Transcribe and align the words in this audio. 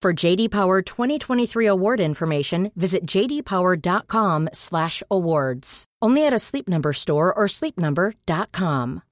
For 0.00 0.12
JD 0.12 0.52
Power 0.52 0.80
2023 0.80 1.66
award 1.66 1.98
information, 1.98 2.70
visit 2.76 3.04
jdpower.com/awards. 3.04 5.84
Only 6.00 6.24
at 6.24 6.32
a 6.32 6.38
Sleep 6.38 6.68
Number 6.68 6.92
store 6.92 7.34
or 7.34 7.46
sleepnumber.com. 7.46 9.02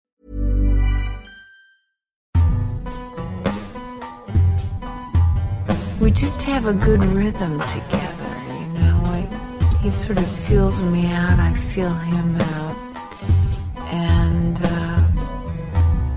we 6.00 6.10
just 6.12 6.42
have 6.42 6.66
a 6.66 6.72
good 6.72 7.04
rhythm 7.06 7.58
together, 7.60 8.36
you 8.52 8.66
know. 8.78 9.00
Like 9.06 9.28
he 9.80 9.90
sort 9.90 10.18
of 10.18 10.26
feels 10.46 10.80
me 10.82 11.06
out, 11.06 11.40
I 11.40 11.52
feel 11.52 11.92
him 11.92 12.40
out, 12.40 12.76
and 13.90 14.60
uh, 14.62 15.04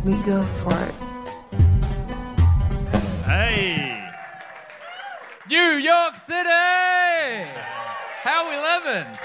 we 0.06 0.14
go 0.23 0.44
for 0.44 0.73
it. 0.73 0.95
Hey! 3.25 3.89
New 5.50 5.58
York 5.58 6.16
City! 6.16 7.50
How 8.22 8.47
we 8.52 8.55
living? 8.55 9.17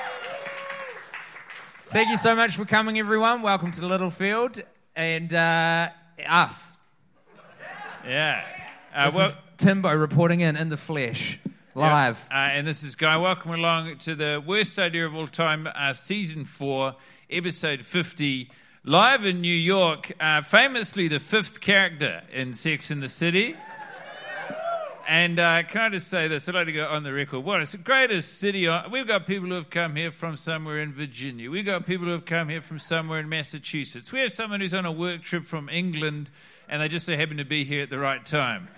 Thank 1.89 2.09
you 2.09 2.17
so 2.17 2.35
much 2.35 2.57
for 2.57 2.65
coming, 2.65 2.99
everyone. 2.99 3.43
Welcome 3.43 3.71
to 3.73 3.81
the 3.83 3.87
Littlefield 3.87 4.63
and 4.97 5.35
uh, 5.35 5.91
us. 6.27 6.63
Yeah. 8.09 8.43
Uh, 8.95 9.05
This 9.05 9.15
well, 9.15 9.29
is 9.29 9.37
Timbo 9.59 9.95
reporting 9.95 10.41
in 10.41 10.57
in 10.57 10.71
the 10.71 10.79
flesh, 10.79 11.39
live. 11.75 12.19
Uh, 12.31 12.37
and 12.37 12.67
this 12.67 12.83
is 12.83 12.97
Guy. 12.97 13.19
Welcome 13.19 13.51
along 13.51 13.99
to 13.99 14.15
the 14.15 14.43
worst 14.47 14.79
idea 14.79 15.05
of 15.05 15.15
all 15.15 15.27
time, 15.27 15.69
uh, 15.77 15.93
season 15.93 16.47
four, 16.47 16.95
episode 17.29 17.83
50, 17.85 18.51
live 18.85 19.27
in 19.27 19.43
New 19.43 19.55
York. 19.55 20.11
Uh, 20.19 20.41
famously, 20.41 21.07
the 21.07 21.21
fifth 21.21 21.61
character 21.61 22.23
in 22.33 22.55
Sex 22.55 22.91
in 22.91 23.01
the 23.01 23.11
City. 23.11 23.57
And 25.07 25.39
uh, 25.39 25.65
can 25.65 25.83
I 25.83 25.89
just 25.91 26.09
say 26.09 26.29
this? 26.29 26.49
I'd 26.49 26.55
like 26.55 26.67
to 26.67 26.73
go 26.73 26.87
on 26.87 27.03
the 27.03 27.13
record. 27.13 27.41
What? 27.41 27.61
It's 27.61 27.73
the 27.73 27.79
greatest 27.79 28.39
city. 28.39 28.67
On, 28.67 28.91
we've 28.91 29.07
got 29.07 29.27
people 29.27 29.49
who 29.49 29.55
have 29.55 29.69
come 29.69 29.97
here 29.97 30.11
from 30.11 30.37
somewhere 30.37 30.81
in 30.81 30.95
Virginia. 30.95 31.51
We've 31.51 31.67
got 31.67 31.85
people 31.85 32.07
who 32.07 32.13
have 32.13 32.25
come 32.25 32.49
here 32.49 32.63
from 32.63 32.79
somewhere 32.79 33.21
in 33.21 33.29
Massachusetts. 33.29 34.13
We 34.13 34.21
have 34.21 34.33
someone 34.33 34.61
who's 34.61 34.73
on 34.73 34.87
a 34.87 34.93
work 34.93 35.23
trip 35.23 35.45
from 35.45 35.69
England, 35.69 36.31
and 36.71 36.81
they 36.81 36.89
just 36.89 37.05
so 37.05 37.17
happen 37.17 37.37
to 37.37 37.45
be 37.45 37.65
here 37.65 37.83
at 37.83 37.91
the 37.91 37.99
right 37.99 38.25
time. 38.25 38.69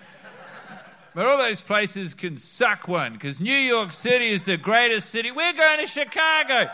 But 1.15 1.25
all 1.25 1.37
those 1.37 1.61
places 1.61 2.13
can 2.13 2.35
suck 2.35 2.87
one 2.87 3.13
because 3.13 3.39
New 3.39 3.51
York 3.51 3.91
City 3.93 4.29
is 4.29 4.43
the 4.43 4.57
greatest 4.57 5.09
city. 5.09 5.31
We're 5.31 5.53
going 5.53 5.79
to 5.79 5.87
Chicago. 5.87 6.69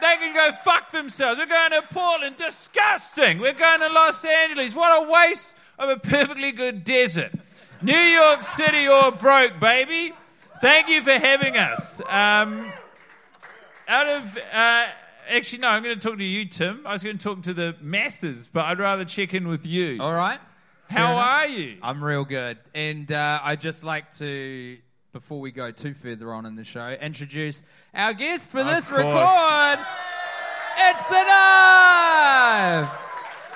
They 0.00 0.16
can 0.18 0.34
go 0.34 0.52
fuck 0.62 0.92
themselves. 0.92 1.38
We're 1.38 1.46
going 1.46 1.70
to 1.70 1.82
Portland. 1.90 2.36
Disgusting. 2.36 3.38
We're 3.38 3.54
going 3.54 3.80
to 3.80 3.88
Los 3.88 4.24
Angeles. 4.24 4.74
What 4.74 5.04
a 5.04 5.10
waste 5.10 5.54
of 5.78 5.88
a 5.88 5.96
perfectly 5.96 6.52
good 6.52 6.84
desert. 6.84 7.32
New 7.82 7.92
York 7.98 8.42
City 8.42 8.88
or 8.88 9.12
broke, 9.12 9.60
baby. 9.60 10.14
Thank 10.60 10.88
you 10.88 11.02
for 11.02 11.12
having 11.12 11.56
us. 11.56 12.00
Um, 12.08 12.72
out 13.88 14.06
of. 14.08 14.36
Uh, 14.52 14.86
actually, 15.28 15.58
no, 15.58 15.68
I'm 15.68 15.82
going 15.82 15.98
to 15.98 16.08
talk 16.08 16.18
to 16.18 16.24
you, 16.24 16.46
Tim. 16.46 16.86
I 16.86 16.92
was 16.92 17.02
going 17.02 17.18
to 17.18 17.22
talk 17.24 17.42
to 17.42 17.54
the 17.54 17.76
masses, 17.80 18.48
but 18.52 18.64
I'd 18.64 18.78
rather 18.78 19.04
check 19.04 19.34
in 19.34 19.48
with 19.48 19.66
you. 19.66 19.98
All 20.00 20.12
right. 20.14 20.40
How 20.88 21.16
are 21.16 21.46
you? 21.46 21.78
I'm 21.82 22.02
real 22.04 22.24
good. 22.24 22.58
And 22.74 23.10
uh, 23.10 23.40
I'd 23.42 23.60
just 23.60 23.82
like 23.84 24.14
to, 24.18 24.78
before 25.12 25.40
we 25.40 25.50
go 25.50 25.70
too 25.70 25.92
further 25.94 26.32
on 26.32 26.46
in 26.46 26.54
the 26.56 26.64
show, 26.64 26.88
introduce 26.88 27.62
our 27.94 28.12
guest 28.14 28.46
for 28.50 28.60
Of 28.60 28.66
this 28.66 28.86
course. 28.86 29.02
record. 29.04 29.78
It's 30.78 31.04
the 31.06 31.24
knife. 31.24 33.00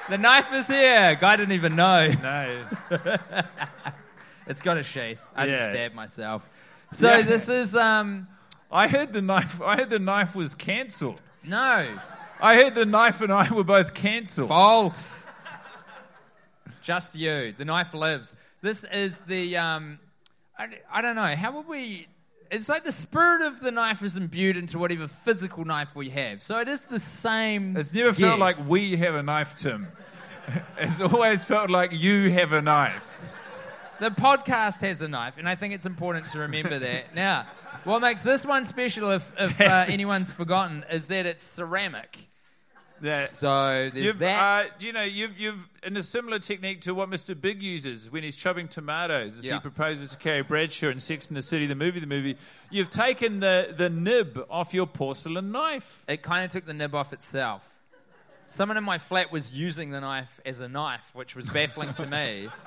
The 0.09 0.19
knife 0.19 0.53
is 0.55 0.67
here. 0.67 1.17
Guy 1.21 1.37
didn't 1.37 1.53
even 1.53 1.77
know. 1.77 2.09
No. 2.23 2.65
It's 4.49 4.63
got 4.63 4.77
a 4.79 4.83
sheath. 4.83 5.21
I 5.37 5.47
didn't 5.47 5.71
stab 5.73 5.95
myself. 5.95 6.49
So 6.93 7.15
Yeah. 7.17 7.23
this 7.23 7.49
is 7.49 7.75
um 7.77 8.27
I 8.73 8.89
heard 8.89 9.13
the 9.13 9.23
knife. 9.23 9.61
I 9.63 9.77
heard 9.77 9.91
the 9.91 9.99
knife 9.99 10.35
was 10.35 10.55
cancelled. 10.55 11.21
no 11.45 11.87
I 12.41 12.55
heard 12.57 12.75
the 12.75 12.87
knife 12.87 13.21
and 13.21 13.33
I 13.33 13.53
were 13.53 13.65
both 13.65 13.95
cancelled. 13.95 14.49
false. 14.49 15.27
Just 16.83 17.15
you. 17.15 17.53
The 17.57 17.65
knife 17.65 17.95
lives. 17.95 18.35
This 18.63 18.85
is 18.85 19.19
the 19.27 19.57
um 19.57 19.99
I, 20.59 20.69
I 20.93 21.03
don't 21.03 21.17
know. 21.17 21.35
How 21.37 21.53
would 21.53 21.67
we 21.69 22.07
it's 22.51 22.69
like 22.69 22.83
the 22.85 22.93
spirit 22.93 23.43
of 23.43 23.61
the 23.61 23.71
knife 23.71 24.03
is 24.03 24.17
imbued 24.17 24.57
into 24.57 24.79
whatever 24.79 25.07
physical 25.07 25.65
knife 25.67 25.95
we 25.95 26.09
have. 26.11 26.43
So 26.43 26.59
it 26.61 26.69
is 26.69 26.81
the 26.81 26.99
same. 26.99 27.77
It's 27.77 27.93
never 27.93 28.15
felt 28.15 28.39
like 28.41 28.57
we 28.67 28.97
have 28.97 29.15
a 29.15 29.23
knife, 29.23 29.55
Tim. 29.57 29.89
It's 30.79 30.99
always 31.03 31.45
felt 31.45 31.69
like 31.69 31.93
you 31.93 32.31
have 32.31 32.53
a 32.53 32.63
knife. 32.63 33.28
The 34.01 34.11
podcast 34.11 34.81
has 34.83 35.03
a 35.03 35.09
knife, 35.09 35.39
and 35.39 35.49
I 35.49 35.55
think 35.57 35.75
it's 35.75 35.87
important 35.87 36.29
to 36.31 36.39
remember 36.41 36.79
that. 36.89 37.15
Now, 37.15 37.47
what 37.85 38.01
makes 38.01 38.23
this 38.23 38.47
one 38.47 38.65
special, 38.65 39.11
if, 39.11 39.33
if 39.39 39.61
uh, 39.61 39.85
anyone's 39.89 40.33
forgotten, 40.33 40.85
is 40.91 41.09
that 41.09 41.27
it's 41.27 41.45
ceramic. 41.45 42.19
So 43.01 43.91
there's 43.95 43.95
you've, 43.95 44.19
that. 44.19 44.67
uh, 44.67 44.69
do 44.77 44.89
you 44.89 44.93
know 44.93 45.03
you've 45.03 45.39
you've 45.39 45.69
in 45.85 45.97
a 45.97 46.03
similar 46.03 46.41
technique 46.41 46.81
to 46.81 46.95
what 46.95 47.09
Mr. 47.09 47.41
Big 47.41 47.63
uses 47.63 48.11
when 48.11 48.25
he's 48.25 48.37
chopping 48.37 48.67
tomatoes 48.67 49.39
as 49.39 49.47
Yeah. 49.47 49.55
he 49.55 49.61
proposes 49.61 50.11
to 50.11 50.19
Carrie 50.19 50.43
Bradshaw 50.43 50.89
in 50.89 50.99
Sex 50.99 51.29
and 51.29 51.37
the 51.37 51.43
City, 51.43 51.67
the 51.67 51.77
movie, 51.77 52.01
the 52.01 52.09
movie. 52.09 52.37
You've 52.71 52.91
taken 52.91 53.39
the 53.39 53.73
the 53.77 53.89
nib 53.89 54.45
off 54.51 54.75
your 54.75 54.87
porcelain 54.89 55.53
knife. 55.53 56.05
it 56.09 56.23
kind 56.23 56.45
of 56.45 56.51
took 56.51 56.67
the 56.67 56.75
nib 56.75 56.93
off 56.97 57.13
itself. 57.13 57.65
Someone 58.47 58.77
in 58.77 58.83
my 58.83 58.99
flat 58.99 59.31
was 59.31 59.53
using 59.53 59.91
the 59.91 60.01
knife 60.01 60.41
as 60.45 60.59
a 60.59 60.67
knife, 60.69 61.09
which 61.13 61.37
was 61.37 61.49
baffling 61.49 61.95
to 61.95 62.07
me. 62.07 62.49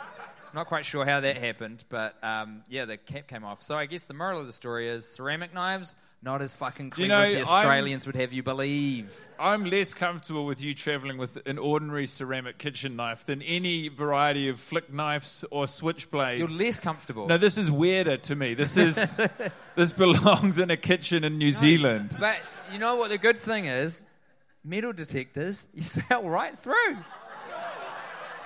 Not 0.53 0.67
quite 0.67 0.85
sure 0.85 1.05
how 1.05 1.19
that 1.21 1.37
happened, 1.37 1.83
but 1.89 2.15
um, 2.23 2.63
yeah, 2.69 2.85
the 2.85 2.97
cap 2.97 3.27
came 3.27 3.43
off. 3.43 3.61
So 3.61 3.75
I 3.75 3.85
guess 3.85 4.05
the 4.05 4.13
moral 4.13 4.39
of 4.39 4.47
the 4.47 4.53
story 4.53 4.89
is 4.89 5.07
ceramic 5.07 5.53
knives 5.53 5.95
not 6.23 6.41
as 6.41 6.55
fucking 6.55 6.91
clean 6.91 7.09
you 7.09 7.15
clever 7.15 7.23
as 7.25 7.33
know, 7.33 7.43
the 7.45 7.49
I'm- 7.49 7.57
Australians 7.57 8.05
would 8.05 8.15
have 8.15 8.31
you 8.31 8.43
believe. 8.43 9.27
I'm 9.39 9.65
less 9.65 9.93
comfortable 9.93 10.45
with 10.45 10.61
you 10.61 10.75
traveling 10.75 11.17
with 11.17 11.39
an 11.47 11.57
ordinary 11.57 12.05
ceramic 12.05 12.59
kitchen 12.59 12.95
knife 12.95 13.25
than 13.25 13.41
any 13.41 13.87
variety 13.87 14.47
of 14.47 14.59
flick 14.59 14.93
knives 14.93 15.43
or 15.49 15.65
switchblades. 15.65 16.39
You're 16.39 16.47
less 16.47 16.79
comfortable. 16.79 17.27
No, 17.27 17.37
this 17.37 17.57
is 17.57 17.71
weirder 17.71 18.17
to 18.17 18.35
me. 18.35 18.53
This 18.53 18.77
is 18.77 18.95
this 19.75 19.91
belongs 19.93 20.59
in 20.59 20.69
a 20.69 20.77
kitchen 20.77 21.23
in 21.23 21.39
New 21.39 21.51
Zealand. 21.51 22.15
But 22.19 22.39
you 22.71 22.77
know 22.77 22.97
what 22.97 23.09
the 23.09 23.17
good 23.17 23.37
thing 23.37 23.65
is? 23.65 24.05
Metal 24.63 24.93
detectors, 24.93 25.67
you 25.73 25.81
sail 25.81 26.29
right 26.29 26.57
through. 26.59 26.97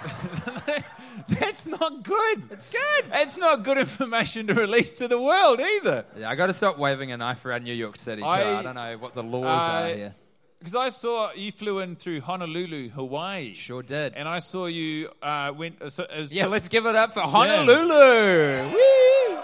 That's 1.27 1.65
not 1.65 2.03
good. 2.03 2.43
It's 2.51 2.69
good. 2.69 3.05
It's 3.13 3.37
not 3.37 3.63
good 3.63 3.77
information 3.77 4.47
to 4.47 4.53
release 4.53 4.97
to 4.97 5.07
the 5.07 5.19
world 5.19 5.59
either. 5.59 6.05
Yeah, 6.17 6.29
I 6.29 6.35
got 6.35 6.47
to 6.47 6.53
stop 6.53 6.77
waving 6.77 7.11
a 7.11 7.17
knife 7.17 7.45
around 7.45 7.63
New 7.63 7.73
York 7.73 7.95
City. 7.95 8.21
Too. 8.21 8.27
I- 8.27 8.59
I, 8.59 8.63
don't 8.63 8.75
know 8.75 8.97
what 8.97 9.13
the 9.13 9.23
laws 9.23 9.69
Uh, 9.69 9.71
are 9.71 9.87
here. 9.87 10.15
Because 10.59 10.75
I 10.75 10.89
saw 10.89 11.31
you 11.33 11.51
flew 11.51 11.79
in 11.79 11.95
through 11.95 12.21
Honolulu, 12.21 12.89
Hawaii. 12.89 13.53
Sure 13.53 13.83
did. 13.83 14.13
And 14.15 14.27
I 14.27 14.39
saw 14.39 14.65
you 14.65 15.09
uh, 15.21 15.51
went. 15.55 15.81
Uh, 15.81 15.89
so, 15.89 16.07
yeah, 16.29 16.47
let's 16.47 16.69
give 16.69 16.85
it 16.85 16.95
up 16.95 17.13
for 17.13 17.19
Honolulu. 17.21 18.71
Woo! 18.71 19.39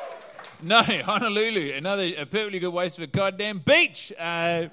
No, 0.64 0.82
Honolulu, 0.84 1.74
another 1.76 2.04
a 2.18 2.26
perfectly 2.26 2.60
good 2.60 2.74
waste 2.74 2.98
of 2.98 3.04
a 3.04 3.08
goddamn 3.08 3.60
beach. 3.60 4.12
Uh, 4.18 4.68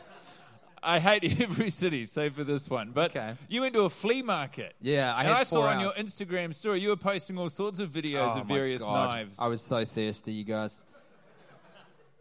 I 0.83 0.99
hate 0.99 1.41
every 1.41 1.71
city 1.71 2.05
save 2.05 2.35
for 2.35 2.45
this 2.45 2.69
one. 2.69 2.91
But 2.93 3.11
Okay. 3.17 3.35
you 3.49 3.61
went 3.63 3.75
to 3.75 3.83
a 3.83 3.91
flea 3.91 4.23
market. 4.23 4.75
Yeah, 4.81 5.15
I 5.15 5.25
and 5.25 5.33
I 5.33 5.43
saw 5.43 5.57
four 5.57 5.69
on 5.69 5.81
your. 5.81 5.93
Instagram 5.93 6.55
story 6.55 6.81
you 6.81 6.91
were 6.91 6.97
posting 6.97 7.39
all 7.39 7.51
sorts 7.51 7.79
of 7.79 7.91
videos 7.91 8.37
Oh 8.37 8.41
of 8.41 8.47
various 8.47 8.83
knives. 8.83 9.39
I 9.39 9.49
was 9.49 9.63
so 9.63 9.85
thirsty, 9.85 10.33
you 10.33 10.45
guys. 10.45 10.83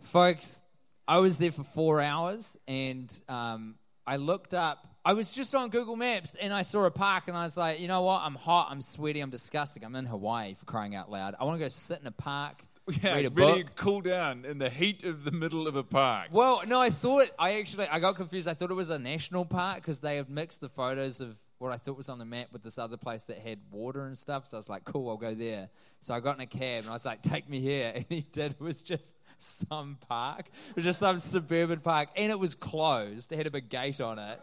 Folks, 0.01 0.61
I 1.07 1.17
was 1.19 1.37
there 1.37 1.51
for 1.51 1.63
four 1.63 2.01
hours 2.01 2.57
and 2.67 3.17
um, 3.27 3.75
I 4.05 4.17
looked 4.17 4.53
up. 4.53 4.85
I 5.03 5.13
was 5.13 5.31
just 5.31 5.55
on 5.55 5.69
Google 5.69 5.95
Maps 5.95 6.35
and 6.39 6.53
I 6.53 6.61
saw 6.63 6.83
a 6.85 6.91
park 6.91 7.25
and 7.27 7.37
I 7.37 7.43
was 7.43 7.55
like, 7.57 7.79
you 7.79 7.87
know 7.87 8.01
what? 8.01 8.21
I'm 8.23 8.35
hot, 8.35 8.67
I'm 8.69 8.81
sweaty, 8.81 9.21
I'm 9.21 9.29
disgusting. 9.29 9.83
I'm 9.83 9.95
in 9.95 10.05
Hawaii 10.05 10.53
for 10.53 10.65
crying 10.65 10.95
out 10.95 11.09
loud. 11.09 11.35
I 11.39 11.45
want 11.45 11.59
to 11.59 11.63
go 11.65 11.69
sit 11.69 11.99
in 12.01 12.07
a 12.07 12.11
park, 12.11 12.61
yeah, 13.01 13.13
read 13.15 13.25
a 13.25 13.29
really 13.29 13.63
book. 13.63 13.75
cool 13.75 14.01
down 14.01 14.45
in 14.45 14.57
the 14.57 14.69
heat 14.69 15.03
of 15.03 15.23
the 15.23 15.31
middle 15.31 15.67
of 15.67 15.75
a 15.75 15.83
park. 15.83 16.29
Well, 16.31 16.61
no, 16.67 16.79
I 16.79 16.89
thought 16.89 17.27
I 17.37 17.59
actually 17.59 17.87
I 17.87 17.99
got 17.99 18.15
confused. 18.15 18.47
I 18.47 18.53
thought 18.53 18.71
it 18.71 18.75
was 18.75 18.89
a 18.89 18.99
national 18.99 19.45
park 19.45 19.77
because 19.77 19.99
they 19.99 20.17
had 20.17 20.29
mixed 20.29 20.61
the 20.61 20.69
photos 20.69 21.19
of 21.21 21.37
what 21.59 21.71
I 21.71 21.77
thought 21.77 21.97
was 21.97 22.07
on 22.09 22.19
the 22.19 22.25
map 22.25 22.47
with 22.51 22.63
this 22.63 22.77
other 22.77 22.97
place 22.97 23.23
that 23.25 23.39
had 23.39 23.59
water 23.71 24.05
and 24.05 24.17
stuff. 24.17 24.45
So 24.47 24.57
I 24.57 24.59
was 24.59 24.69
like, 24.69 24.85
cool, 24.85 25.09
I'll 25.09 25.17
go 25.17 25.33
there. 25.33 25.69
So 26.01 26.13
I 26.13 26.19
got 26.19 26.35
in 26.35 26.41
a 26.41 26.45
cab 26.45 26.81
and 26.83 26.89
I 26.89 26.93
was 26.93 27.03
like, 27.05 27.23
take 27.23 27.49
me 27.49 27.59
here, 27.59 27.91
and 27.95 28.05
he 28.09 28.21
did. 28.31 28.51
It 28.51 28.61
was 28.61 28.83
just 28.83 29.15
some 29.39 29.97
park, 30.07 30.45
it 30.69 30.75
was 30.75 30.85
just 30.85 30.99
some 30.99 31.19
suburban 31.19 31.79
park, 31.79 32.09
and 32.15 32.31
it 32.31 32.39
was 32.39 32.55
closed. 32.55 33.31
It 33.31 33.37
had 33.37 33.47
a 33.47 33.51
big 33.51 33.69
gate 33.69 34.01
on 34.01 34.17
it. 34.19 34.39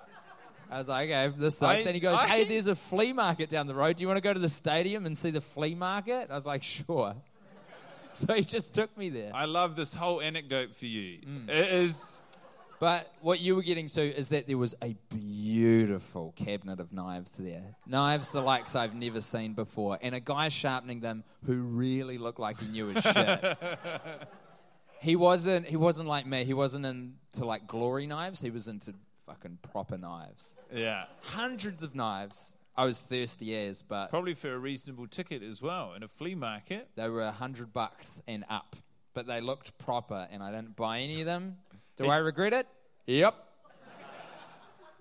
I 0.70 0.78
was 0.78 0.88
like, 0.88 1.08
okay, 1.10 1.32
this 1.36 1.58
sucks. 1.58 1.84
I- 1.84 1.88
and 1.88 1.94
he 1.94 2.00
goes, 2.00 2.18
I- 2.18 2.26
hey, 2.28 2.44
there's 2.44 2.66
a 2.66 2.74
flea 2.76 3.12
market 3.12 3.48
down 3.48 3.66
the 3.66 3.74
road. 3.74 3.96
Do 3.96 4.02
you 4.02 4.08
want 4.08 4.16
to 4.18 4.22
go 4.22 4.32
to 4.32 4.40
the 4.40 4.48
stadium 4.48 5.06
and 5.06 5.16
see 5.16 5.30
the 5.30 5.40
flea 5.40 5.74
market? 5.74 6.28
I 6.30 6.34
was 6.34 6.46
like, 6.46 6.62
sure. 6.62 7.14
So 8.26 8.32
he 8.32 8.44
just 8.44 8.72
took 8.72 8.96
me 8.96 9.08
there. 9.08 9.32
I 9.34 9.44
love 9.46 9.74
this 9.74 9.92
whole 9.92 10.20
anecdote 10.20 10.74
for 10.74 10.86
you. 10.86 11.18
Mm. 11.26 11.48
It 11.48 11.72
is. 11.72 12.18
But 12.78 13.12
what 13.20 13.40
you 13.40 13.56
were 13.56 13.62
getting 13.62 13.88
to 13.88 14.02
is 14.02 14.28
that 14.28 14.46
there 14.46 14.58
was 14.58 14.74
a 14.82 14.94
beautiful 15.08 16.32
cabinet 16.36 16.78
of 16.80 16.92
knives 16.92 17.32
there. 17.32 17.74
Knives 17.86 18.28
the 18.28 18.40
likes 18.40 18.76
I've 18.76 18.94
never 18.94 19.20
seen 19.20 19.54
before. 19.54 19.98
And 20.00 20.14
a 20.14 20.20
guy 20.20 20.48
sharpening 20.48 21.00
them 21.00 21.24
who 21.44 21.62
really 21.62 22.18
looked 22.18 22.38
like 22.38 22.60
he 22.60 22.68
knew 22.68 22.86
his 22.88 23.02
shit. 23.02 23.58
he 25.00 25.16
wasn't 25.16 25.66
he 25.66 25.76
wasn't 25.76 26.08
like 26.08 26.26
me. 26.26 26.44
He 26.44 26.54
wasn't 26.54 26.86
into 26.86 27.44
like 27.44 27.66
glory 27.66 28.06
knives. 28.06 28.40
He 28.40 28.50
was 28.50 28.68
into 28.68 28.94
fucking 29.26 29.58
proper 29.62 29.98
knives. 29.98 30.54
Yeah. 30.72 31.04
Hundreds 31.22 31.82
of 31.82 31.94
knives. 31.94 32.54
I 32.76 32.84
was 32.84 32.98
thirsty 32.98 33.56
as, 33.56 33.82
but 33.82 34.10
Probably 34.10 34.34
for 34.34 34.52
a 34.52 34.58
reasonable 34.58 35.06
ticket 35.06 35.42
as 35.42 35.62
well 35.62 35.92
in 35.94 36.02
a 36.02 36.08
flea 36.08 36.34
market. 36.34 36.88
they 36.96 37.08
were 37.08 37.22
a 37.22 37.30
hundred 37.32 37.72
bucks 37.72 38.20
and 38.26 38.44
up. 38.50 38.76
But 39.12 39.26
they 39.28 39.40
looked 39.40 39.78
proper 39.78 40.26
and 40.30 40.42
I 40.42 40.50
didn't 40.50 40.74
buy 40.74 40.98
any 41.00 41.20
of 41.20 41.26
them. 41.26 41.58
Do 41.96 42.04
Hey- 42.04 42.10
I 42.10 42.16
regret 42.16 42.52
it? 42.52 42.66
Yep. 43.06 43.34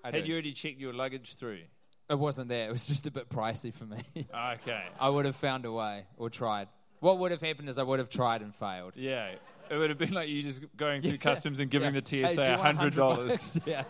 I 0.04 0.10
Had 0.12 0.22
do. 0.24 0.28
you 0.28 0.34
already 0.34 0.52
checked 0.52 0.78
your 0.78 0.92
luggage 0.92 1.34
through? 1.34 1.60
It 2.08 2.18
wasn't 2.18 2.48
there. 2.48 2.68
It 2.68 2.70
was 2.70 2.84
just 2.84 3.06
a 3.06 3.10
bit 3.10 3.28
pricey 3.28 3.72
for 3.74 3.84
me. 3.86 3.98
Okay. 4.34 4.84
I 5.00 5.08
would 5.08 5.24
have 5.24 5.36
found 5.36 5.64
a 5.64 5.72
way 5.72 6.04
or 6.16 6.30
tried. 6.30 6.68
What 7.00 7.18
would 7.18 7.32
have 7.32 7.40
happened 7.40 7.68
is 7.68 7.76
I 7.78 7.82
would 7.82 7.98
have 7.98 8.08
tried 8.08 8.40
and 8.42 8.54
failed. 8.54 8.92
Yeah. 8.96 9.30
It 9.70 9.76
would 9.76 9.88
have 9.90 9.98
been 9.98 10.12
like 10.12 10.28
you 10.28 10.42
just 10.42 10.62
going 10.76 11.02
through 11.02 11.18
customs 11.30 11.58
and 11.58 11.70
giving 11.70 11.92
Yeah. 11.94 12.00
the 12.00 12.16
Hey, 12.22 12.34
TSA 12.34 12.50
you 12.52 12.58
want 12.58 12.78
$100. 12.94 13.66
yeah. 13.66 13.84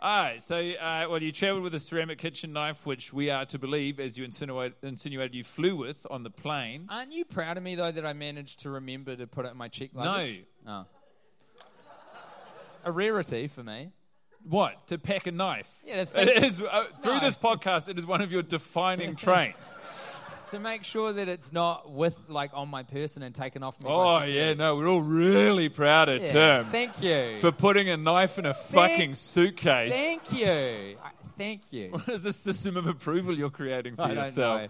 All 0.00 0.22
right, 0.22 0.40
so 0.40 0.56
uh, 0.56 1.06
well, 1.10 1.20
you 1.20 1.32
travelled 1.32 1.64
with 1.64 1.74
a 1.74 1.80
ceramic 1.80 2.18
kitchen 2.18 2.52
knife, 2.52 2.86
which 2.86 3.12
we 3.12 3.30
are 3.30 3.44
to 3.46 3.58
believe, 3.58 3.98
as 3.98 4.16
you 4.16 4.24
insinuate, 4.24 4.74
insinuated, 4.82 5.34
you 5.34 5.42
flew 5.42 5.74
with 5.74 6.06
on 6.08 6.22
the 6.22 6.30
plane. 6.30 6.86
Aren't 6.88 7.12
you 7.12 7.24
proud 7.24 7.56
of 7.56 7.64
me 7.64 7.74
though 7.74 7.90
that 7.90 8.06
I 8.06 8.12
managed 8.12 8.60
to 8.60 8.70
remember 8.70 9.16
to 9.16 9.26
put 9.26 9.44
it 9.44 9.50
in 9.50 9.56
my 9.56 9.66
cheek 9.66 9.90
luggage? 9.94 10.44
No. 10.64 10.86
A 12.84 12.92
rarity 12.92 13.48
for 13.48 13.64
me. 13.64 13.90
What 14.44 14.86
to 14.86 14.98
pack 14.98 15.26
a 15.26 15.32
knife? 15.32 15.68
Yeah, 15.84 16.04
it 16.14 16.44
is 16.44 16.62
uh, 16.62 16.84
through 17.02 17.14
No. 17.14 17.20
this 17.20 17.36
podcast. 17.36 17.88
It 17.88 17.98
is 17.98 18.06
one 18.06 18.20
of 18.22 18.30
your 18.30 18.42
defining 18.42 19.16
traits. 19.16 19.76
To 20.50 20.58
make 20.58 20.82
sure 20.84 21.12
that 21.12 21.28
it's 21.28 21.52
not 21.52 21.90
with 21.90 22.18
like 22.28 22.52
on 22.54 22.68
my 22.70 22.82
person 22.82 23.22
and 23.22 23.34
taken 23.34 23.62
off 23.62 23.78
me. 23.82 23.90
Oh 23.90 24.22
yeah, 24.22 24.54
no, 24.54 24.76
we're 24.76 24.88
all 24.88 25.02
really 25.02 25.68
proud 25.68 26.08
of 26.08 26.22
Yeah. 26.22 26.62
Tim 26.62 26.66
Thank 26.70 27.02
you. 27.02 27.38
for 27.38 27.52
putting 27.52 27.90
a 27.90 27.96
knife 27.98 28.38
in 28.38 28.46
a 28.46 28.54
fucking 28.54 29.14
suitcase. 29.16 29.92
Thank 29.92 30.32
you. 30.32 30.46
I- 31.02 31.10
Thank 31.36 31.70
you. 31.72 31.90
What 31.92 32.08
is 32.08 32.22
this 32.22 32.36
system 32.36 32.76
of 32.76 32.86
approval 32.88 33.36
you're 33.36 33.50
creating 33.50 33.94
for 33.96 34.02
I 34.02 34.08
don't 34.14 34.24
yourself? 34.24 34.62
know. 34.62 34.68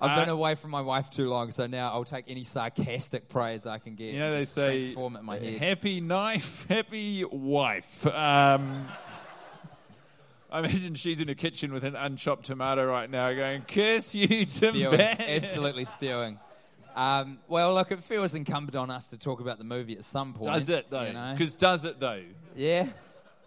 I've 0.00 0.10
Uh, 0.10 0.20
been 0.20 0.28
away 0.28 0.54
from 0.54 0.70
my 0.70 0.80
wife 0.82 1.10
too 1.10 1.28
long, 1.28 1.50
so 1.50 1.66
now 1.66 1.90
I'll 1.92 2.04
take 2.04 2.26
any 2.28 2.44
sarcastic 2.44 3.28
praise 3.28 3.66
I 3.66 3.78
can 3.78 3.96
get. 3.96 4.12
You 4.14 4.20
know, 4.20 4.30
they 4.30 4.44
say 4.44 4.82
transform 4.82 5.16
it 5.16 5.20
in 5.20 5.24
my 5.24 5.38
head. 5.38 5.58
happy 5.58 6.00
knife, 6.00 6.66
happy 6.68 7.24
wife. 7.24 8.06
Um, 8.06 8.86
I 10.50 10.60
imagine 10.60 10.94
she's 10.94 11.20
in 11.20 11.28
a 11.28 11.34
kitchen 11.34 11.72
with 11.72 11.84
an 11.84 11.94
unchopped 11.94 12.46
tomato 12.46 12.86
right 12.86 13.10
now, 13.10 13.32
going, 13.32 13.62
"Curse 13.62 14.14
you, 14.14 14.26
Tim 14.28 14.46
spewing, 14.46 15.00
absolutely 15.00 15.84
spewing. 15.84 16.38
Um, 16.96 17.38
well, 17.46 17.74
look, 17.74 17.92
it 17.92 18.02
feels 18.02 18.34
incumbent 18.34 18.74
on 18.74 18.90
us 18.90 19.08
to 19.08 19.16
talk 19.18 19.40
about 19.40 19.58
the 19.58 19.64
movie 19.64 19.96
at 19.96 20.04
some 20.04 20.32
point. 20.32 20.52
Does 20.52 20.68
it 20.68 20.86
though? 20.90 21.02
You 21.02 21.12
know? 21.12 21.32
Because 21.32 21.54
does 21.54 21.84
it 21.84 22.00
though? 22.00 22.22
yeah, 22.56 22.88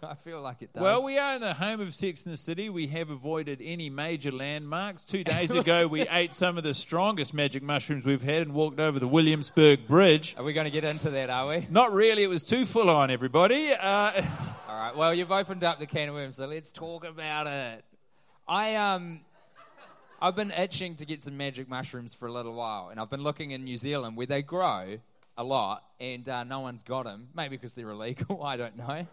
I 0.10 0.14
feel 0.14 0.40
like 0.40 0.62
it 0.62 0.72
does. 0.72 0.82
Well, 0.82 1.04
we 1.04 1.16
are 1.18 1.36
in 1.36 1.40
the 1.40 1.54
home 1.54 1.80
of 1.80 1.94
Sex 1.94 2.24
in 2.24 2.32
the 2.32 2.36
City. 2.36 2.68
We 2.68 2.88
have 2.88 3.10
avoided 3.10 3.60
any 3.62 3.88
major 3.88 4.32
landmarks. 4.32 5.04
Two 5.04 5.22
days 5.22 5.52
ago, 5.52 5.86
we 5.86 6.02
ate 6.10 6.34
some 6.34 6.58
of 6.58 6.64
the 6.64 6.74
strongest 6.74 7.32
magic 7.32 7.62
mushrooms 7.62 8.04
we've 8.04 8.22
had 8.22 8.42
and 8.42 8.52
walked 8.52 8.80
over 8.80 8.98
the 8.98 9.06
Williamsburg 9.06 9.86
Bridge. 9.86 10.34
Are 10.36 10.44
we 10.44 10.52
going 10.52 10.64
to 10.64 10.72
get 10.72 10.84
into 10.84 11.10
that? 11.10 11.30
Are 11.30 11.46
we? 11.46 11.66
Not 11.70 11.92
really. 11.92 12.24
It 12.24 12.28
was 12.28 12.42
too 12.42 12.64
full 12.64 12.90
on, 12.90 13.10
everybody. 13.10 13.72
Uh, 13.72 14.22
All 14.68 14.78
right. 14.78 14.96
Well, 14.96 15.14
you've 15.14 15.32
opened 15.32 15.62
up 15.62 15.78
the 15.78 15.86
can 15.86 16.08
of 16.08 16.14
worms, 16.14 16.36
so 16.36 16.46
let's 16.46 16.72
talk 16.72 17.04
about 17.04 17.46
it. 17.46 17.84
I 18.48 18.74
um, 18.74 19.20
I've 20.20 20.34
been 20.34 20.50
itching 20.50 20.96
to 20.96 21.06
get 21.06 21.22
some 21.22 21.36
magic 21.36 21.68
mushrooms 21.68 22.12
for 22.12 22.26
a 22.26 22.32
little 22.32 22.54
while, 22.54 22.88
and 22.88 22.98
I've 22.98 23.10
been 23.10 23.22
looking 23.22 23.52
in 23.52 23.62
New 23.64 23.76
Zealand 23.76 24.16
where 24.16 24.26
they 24.26 24.42
grow 24.42 24.98
a 25.38 25.44
lot, 25.44 25.84
and 26.00 26.28
uh, 26.28 26.42
no 26.44 26.60
one's 26.60 26.82
got 26.82 27.04
them. 27.04 27.28
Maybe 27.34 27.56
because 27.56 27.74
they're 27.74 27.90
illegal. 27.90 28.42
I 28.42 28.56
don't 28.56 28.76
know. 28.76 29.06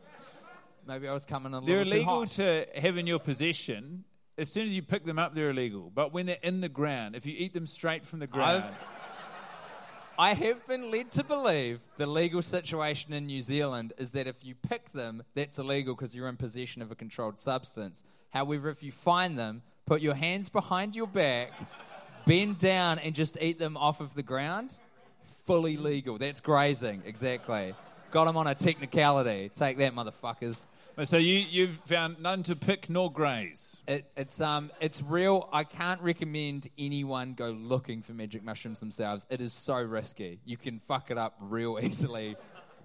Maybe 0.90 1.08
I 1.08 1.14
was 1.14 1.24
coming 1.24 1.54
a 1.54 1.60
little 1.60 1.68
they're 1.68 1.84
illegal 1.84 2.26
to 2.26 2.66
have 2.74 2.98
in 2.98 3.06
your 3.06 3.20
possession. 3.20 4.06
As 4.40 4.52
soon 4.52 4.64
as 4.64 4.76
you 4.76 4.82
pick 4.82 5.06
them 5.06 5.20
up, 5.20 5.36
they're 5.36 5.52
illegal. 5.52 5.92
But 5.94 6.12
when 6.14 6.26
they're 6.26 6.38
in 6.42 6.62
the 6.62 6.70
ground, 6.70 7.16
if 7.16 7.28
you 7.28 7.36
eat 7.38 7.54
them 7.54 7.68
straight 7.68 8.04
from 8.04 8.18
the 8.18 8.26
ground, 8.26 8.64
I've- 8.64 8.76
I 10.18 10.34
have 10.34 10.66
been 10.68 10.90
led 10.90 11.12
to 11.12 11.24
believe 11.24 11.80
the 11.98 12.08
legal 12.08 12.42
situation 12.42 13.14
in 13.14 13.28
New 13.28 13.44
Zealand 13.44 13.94
is 14.00 14.10
that 14.12 14.26
if 14.26 14.44
you 14.44 14.56
pick 14.56 14.92
them, 14.92 15.22
that's 15.36 15.60
illegal 15.60 15.94
because 15.94 16.16
you're 16.16 16.28
in 16.28 16.38
possession 16.38 16.82
of 16.82 16.90
a 16.90 16.96
controlled 16.96 17.40
substance. 17.40 18.04
However, 18.32 18.70
if 18.70 18.82
you 18.82 18.92
find 18.92 19.38
them, 19.38 19.62
put 19.86 20.02
your 20.02 20.16
hands 20.16 20.50
behind 20.50 20.96
your 20.96 21.06
back, 21.08 21.52
bend 22.26 22.58
down, 22.58 22.98
and 22.98 23.14
just 23.14 23.38
eat 23.40 23.60
them 23.60 23.78
off 23.78 24.02
of 24.02 24.16
the 24.16 24.24
ground, 24.24 24.76
fully 25.46 25.78
legal. 25.78 26.18
That's 26.18 26.42
grazing, 26.42 27.04
exactly. 27.06 27.76
Got 28.10 28.26
them 28.26 28.38
on 28.38 28.48
a 28.48 28.56
technicality. 28.56 29.52
Take 29.54 29.78
that, 29.78 29.94
motherfuckers. 29.94 30.66
So 31.04 31.18
you, 31.18 31.46
you've 31.50 31.76
found 31.78 32.20
none 32.20 32.44
to 32.44 32.56
pick 32.56 32.90
nor 32.90 33.12
graze. 33.12 33.82
It, 33.88 34.10
it's 34.18 34.40
um, 34.42 34.72
it's 34.80 35.02
real. 35.02 35.50
I 35.54 35.64
can't 35.64 36.02
recommend 36.02 36.68
anyone 36.78 37.34
go 37.34 37.50
looking 37.52 38.02
for 38.02 38.14
magic 38.14 38.44
mushrooms 38.44 38.80
themselves. 38.80 39.26
It 39.30 39.42
is 39.42 39.54
so 39.54 39.76
risky. 39.82 40.40
You 40.46 40.58
can 40.58 40.80
fuck 40.80 41.12
it 41.12 41.18
up 41.18 41.36
real 41.42 41.80
easily, 41.84 42.36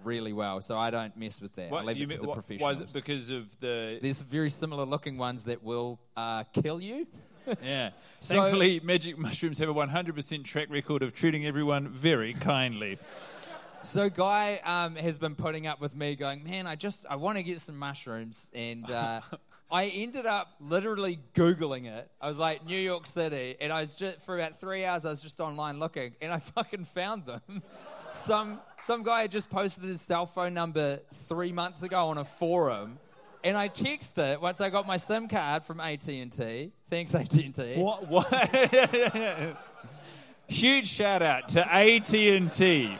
really 0.02 0.32
well. 0.32 0.60
So 0.60 0.74
I 0.76 0.90
don't 0.90 1.16
mess 1.16 1.40
with 1.40 1.54
that. 1.56 1.72
I 1.72 1.82
leave 1.82 1.96
you 1.98 2.04
it 2.04 2.06
to 2.10 2.16
mean- 2.16 2.22
the 2.22 2.28
what- 2.28 2.34
professionals. 2.34 2.78
Why 2.78 2.84
is 2.84 2.90
it 2.90 2.92
because 2.92 3.30
of 3.30 3.58
the 3.60 3.98
There's 4.00 4.20
very 4.20 4.50
similar 4.50 4.84
looking 4.84 5.18
ones 5.18 5.44
that 5.44 5.62
will 5.62 5.98
uh, 6.16 6.44
kill 6.52 6.80
you. 6.80 7.06
Yeah. 7.62 7.90
So- 8.20 8.36
Thankfully, 8.36 8.80
magic 8.82 9.18
mushrooms 9.18 9.58
have 9.58 9.68
a 9.68 9.74
100% 9.74 10.44
track 10.44 10.68
record 10.70 11.02
of 11.02 11.12
treating 11.12 11.44
everyone 11.44 11.88
very 11.88 12.32
kindly. 12.32 12.98
So 13.84 14.08
Guy 14.08 14.60
um, 14.64 14.96
has 14.96 15.18
been 15.18 15.34
putting 15.34 15.66
up 15.66 15.78
with 15.78 15.94
me, 15.94 16.16
going, 16.16 16.42
man, 16.42 16.66
I 16.66 16.74
just 16.74 17.04
I 17.08 17.16
want 17.16 17.36
to 17.36 17.44
get 17.44 17.60
some 17.60 17.78
mushrooms, 17.78 18.48
and 18.54 18.90
uh, 18.90 19.20
I 19.70 19.86
ended 19.88 20.24
up 20.24 20.54
literally 20.58 21.18
googling 21.34 21.86
it. 21.86 22.10
I 22.18 22.28
was 22.28 22.38
like 22.38 22.64
New 22.64 22.78
York 22.78 23.06
City, 23.06 23.56
and 23.60 23.70
I 23.70 23.82
was 23.82 23.94
just 23.94 24.22
for 24.22 24.38
about 24.38 24.58
three 24.58 24.86
hours. 24.86 25.04
I 25.04 25.10
was 25.10 25.20
just 25.20 25.38
online 25.38 25.80
looking, 25.80 26.14
and 26.22 26.32
I 26.32 26.38
fucking 26.56 26.86
found 26.86 27.26
them. 27.26 27.62
some 28.14 28.58
some 28.80 29.02
guy 29.02 29.22
had 29.22 29.30
just 29.30 29.50
posted 29.50 29.84
his 29.84 30.00
cell 30.00 30.24
phone 30.24 30.54
number 30.54 31.00
three 31.12 31.52
months 31.52 31.82
ago 31.82 32.08
on 32.08 32.16
a 32.16 32.24
forum. 32.24 32.98
And 33.44 33.58
I 33.58 33.68
texted 33.68 34.32
it 34.32 34.40
once 34.40 34.62
I 34.62 34.70
got 34.70 34.86
my 34.86 34.96
SIM 34.96 35.28
card 35.28 35.64
from 35.64 35.78
AT 35.78 36.08
and 36.08 36.32
T. 36.32 36.72
Thanks 36.88 37.14
AT 37.14 37.34
and 37.34 37.54
T. 37.54 37.74
What? 37.74 38.08
what? 38.08 38.26
Huge 40.48 40.88
shout 40.88 41.22
out 41.22 41.48
to 41.50 41.74
AT&T, 41.74 42.98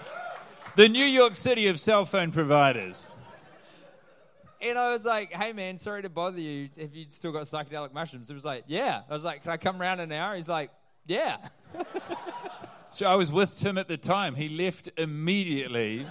the 0.76 0.88
New 0.88 1.04
York 1.04 1.34
City 1.34 1.66
of 1.66 1.78
cell 1.78 2.04
phone 2.04 2.30
providers. 2.32 3.14
And 4.60 4.78
I 4.78 4.90
was 4.92 5.04
like, 5.04 5.32
hey 5.32 5.52
man, 5.52 5.76
sorry 5.76 6.02
to 6.02 6.08
bother 6.08 6.40
you 6.40 6.70
if 6.76 6.94
you 6.94 7.04
still 7.10 7.32
got 7.32 7.42
psychedelic 7.44 7.92
mushrooms. 7.92 8.28
He 8.28 8.34
was 8.34 8.44
like, 8.44 8.64
yeah. 8.66 9.02
I 9.08 9.12
was 9.12 9.24
like, 9.24 9.42
can 9.42 9.52
I 9.52 9.56
come 9.58 9.80
around 9.80 10.00
in 10.00 10.10
an 10.10 10.18
hour? 10.18 10.34
He's 10.34 10.48
like, 10.48 10.70
yeah. 11.06 11.36
So 12.90 13.06
I 13.06 13.16
was 13.16 13.32
with 13.32 13.58
Tim 13.58 13.76
at 13.76 13.88
the 13.88 13.96
time. 13.96 14.36
He 14.36 14.48
left 14.48 14.88
immediately. 14.96 16.06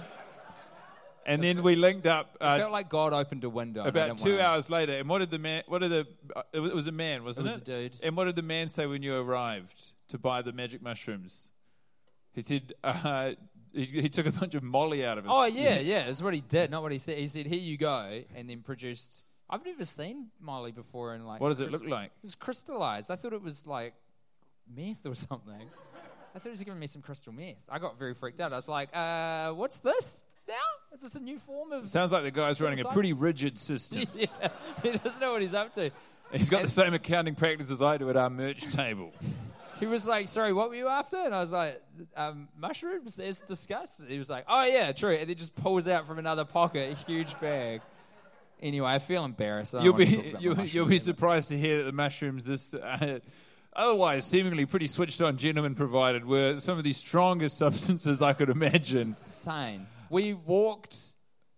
And 1.24 1.42
then 1.42 1.62
we 1.62 1.76
linked 1.76 2.06
up. 2.06 2.36
Uh, 2.38 2.58
felt 2.58 2.72
like 2.72 2.90
God 2.90 3.14
opened 3.14 3.42
a 3.44 3.48
window. 3.48 3.84
about 3.84 4.18
two 4.18 4.38
hours 4.38 4.68
later, 4.68 4.98
and 4.98 5.08
what 5.08 5.20
did 5.20 5.30
the 5.30 5.38
man? 5.38 5.62
What 5.66 5.78
did 5.78 5.90
the? 5.92 6.06
Uh, 6.36 6.42
it 6.52 6.60
was- 6.60 6.70
it 6.72 6.74
was 6.74 6.86
a 6.86 6.92
man, 6.92 7.24
wasn't 7.24 7.46
it? 7.48 7.52
was 7.52 7.60
a 7.62 7.64
dude. 7.64 7.96
And 8.02 8.14
what 8.18 8.26
did 8.26 8.36
the 8.36 8.42
man 8.42 8.68
say 8.68 8.84
when 8.84 9.02
you 9.02 9.16
arrived 9.16 9.92
to 10.08 10.18
buy 10.18 10.42
the 10.42 10.52
magic 10.52 10.82
mushrooms? 10.82 11.48
He 12.34 12.42
said 12.42 12.74
uh, 12.84 13.30
he, 13.74 13.84
he 14.02 14.08
took 14.08 14.26
a 14.26 14.32
bunch 14.40 14.54
of 14.54 14.62
Molly 14.62 15.04
out 15.04 15.18
of 15.18 15.24
his. 15.24 15.32
Oh 15.34 15.44
yeah, 15.46 15.78
yeah. 15.78 16.04
That's 16.04 16.22
what 16.22 16.34
he 16.34 16.40
did, 16.40 16.70
not 16.70 16.82
what 16.82 16.92
he 16.92 16.98
said. 16.98 17.18
He 17.18 17.28
said, 17.28 17.46
"Here 17.46 17.58
you 17.58 17.76
go," 17.76 18.22
and 18.34 18.48
then 18.48 18.60
produced. 18.60 19.24
I've 19.50 19.64
never 19.64 19.84
seen 19.84 20.28
Molly 20.40 20.72
before, 20.72 21.12
and 21.14 21.26
like, 21.26 21.40
What 21.40 21.50
does 21.50 21.60
it 21.60 21.70
look 21.70 21.86
like? 21.86 22.06
It 22.06 22.22
was 22.22 22.34
crystallized. 22.34 23.10
I 23.10 23.16
thought 23.16 23.34
it 23.34 23.42
was 23.42 23.66
like 23.66 23.94
meth 24.74 25.04
or 25.04 25.14
something. 25.14 25.68
I 26.34 26.38
thought 26.38 26.44
he 26.44 26.50
was 26.50 26.64
giving 26.64 26.80
me 26.80 26.86
some 26.86 27.02
crystal 27.02 27.32
meth. 27.32 27.64
I 27.68 27.78
got 27.78 27.98
very 27.98 28.14
freaked 28.14 28.40
out. 28.40 28.52
I 28.52 28.56
was 28.56 28.68
like, 28.68 28.88
uh, 28.94 29.50
"What's 29.52 29.78
this 29.78 30.22
now? 30.48 30.54
Is 30.94 31.02
this 31.02 31.14
a 31.14 31.20
new 31.20 31.38
form 31.38 31.72
of?" 31.72 31.88
Sounds 31.88 32.12
like 32.12 32.22
the 32.22 32.30
guy's 32.30 32.60
running 32.60 32.80
a 32.80 32.84
pretty 32.84 33.12
rigid 33.12 33.58
system. 33.58 34.04
yeah, 34.14 34.26
he 34.82 34.92
doesn't 34.96 35.20
know 35.20 35.32
what 35.32 35.42
he's 35.42 35.54
up 35.54 35.74
to. 35.74 35.90
He's 36.32 36.50
got 36.50 36.62
the 36.62 36.68
same 36.68 36.94
accounting 36.94 37.34
practice 37.34 37.70
as 37.70 37.82
I 37.82 37.98
do 37.98 38.10
at 38.10 38.16
our 38.16 38.30
merch 38.30 38.62
table. 38.74 39.12
He 39.84 39.90
was 39.90 40.06
like, 40.06 40.28
"Sorry, 40.28 40.54
what 40.54 40.70
were 40.70 40.76
you 40.76 40.88
after?" 40.88 41.16
And 41.16 41.34
I 41.34 41.40
was 41.40 41.52
like, 41.52 41.82
um, 42.16 42.48
"Mushrooms, 42.56 43.16
discussed." 43.16 44.00
And 44.00 44.08
he 44.08 44.18
was 44.18 44.30
like, 44.30 44.46
"Oh 44.48 44.64
yeah, 44.64 44.92
true." 44.92 45.12
And 45.14 45.28
then 45.28 45.36
just 45.36 45.54
pulls 45.54 45.86
out 45.86 46.06
from 46.06 46.18
another 46.18 46.46
pocket 46.46 46.92
a 46.92 46.94
huge 47.04 47.38
bag. 47.38 47.82
Anyway, 48.62 48.88
I 48.88 48.98
feel 48.98 49.26
embarrassed. 49.26 49.74
I 49.74 49.82
You'll 49.82 49.92
be 49.92 50.06
talk 50.06 50.24
about 50.24 50.32
my 50.32 50.40
you'll, 50.40 50.64
you'll 50.64 50.86
be 50.86 50.98
surprised 50.98 51.48
to 51.48 51.58
hear 51.58 51.76
that 51.78 51.84
the 51.84 51.92
mushrooms 51.92 52.46
this 52.46 52.72
uh, 52.72 53.18
otherwise 53.76 54.24
seemingly 54.24 54.64
pretty 54.64 54.86
switched 54.86 55.20
on 55.20 55.36
gentlemen 55.36 55.74
provided 55.74 56.24
were 56.24 56.58
some 56.58 56.78
of 56.78 56.84
the 56.84 56.94
strongest 56.94 57.58
substances 57.58 58.22
I 58.22 58.32
could 58.32 58.48
imagine. 58.48 59.08
insane. 59.08 59.86
We 60.08 60.32
walked. 60.32 60.96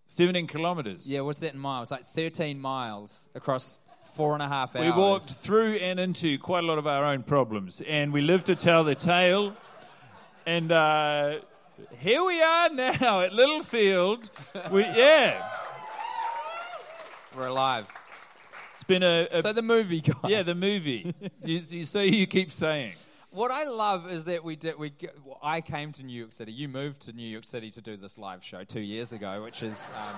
17 0.08 0.46
kilometers. 0.46 1.08
Yeah, 1.08 1.20
what's 1.20 1.40
that 1.40 1.54
in 1.54 1.58
miles? 1.60 1.90
Like 1.90 2.06
13 2.06 2.60
miles 2.60 3.28
across 3.34 3.76
four 4.16 4.32
and 4.34 4.42
a 4.42 4.48
half 4.48 4.74
hours. 4.74 4.84
We 4.86 4.90
walked 5.00 5.26
through 5.30 5.74
and 5.74 6.00
into 6.00 6.38
quite 6.38 6.64
a 6.64 6.66
lot 6.66 6.78
of 6.78 6.86
our 6.86 7.04
own 7.04 7.22
problems, 7.22 7.82
and 7.86 8.12
we 8.12 8.22
lived 8.22 8.46
to 8.46 8.54
tell 8.56 8.82
the 8.82 8.94
tale. 8.94 9.54
And 10.46 10.72
uh, 10.72 11.40
here 11.98 12.24
we 12.24 12.40
are 12.42 12.70
now 12.70 13.20
at 13.20 13.32
Littlefield. 13.34 14.30
We, 14.70 14.80
yeah, 14.82 15.46
We're 17.36 17.46
alive. 17.48 17.86
it's 18.74 18.84
been 18.84 19.02
a, 19.02 19.28
a 19.30 19.42
So 19.42 19.52
the 19.52 19.62
movie 19.62 20.00
guy. 20.00 20.14
yeah 20.28 20.42
the 20.42 20.54
movie. 20.54 21.12
you, 21.44 21.60
you, 21.68 21.84
so 21.84 22.00
you 22.00 22.26
keep 22.26 22.50
saying. 22.50 22.94
What 23.30 23.50
I 23.50 23.64
love 23.64 24.10
is 24.10 24.24
that 24.26 24.42
we 24.42 24.56
did. 24.56 24.78
We 24.78 24.92
well, 25.24 25.38
I 25.42 25.60
came 25.60 25.92
to 25.92 26.02
New 26.02 26.18
York 26.18 26.32
City. 26.32 26.52
You 26.52 26.68
moved 26.68 27.02
to 27.02 27.12
New 27.12 27.26
York 27.28 27.44
City 27.44 27.70
to 27.72 27.82
do 27.82 27.96
this 27.98 28.16
live 28.16 28.42
show 28.42 28.64
two 28.64 28.80
years 28.80 29.12
ago, 29.12 29.42
which 29.42 29.62
is 29.62 29.82
um, 29.94 30.16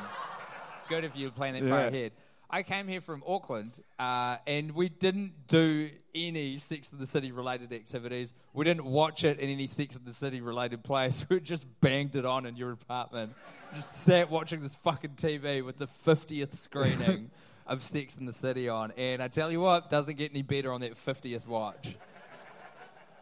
good 0.88 1.02
if 1.02 1.17
you 1.17 1.31
plan 1.33 1.57
it 1.57 1.69
far 1.69 1.81
Yeah. 1.81 1.87
ahead. 1.87 2.12
I 2.50 2.62
came 2.62 2.88
here 2.88 3.02
from 3.02 3.23
Auckland, 3.26 3.78
uh, 3.99 4.38
and 4.47 4.71
we 4.71 4.88
didn't 4.88 5.49
do 5.49 5.90
any 6.14 6.57
Sex 6.57 6.90
in 6.90 6.99
the 6.99 7.05
City 7.05 7.31
related 7.31 7.75
activities. 7.75 8.33
We 8.55 8.64
didn't 8.64 8.87
watch 8.87 9.23
it 9.23 9.38
in 9.38 9.50
any 9.50 9.67
Sex 9.67 9.97
in 9.97 10.07
the 10.07 10.14
City 10.14 10.40
related 10.40 10.83
place. 10.83 11.26
We 11.28 11.40
just 11.40 11.67
banged 11.83 12.17
it 12.17 12.25
on 12.25 12.47
in 12.47 12.57
your 12.57 12.73
apartment. 12.73 13.35
Just 13.75 14.02
sat 14.02 14.31
watching 14.31 14.61
this 14.61 14.75
fucking 14.76 15.17
TV 15.17 15.62
with 15.62 15.76
the 15.76 15.88
50th 16.07 16.55
screening 16.55 17.31
of 17.67 17.83
Sex 17.83 18.17
in 18.17 18.25
the 18.25 18.33
City 18.33 18.67
on. 18.67 18.93
And 18.97 19.23
I 19.23 19.28
tell 19.28 19.52
you 19.52 19.61
what, 19.61 19.90
doesn't 19.90 20.17
get 20.17 20.31
any 20.31 20.40
better 20.40 20.73
on 20.73 20.81
that 20.81 20.95
50th 20.95 21.47
watch. 21.47 21.97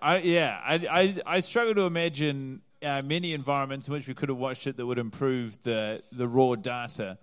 I, 0.00 0.18
yeah, 0.18 0.60
I, 0.64 0.74
I, 0.74 1.16
I 1.26 1.40
struggle 1.40 1.74
to 1.74 1.82
imagine 1.82 2.62
uh, 2.80 3.02
many 3.04 3.32
environments 3.32 3.88
in 3.88 3.94
which 3.94 4.06
we 4.06 4.14
could 4.14 4.28
have 4.28 4.38
watched 4.38 4.68
it 4.68 4.76
that 4.76 4.86
would 4.86 4.98
improve 4.98 5.60
the, 5.64 6.02
the 6.12 6.28
raw 6.28 6.54
data. 6.54 7.18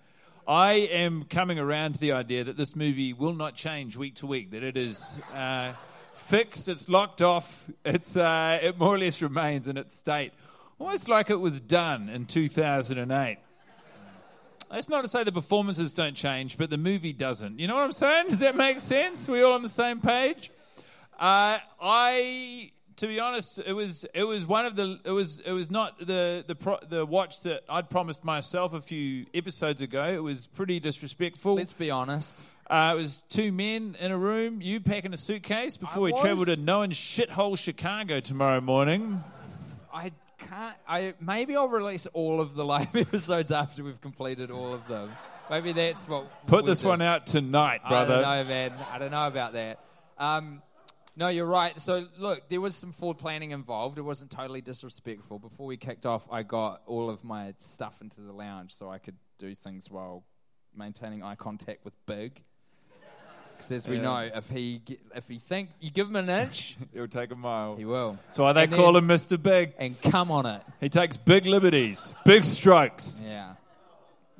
I 0.47 0.73
am 0.73 1.23
coming 1.23 1.57
around 1.57 1.93
to 1.93 1.99
the 1.99 2.11
idea 2.11 2.43
that 2.43 2.57
this 2.57 2.75
movie 2.75 3.13
will 3.13 3.33
not 3.33 3.55
change 3.55 3.95
week 3.95 4.15
to 4.15 4.27
week, 4.27 4.51
that 4.51 4.61
it 4.61 4.75
is 4.75 5.19
uh, 5.33 5.71
fixed, 6.13 6.67
it's 6.67 6.89
locked 6.89 7.21
off, 7.21 7.69
it's, 7.85 8.17
uh, 8.17 8.59
it 8.61 8.77
more 8.77 8.93
or 8.93 8.99
less 8.99 9.21
remains 9.21 9.69
in 9.69 9.77
its 9.77 9.95
state, 9.95 10.33
almost 10.79 11.07
like 11.07 11.29
it 11.29 11.39
was 11.39 11.61
done 11.61 12.09
in 12.09 12.25
2008. 12.25 13.37
That's 14.69 14.89
not 14.89 15.03
to 15.03 15.07
say 15.07 15.23
the 15.23 15.31
performances 15.31 15.93
don't 15.93 16.15
change, 16.15 16.57
but 16.57 16.69
the 16.69 16.77
movie 16.77 17.13
doesn't. 17.13 17.59
You 17.59 17.67
know 17.67 17.75
what 17.75 17.83
I'm 17.83 17.91
saying? 17.93 18.29
Does 18.29 18.39
that 18.39 18.57
make 18.57 18.81
sense? 18.81 19.29
we 19.29 19.43
all 19.43 19.53
on 19.53 19.61
the 19.61 19.69
same 19.69 20.01
page? 20.01 20.51
Uh, 21.17 21.59
I, 21.79 22.71
to 22.97 23.07
be 23.07 23.19
honest, 23.19 23.59
it 23.65 23.73
was 23.73 24.05
it 24.13 24.23
was 24.23 24.45
one 24.45 24.65
of 24.65 24.75
the 24.75 24.99
it 25.03 25.11
was 25.11 25.39
it 25.39 25.51
was 25.51 25.69
not 25.71 25.99
the 25.99 26.43
the 26.45 26.55
pro, 26.55 26.77
the 26.87 27.05
watch 27.05 27.41
that 27.41 27.63
I'd 27.69 27.89
promised 27.89 28.23
myself 28.23 28.73
a 28.73 28.81
few 28.81 29.25
episodes 29.33 29.81
ago. 29.81 30.05
It 30.05 30.23
was 30.23 30.47
pretty 30.47 30.79
disrespectful. 30.79 31.55
Let's 31.55 31.73
be 31.73 31.91
honest. 31.91 32.35
Uh, 32.69 32.93
it 32.95 32.97
was 32.97 33.23
two 33.29 33.51
men 33.51 33.97
in 33.99 34.11
a 34.11 34.17
room, 34.17 34.61
you 34.61 34.79
packing 34.79 35.13
a 35.13 35.17
suitcase 35.17 35.75
before 35.75 36.03
I 36.03 36.05
we 36.05 36.11
was. 36.13 36.21
travel 36.21 36.45
to 36.45 36.55
known 36.55 36.91
shithole 36.91 37.57
Chicago 37.57 38.19
tomorrow 38.19 38.61
morning. 38.61 39.23
I 39.93 40.11
can't. 40.37 40.75
I 40.87 41.13
maybe 41.19 41.55
I'll 41.55 41.67
release 41.67 42.07
all 42.13 42.39
of 42.41 42.55
the 42.55 42.65
live 42.65 42.95
episodes 42.95 43.51
after 43.51 43.83
we've 43.83 44.01
completed 44.01 44.49
all 44.49 44.73
of 44.73 44.87
them. 44.87 45.11
Maybe 45.49 45.73
that's 45.73 46.07
what. 46.07 46.47
Put 46.47 46.65
this 46.65 46.79
do. 46.81 46.87
one 46.87 47.01
out 47.01 47.27
tonight, 47.27 47.81
brother. 47.87 48.15
I 48.15 48.37
don't 48.37 48.47
know, 48.47 48.53
man. 48.53 48.73
I 48.91 48.97
don't 48.97 49.11
know 49.11 49.27
about 49.27 49.53
that. 49.53 49.79
Um, 50.17 50.61
no, 51.15 51.27
you're 51.27 51.45
right. 51.45 51.79
So 51.79 52.05
look, 52.17 52.49
there 52.49 52.61
was 52.61 52.75
some 52.75 52.91
forward 52.91 53.17
planning 53.19 53.51
involved. 53.51 53.97
It 53.97 54.01
wasn't 54.01 54.31
totally 54.31 54.61
disrespectful. 54.61 55.39
Before 55.39 55.65
we 55.67 55.77
kicked 55.77 56.05
off, 56.05 56.27
I 56.31 56.43
got 56.43 56.81
all 56.87 57.09
of 57.09 57.23
my 57.23 57.53
stuff 57.59 58.01
into 58.01 58.21
the 58.21 58.31
lounge 58.33 58.73
so 58.73 58.89
I 58.89 58.97
could 58.97 59.15
do 59.37 59.53
things 59.55 59.89
while 59.91 60.23
maintaining 60.75 61.21
eye 61.23 61.35
contact 61.35 61.85
with 61.85 61.93
Big. 62.05 62.41
Because 63.55 63.71
as 63.71 63.87
we 63.87 63.97
Yeah. 63.97 64.01
know, 64.01 64.17
if 64.33 64.49
he 64.49 64.79
ge- 64.79 64.97
if 65.15 65.27
he 65.27 65.37
think 65.37 65.69
you 65.79 65.91
give 65.91 66.07
him 66.07 66.15
an 66.15 66.27
inch, 66.29 66.75
It'll 66.93 67.07
take 67.07 67.29
a 67.31 67.35
mile. 67.35 67.75
he 67.75 67.85
will. 67.85 68.17
That's 68.25 68.39
why 68.39 68.51
they 68.53 68.63
And 68.63 68.73
call 68.73 68.93
then- 68.93 69.03
him 69.03 69.09
Mr. 69.09 69.41
Big. 69.41 69.73
And 69.77 70.01
come 70.01 70.31
on 70.31 70.47
it. 70.47 70.63
He 70.81 70.89
takes 70.89 71.17
big 71.17 71.45
liberties, 71.45 72.11
big 72.25 72.43
strokes. 72.43 73.21
Yeah. 73.23 73.53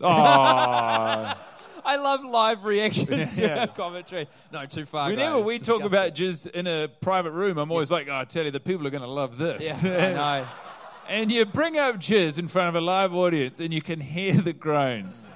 Aww. 0.02 1.38
I 1.86 1.98
love 1.98 2.24
live 2.24 2.64
reactions 2.64 3.34
to 3.36 3.42
Yeah. 3.42 3.60
our 3.62 3.68
commentary. 3.68 4.28
No, 4.52 4.66
too 4.66 4.86
far. 4.86 5.10
Whenever 5.10 5.38
guys. 5.38 5.46
we 5.46 5.60
talk 5.60 5.84
about 5.84 6.14
Disgusting. 6.16 6.52
jizz 6.54 6.56
in 6.56 6.68
a 6.68 6.88
private 6.88 7.32
room, 7.32 7.58
I'm 7.58 7.72
always 7.72 7.92
like, 7.92 8.08
oh, 8.10 8.16
I 8.16 8.26
tell 8.26 8.46
you, 8.46 8.52
the 8.52 8.60
people 8.60 8.86
are 8.88 8.92
going 8.92 9.04
to 9.04 9.08
love 9.10 9.38
this. 9.38 9.64
yeah, 9.64 9.76
I 9.84 10.14
know. 10.14 10.48
and 11.10 11.32
you 11.32 11.46
bring 11.46 11.78
up 11.78 11.98
jizz 11.98 12.40
in 12.40 12.48
front 12.48 12.70
of 12.70 12.76
a 12.76 12.82
live 12.82 13.14
audience 13.14 13.60
and 13.60 13.74
you 13.74 13.82
can 13.82 14.00
hear 14.00 14.34
the 14.34 14.54
groans. 14.54 15.34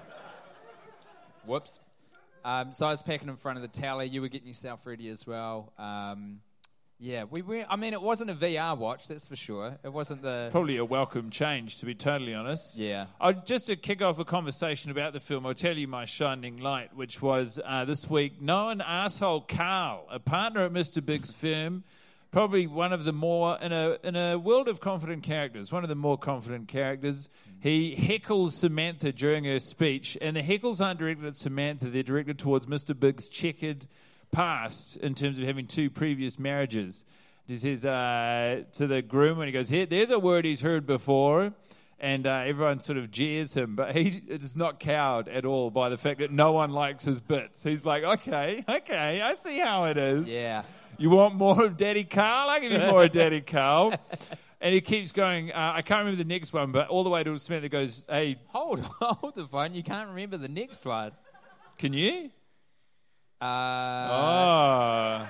Whoops. 1.46 1.80
Um, 2.44 2.72
so 2.72 2.86
I 2.86 2.92
was 2.92 3.02
packing 3.02 3.28
in 3.30 3.36
front 3.36 3.58
of 3.58 3.62
the 3.62 3.68
tally. 3.68 4.08
You 4.08 4.22
were 4.22 4.30
getting 4.30 4.48
yourself 4.48 4.86
ready 4.86 5.10
as 5.10 5.28
well. 5.28 5.74
Um, 5.78 6.40
yeah, 7.00 7.26
we 7.30 7.44
were. 7.44 7.64
I 7.70 7.76
mean, 7.76 7.94
it 7.94 8.02
wasn't 8.02 8.32
a 8.32 8.34
VR 8.34 8.76
watch, 8.76 9.08
that's 9.08 9.28
for 9.28 9.36
sure. 9.36 9.78
It 9.84 9.94
wasn't 9.94 10.24
the. 10.24 10.50
Probably 10.52 10.78
a 10.78 10.86
welcome 10.86 11.30
change, 11.30 11.80
to 11.80 11.86
be 11.86 11.94
totally 11.94 12.34
honest. 12.34 12.76
Yeah. 12.76 13.06
I, 13.22 13.34
just 13.34 13.68
to 13.68 13.76
kick 13.76 14.02
off 14.02 14.18
a 14.18 14.26
conversation 14.26 14.90
about 14.90 15.14
the 15.14 15.20
film, 15.20 15.46
I'll 15.46 15.54
tell 15.54 15.78
you 15.78 15.88
my 15.88 16.06
shining 16.06 16.58
light, 16.58 16.96
which 16.96 17.22
was 17.22 17.60
uh, 17.64 17.86
this 17.86 18.10
week. 18.10 18.42
Known 18.42 18.82
asshole 18.82 19.42
Carl, 19.42 20.08
a 20.10 20.20
partner 20.20 20.64
at 20.66 20.74
Mr. 20.74 21.06
Big's 21.06 21.32
firm, 21.34 21.84
probably 22.32 22.66
one 22.66 22.92
of 22.92 23.06
the 23.06 23.14
more 23.14 23.60
in 23.62 23.72
a 23.72 23.98
in 24.04 24.16
a 24.16 24.38
world 24.40 24.68
of 24.68 24.80
confident 24.80 25.22
characters, 25.22 25.72
one 25.72 25.84
of 25.84 25.90
the 25.90 25.96
more 25.96 26.18
confident 26.18 26.68
characters. 26.68 27.30
He 27.60 27.96
heckles 27.96 28.52
Samantha 28.52 29.12
during 29.12 29.44
her 29.44 29.60
speech, 29.60 30.18
and 30.20 30.36
the 30.36 30.42
heckles 30.42 30.84
aren't 30.84 31.00
directed 31.00 31.26
at 31.26 31.36
Samantha; 31.36 31.92
they're 31.92 32.02
directed 32.02 32.40
towards 32.40 32.66
Mr. 32.66 33.00
Big's 33.00 33.30
checkered 33.30 33.86
past 34.32 34.98
in 34.98 35.14
terms 35.14 35.38
of 35.40 35.46
having 35.46 35.68
two 35.68 35.90
previous 35.90 36.38
marriages. 36.38 37.06
He 37.48 37.58
says 37.58 37.86
uh, 37.86 38.64
to 38.74 38.88
the 38.88 39.02
groom 39.02 39.38
when 39.38 39.48
he 39.48 39.52
goes, 39.54 39.70
"Here, 39.70 39.86
there's 39.86 40.12
a 40.12 40.20
word 40.20 40.46
he's 40.46 40.62
heard 40.62 40.86
before." 40.86 41.54
and 42.00 42.28
uh, 42.28 42.44
everyone 42.46 42.80
sort 42.80 42.98
of 42.98 43.10
jeers 43.10 43.56
him, 43.56 43.76
but 43.76 43.96
he 43.96 44.22
is 44.28 44.56
not 44.56 44.80
cowed 44.80 45.28
at 45.28 45.46
all 45.46 45.72
by 45.72 45.90
the 45.90 45.98
fact 45.98 46.20
that 46.20 46.32
no 46.32 46.52
one 46.52 46.72
likes 46.72 47.04
his 47.04 47.20
bits. 47.20 47.64
He's 47.64 47.86
like, 47.86 48.04
okay, 48.04 48.64
okay, 48.70 49.22
I 49.22 49.36
see 49.36 49.58
how 49.58 49.86
it 49.86 49.98
is. 49.98 50.28
Yeah. 50.28 50.64
You 51.00 51.10
want 51.10 51.36
more 51.36 51.66
of 51.66 51.78
Daddy 51.78 52.04
Carl? 52.04 52.50
I 52.50 52.60
give 52.60 52.72
you 52.72 52.80
more 52.80 53.04
of 53.04 53.12
Daddy 53.12 53.42
Carl. 53.42 53.94
And 54.60 54.74
he 54.74 54.82
keeps 54.82 55.12
going. 55.12 55.52
Uh, 55.52 55.74
I 55.76 55.84
can't 55.84 56.00
remember 56.00 56.18
the 56.18 56.28
next 56.28 56.52
one, 56.52 56.72
but 56.72 56.88
all 56.88 57.04
the 57.04 57.12
way 57.12 57.24
to 57.24 57.38
Samantha 57.38 57.70
goes, 57.70 58.08
"Hey, 58.10 58.38
Hold, 58.48 58.80
hold 59.00 59.36
the 59.36 59.46
phone. 59.46 59.76
You 59.76 59.84
can't 59.84 60.10
remember 60.10 60.38
the 60.38 60.48
next 60.48 60.84
one. 60.84 61.12
can 61.78 61.94
you?" 61.94 62.32
Uh, 63.40 63.46
oh, 64.12 65.28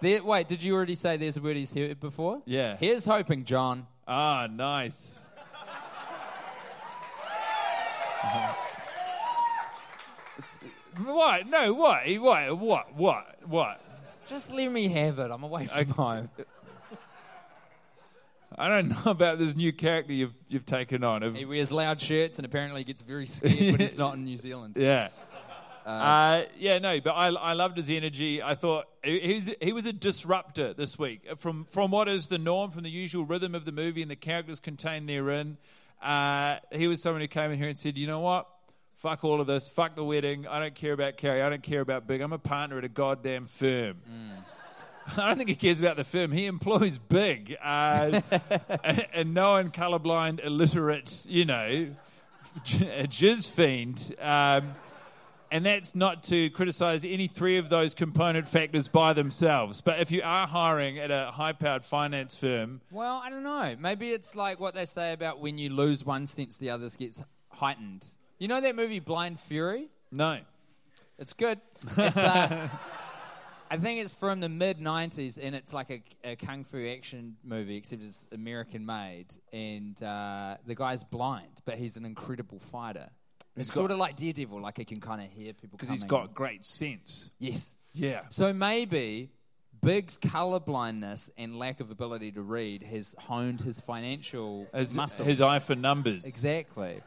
there, 0.00 0.22
wait, 0.22 0.46
did 0.46 0.62
you 0.62 0.74
already 0.74 0.94
say 0.94 1.16
there's 1.16 1.36
a 1.36 1.40
word 1.40 1.56
he's 1.56 1.72
heard 1.74 1.98
before? 1.98 2.40
Yeah. 2.44 2.76
Here's 2.76 3.04
hoping, 3.04 3.44
John. 3.44 3.86
ah, 4.06 4.46
nice. 4.50 5.18
It's- 10.38 10.58
what? 11.04 11.46
No, 11.46 11.72
what? 11.74 12.06
What? 12.20 12.58
What? 12.58 12.94
What? 12.94 13.36
What? 13.46 13.80
Just 14.28 14.52
let 14.52 14.70
me 14.70 14.88
have 14.88 15.18
it. 15.18 15.30
I'm 15.30 15.42
away 15.42 15.66
from 15.66 15.88
home. 15.88 16.30
I 18.58 18.68
don't 18.68 18.88
know 18.88 19.10
about 19.10 19.38
this 19.38 19.54
new 19.54 19.72
character 19.72 20.12
you've 20.14 20.32
you've 20.48 20.64
taken 20.66 21.04
on. 21.04 21.34
He 21.34 21.44
wears 21.44 21.70
loud 21.70 22.00
shirts 22.00 22.38
and 22.38 22.46
apparently 22.46 22.84
gets 22.84 23.02
very 23.02 23.26
scared 23.28 23.54
when 23.58 23.80
he's 23.80 23.98
not 23.98 24.14
in 24.14 24.24
New 24.24 24.38
Zealand. 24.38 24.76
Yeah. 24.78 25.08
Uh, 25.86 26.42
yeah, 26.58 26.78
no, 26.78 27.00
but 27.00 27.12
I, 27.12 27.28
I 27.28 27.52
loved 27.52 27.76
his 27.76 27.88
energy. 27.90 28.42
I 28.42 28.54
thought 28.54 28.86
he- 29.04 29.20
he's, 29.20 29.54
he 29.60 29.72
was 29.72 29.86
a 29.86 29.92
disruptor 29.92 30.74
this 30.74 30.98
week 30.98 31.20
from 31.38 31.64
from 31.66 31.90
what 31.92 32.08
is 32.08 32.26
the 32.26 32.38
norm, 32.38 32.70
from 32.70 32.82
the 32.82 32.90
usual 32.90 33.24
rhythm 33.24 33.54
of 33.54 33.64
the 33.64 33.72
movie 33.72 34.02
and 34.02 34.10
the 34.10 34.16
characters 34.16 34.58
contained 34.58 35.08
therein. 35.08 35.58
Uh, 36.02 36.56
he 36.72 36.88
was 36.88 37.00
someone 37.00 37.20
who 37.20 37.28
came 37.28 37.52
in 37.52 37.58
here 37.58 37.68
and 37.68 37.78
said, 37.78 37.96
"You 37.96 38.06
know 38.08 38.18
what? 38.20 38.48
Fuck 38.96 39.24
all 39.24 39.40
of 39.40 39.46
this. 39.46 39.68
Fuck 39.68 39.94
the 39.94 40.02
wedding. 40.04 40.46
I 40.48 40.58
don't 40.58 40.74
care 40.74 40.92
about 40.92 41.18
Carrie. 41.18 41.40
I 41.42 41.48
don't 41.50 41.62
care 41.62 41.80
about 41.82 42.06
Big. 42.08 42.20
I'm 42.20 42.32
a 42.32 42.38
partner 42.38 42.78
at 42.78 42.84
a 42.84 42.88
goddamn 42.88 43.44
firm." 43.44 43.98
I 45.16 45.28
don't 45.28 45.36
think 45.36 45.48
he 45.48 45.54
cares 45.54 45.78
about 45.78 45.96
the 45.96 46.02
firm. 46.02 46.32
He 46.32 46.46
employs 46.46 46.98
Big, 46.98 47.56
uh, 47.62 48.20
a, 48.32 49.06
a 49.20 49.22
known 49.24 49.70
colorblind, 49.70 50.44
illiterate, 50.44 51.24
you 51.28 51.44
know, 51.44 51.86
jizz 52.64 53.46
fiend. 53.48 54.14
Um, 54.20 54.74
and 55.50 55.64
that's 55.66 55.94
not 55.94 56.22
to 56.24 56.50
criticize 56.50 57.04
any 57.04 57.28
three 57.28 57.58
of 57.58 57.68
those 57.68 57.94
component 57.94 58.46
factors 58.46 58.88
by 58.88 59.12
themselves. 59.12 59.80
But 59.80 60.00
if 60.00 60.10
you 60.10 60.22
are 60.24 60.46
hiring 60.46 60.98
at 60.98 61.10
a 61.10 61.30
high 61.32 61.52
powered 61.52 61.84
finance 61.84 62.34
firm, 62.34 62.80
Well, 62.90 63.20
I 63.24 63.30
don't 63.30 63.42
know. 63.42 63.76
Maybe 63.78 64.10
it's 64.10 64.34
like 64.34 64.60
what 64.60 64.74
they 64.74 64.84
say 64.84 65.12
about 65.12 65.40
when 65.40 65.58
you 65.58 65.70
lose 65.70 66.04
one 66.04 66.26
sense, 66.26 66.56
the 66.56 66.70
others 66.70 66.96
gets 66.96 67.22
heightened. 67.50 68.04
You 68.38 68.48
know 68.48 68.60
that 68.60 68.76
movie 68.76 69.00
Blind 69.00 69.40
Fury? 69.40 69.88
no. 70.10 70.38
It's 71.18 71.32
good. 71.32 71.58
It's, 71.96 72.16
uh, 72.16 72.68
I 73.70 73.78
think 73.78 74.02
it's 74.02 74.12
from 74.12 74.40
the 74.40 74.50
mid 74.50 74.78
'90s, 74.78 75.38
and 75.42 75.54
it's 75.54 75.72
like 75.72 75.90
a, 75.90 76.02
a 76.22 76.36
kung 76.36 76.62
fu 76.62 76.86
action 76.86 77.36
movie, 77.42 77.76
except 77.76 78.02
it's 78.02 78.26
American 78.32 78.84
made, 78.84 79.28
and 79.50 80.00
uh, 80.02 80.56
the 80.66 80.74
guy's 80.74 81.04
blind, 81.04 81.62
but 81.64 81.76
he's 81.78 81.96
an 81.96 82.04
incredible 82.04 82.58
fighter. 82.60 83.08
It's 83.56 83.66
He's 83.68 83.72
sort 83.72 83.88
got- 83.88 83.94
of 83.94 83.98
like 84.00 84.16
Daredevil, 84.16 84.60
like 84.60 84.76
he 84.76 84.84
can 84.84 85.00
kind 85.00 85.20
of 85.22 85.28
hear 85.30 85.52
people. 85.54 85.76
Because 85.78 85.88
he's 85.88 86.04
got 86.04 86.34
great 86.34 86.62
sense. 86.64 87.30
yes. 87.38 87.74
Yeah. 87.94 88.22
So 88.28 88.52
maybe 88.52 89.30
Big's 89.82 90.18
colorblindness 90.18 91.30
and 91.38 91.58
lack 91.58 91.80
of 91.80 91.90
ability 91.90 92.32
to 92.32 92.42
read 92.42 92.82
has 92.82 93.14
honed 93.18 93.62
his 93.62 93.80
financial 93.80 94.66
His, 94.74 94.94
muscles. 94.94 95.26
his 95.26 95.40
eye 95.40 95.58
for 95.60 95.74
numbers. 95.74 96.26
Exactly. 96.26 97.00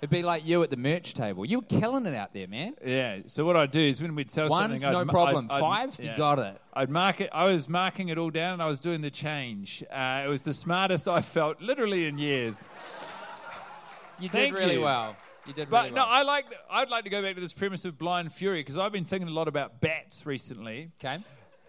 It'd 0.00 0.10
be 0.10 0.22
like 0.22 0.44
you 0.46 0.62
at 0.62 0.70
the 0.70 0.76
merch 0.76 1.14
table. 1.14 1.44
You're 1.46 1.62
killing 1.62 2.04
it 2.04 2.14
out 2.14 2.32
there, 2.34 2.46
man. 2.46 2.74
Yeah. 2.84 3.20
So 3.26 3.44
what 3.44 3.56
I 3.56 3.66
do 3.66 3.80
is 3.80 4.02
when 4.02 4.14
we'd 4.14 4.30
sell 4.30 4.48
One's 4.48 4.82
something, 4.82 4.92
no 4.92 5.00
I'd, 5.00 5.08
problem. 5.08 5.48
I'd, 5.50 5.54
I'd, 5.56 5.60
Fives, 5.60 6.00
you 6.00 6.12
got 6.16 6.38
it. 6.38 6.60
I'd 6.74 6.90
mark 6.90 7.20
it. 7.22 7.30
I 7.32 7.44
was 7.46 7.68
marking 7.68 8.08
it 8.10 8.18
all 8.18 8.30
down, 8.30 8.54
and 8.54 8.62
I 8.62 8.66
was 8.66 8.80
doing 8.80 9.00
the 9.00 9.10
change. 9.10 9.82
Uh, 9.90 10.22
it 10.26 10.28
was 10.28 10.42
the 10.42 10.52
smartest 10.52 11.08
I 11.18 11.22
felt, 11.22 11.60
literally 11.62 12.06
in 12.06 12.18
years. 12.18 12.68
You 14.20 14.28
did 14.28 14.52
really 14.52 14.74
you. 14.74 14.82
well. 14.82 15.16
You 15.46 15.52
did 15.52 15.68
But 15.68 15.84
really 15.84 15.94
no. 15.96 16.04
I 16.04 16.22
like. 16.22 16.46
I'd 16.70 16.88
like 16.88 17.04
to 17.04 17.10
go 17.10 17.20
back 17.22 17.34
to 17.34 17.40
this 17.40 17.52
premise 17.52 17.84
of 17.84 17.98
blind 17.98 18.32
fury 18.32 18.60
because 18.60 18.78
I've 18.78 18.92
been 18.92 19.04
thinking 19.04 19.28
a 19.28 19.32
lot 19.32 19.46
about 19.48 19.80
bats 19.80 20.24
recently, 20.24 20.90
okay. 21.04 21.22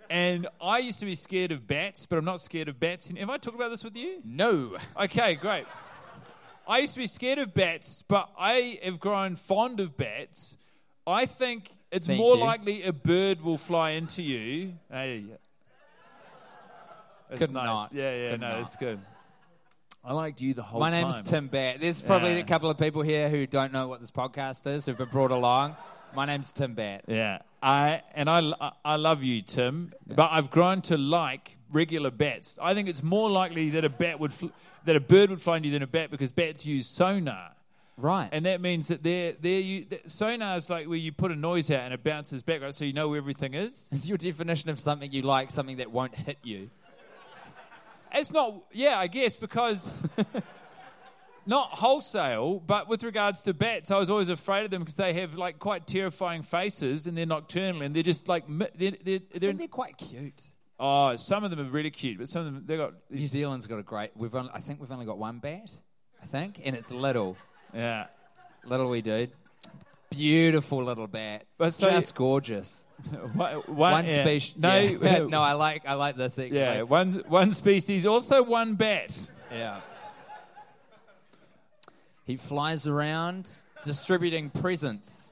and 0.10 0.48
I 0.62 0.79
used 0.79 1.00
to 1.00 1.05
be 1.05 1.15
scared 1.15 1.51
of 1.51 1.67
bats, 1.67 2.05
but 2.05 2.17
I'm 2.17 2.24
not 2.25 2.39
scared 2.39 2.70
of 2.70 2.79
bats. 2.79 3.12
Have 3.17 3.29
I 3.29 3.38
talked 3.38 3.55
about 3.55 3.72
this 3.72 3.84
with 3.84 3.98
you? 3.98 4.22
No. 4.24 4.77
Okay, 5.00 5.36
great. 5.36 5.65
I 6.67 6.79
used 6.79 6.94
to 6.94 7.00
be 7.00 7.08
scared 7.08 7.38
of 7.38 7.53
bats, 7.53 8.03
but 8.08 8.29
I 8.39 8.79
have 8.84 9.00
grown 9.00 9.36
fond 9.36 9.79
of 9.82 9.98
bats. 9.98 10.55
I 11.05 11.25
think 11.25 11.70
it's 11.91 12.08
Thank 12.08 12.17
more 12.17 12.36
you. 12.38 12.44
likely 12.44 12.84
a 12.84 12.94
bird 12.94 13.41
will 13.41 13.58
fly 13.58 13.91
into 13.91 14.24
you. 14.24 14.74
Hey, 14.89 15.25
that's 17.29 17.39
Could 17.39 17.51
nice. 17.53 17.65
not. 17.65 17.94
Yeah, 17.94 18.15
yeah, 18.15 18.32
Could 18.32 18.41
no, 18.41 18.50
not. 18.50 18.58
that's 18.63 18.75
good. 18.77 19.00
I 20.06 20.14
liked 20.14 20.40
you 20.42 20.54
the 20.54 20.62
whole 20.62 20.80
time. 20.80 20.92
My 20.92 20.96
time. 21.02 21.10
name's 21.10 21.22
Tim 21.30 21.48
Batt. 21.48 21.80
There's 21.82 22.02
probably 22.02 22.34
Yeah. 22.34 22.38
a 22.40 22.44
couple 22.44 22.70
of 22.70 22.78
people 22.78 23.02
here 23.02 23.30
who 23.30 23.48
don't 23.48 23.74
know 23.74 23.88
what 23.88 24.00
this 24.02 24.12
podcast 24.12 24.68
is, 24.68 24.86
who've 24.86 24.98
been 24.98 25.10
brought 25.10 25.32
along. 25.32 25.76
My 26.16 26.26
name's 26.26 26.52
Tim 26.52 26.76
Batt. 26.76 27.06
Yeah, 27.08 27.40
I 27.62 28.02
and 28.14 28.30
I, 28.30 28.72
I- 28.86 28.96
love 28.96 29.24
you, 29.24 29.42
Tim. 29.42 29.94
But 30.08 30.30
I've 30.32 30.50
grown 30.52 30.82
to 30.84 30.98
like 30.98 31.58
regular 31.72 32.12
bats. 32.12 32.58
I 32.62 32.74
think 32.74 32.88
it's 32.88 33.04
more 33.04 33.30
likely 33.30 33.72
that 33.72 33.84
a 33.84 33.90
bat 33.90 34.20
would 34.20 34.32
fl- 34.32 34.48
that 34.86 34.96
a 34.96 35.00
bird 35.00 35.30
would 35.32 35.42
find 35.42 35.66
you 35.66 35.72
than 35.72 35.82
a 35.82 35.88
bat 35.88 36.12
because 36.12 36.32
bats 36.32 36.66
use 36.66 36.88
sonar. 36.88 37.52
Right. 37.98 38.30
And 38.32 38.46
that 38.46 38.60
means 38.62 38.90
that 38.90 39.04
they're, 39.04 39.34
they're 39.40 39.62
you, 39.62 39.86
that 39.86 40.12
sonar 40.12 40.58
is 40.58 40.70
like 40.70 40.86
where 40.88 40.98
you 40.98 41.12
put 41.14 41.32
a 41.32 41.36
noise 41.36 41.72
out 41.72 41.79
and 41.79 41.94
it 41.94 42.03
bounces 42.03 42.44
back, 42.44 42.62
right? 42.62 42.74
So 42.75 42.84
you 42.86 42.92
know 42.94 43.08
where 43.08 43.18
everything 43.18 43.53
is. 43.53 43.88
is 43.92 44.08
your 44.08 44.18
definition 44.18 44.70
of 44.70 44.79
something 44.82 45.12
you 45.14 45.22
like 45.22 45.50
something 45.50 45.77
that 45.77 45.92
won't 45.92 46.14
hit 46.14 46.38
you? 46.44 46.70
It's 48.16 48.32
not, 48.32 48.64
yeah, 48.72 48.98
I 48.98 49.08
guess, 49.08 49.36
because 49.36 50.01
not 51.46 51.70
wholesale, 51.72 52.60
but 52.66 52.88
with 52.88 53.04
regards 53.04 53.42
to 53.44 53.54
bats, 53.54 53.92
I 53.92 53.98
was 53.98 54.10
always 54.10 54.30
afraid 54.30 54.66
of 54.66 54.72
them 54.72 54.82
because 54.82 54.96
they 54.96 55.14
have 55.14 55.36
like 55.36 55.60
quite 55.60 55.86
terrifying 55.86 56.42
faces 56.42 57.08
and 57.08 57.18
they're 57.18 57.25
nocturnal 57.25 57.82
and 57.82 57.96
they're 57.96 58.04
just 58.04 58.28
like, 58.28 58.46
they're, 58.48 58.70
they're, 58.78 58.92
I 58.94 59.38
they're, 59.38 59.50
think 59.50 59.60
they're 59.60 59.68
quite 59.68 59.98
cute. 59.98 60.42
oh, 60.80 61.16
some 61.18 61.44
of 61.44 61.51
them 61.51 61.60
are 61.60 61.70
really 61.70 61.92
cute, 61.92 62.18
but 62.18 62.30
some 62.30 62.46
of 62.48 62.54
them, 62.54 62.64
they've 62.66 62.80
got, 62.80 62.94
New 63.10 63.28
Zealand's 63.28 63.68
got 63.68 63.80
a 63.80 63.84
great. 63.84 64.12
We've 64.16 64.34
only, 64.34 64.51
I 64.54 64.60
think 64.60 64.80
we've 64.80 64.92
only 64.92 65.06
got 65.06 65.18
one 65.18 65.40
bat. 65.40 65.72
I 66.24 66.25
think, 66.25 66.60
and 66.64 66.75
it's 66.75 66.90
little, 66.92 67.38
yeah. 67.74 68.08
little 68.66 68.90
wee 68.90 69.01
dude. 69.01 69.32
Beautiful 70.10 70.84
little 70.84 71.08
bat. 71.08 71.44
But 71.58 71.74
so- 71.74 71.90
Just 71.90 72.16
gorgeous. 72.16 72.85
One, 73.34 73.55
One 73.68 74.05
yeah. 74.08 74.22
species. 74.24 74.55
No, 74.58 74.77
yeah. 74.77 75.20
no, 75.29 75.42
I 75.42 75.53
like 75.53 75.84
I 75.88 75.94
like 75.94 76.16
this 76.16 76.38
actually. 76.40 76.58
yeah, 76.58 76.81
one, 76.84 77.24
one 77.27 77.51
species, 77.51 78.05
also 78.05 78.42
one 78.44 78.75
bat. 78.75 79.29
Yeah. 79.51 79.81
He 82.25 82.38
flies 82.38 82.88
around 82.88 83.50
distributing 83.84 84.50
presents 84.50 85.29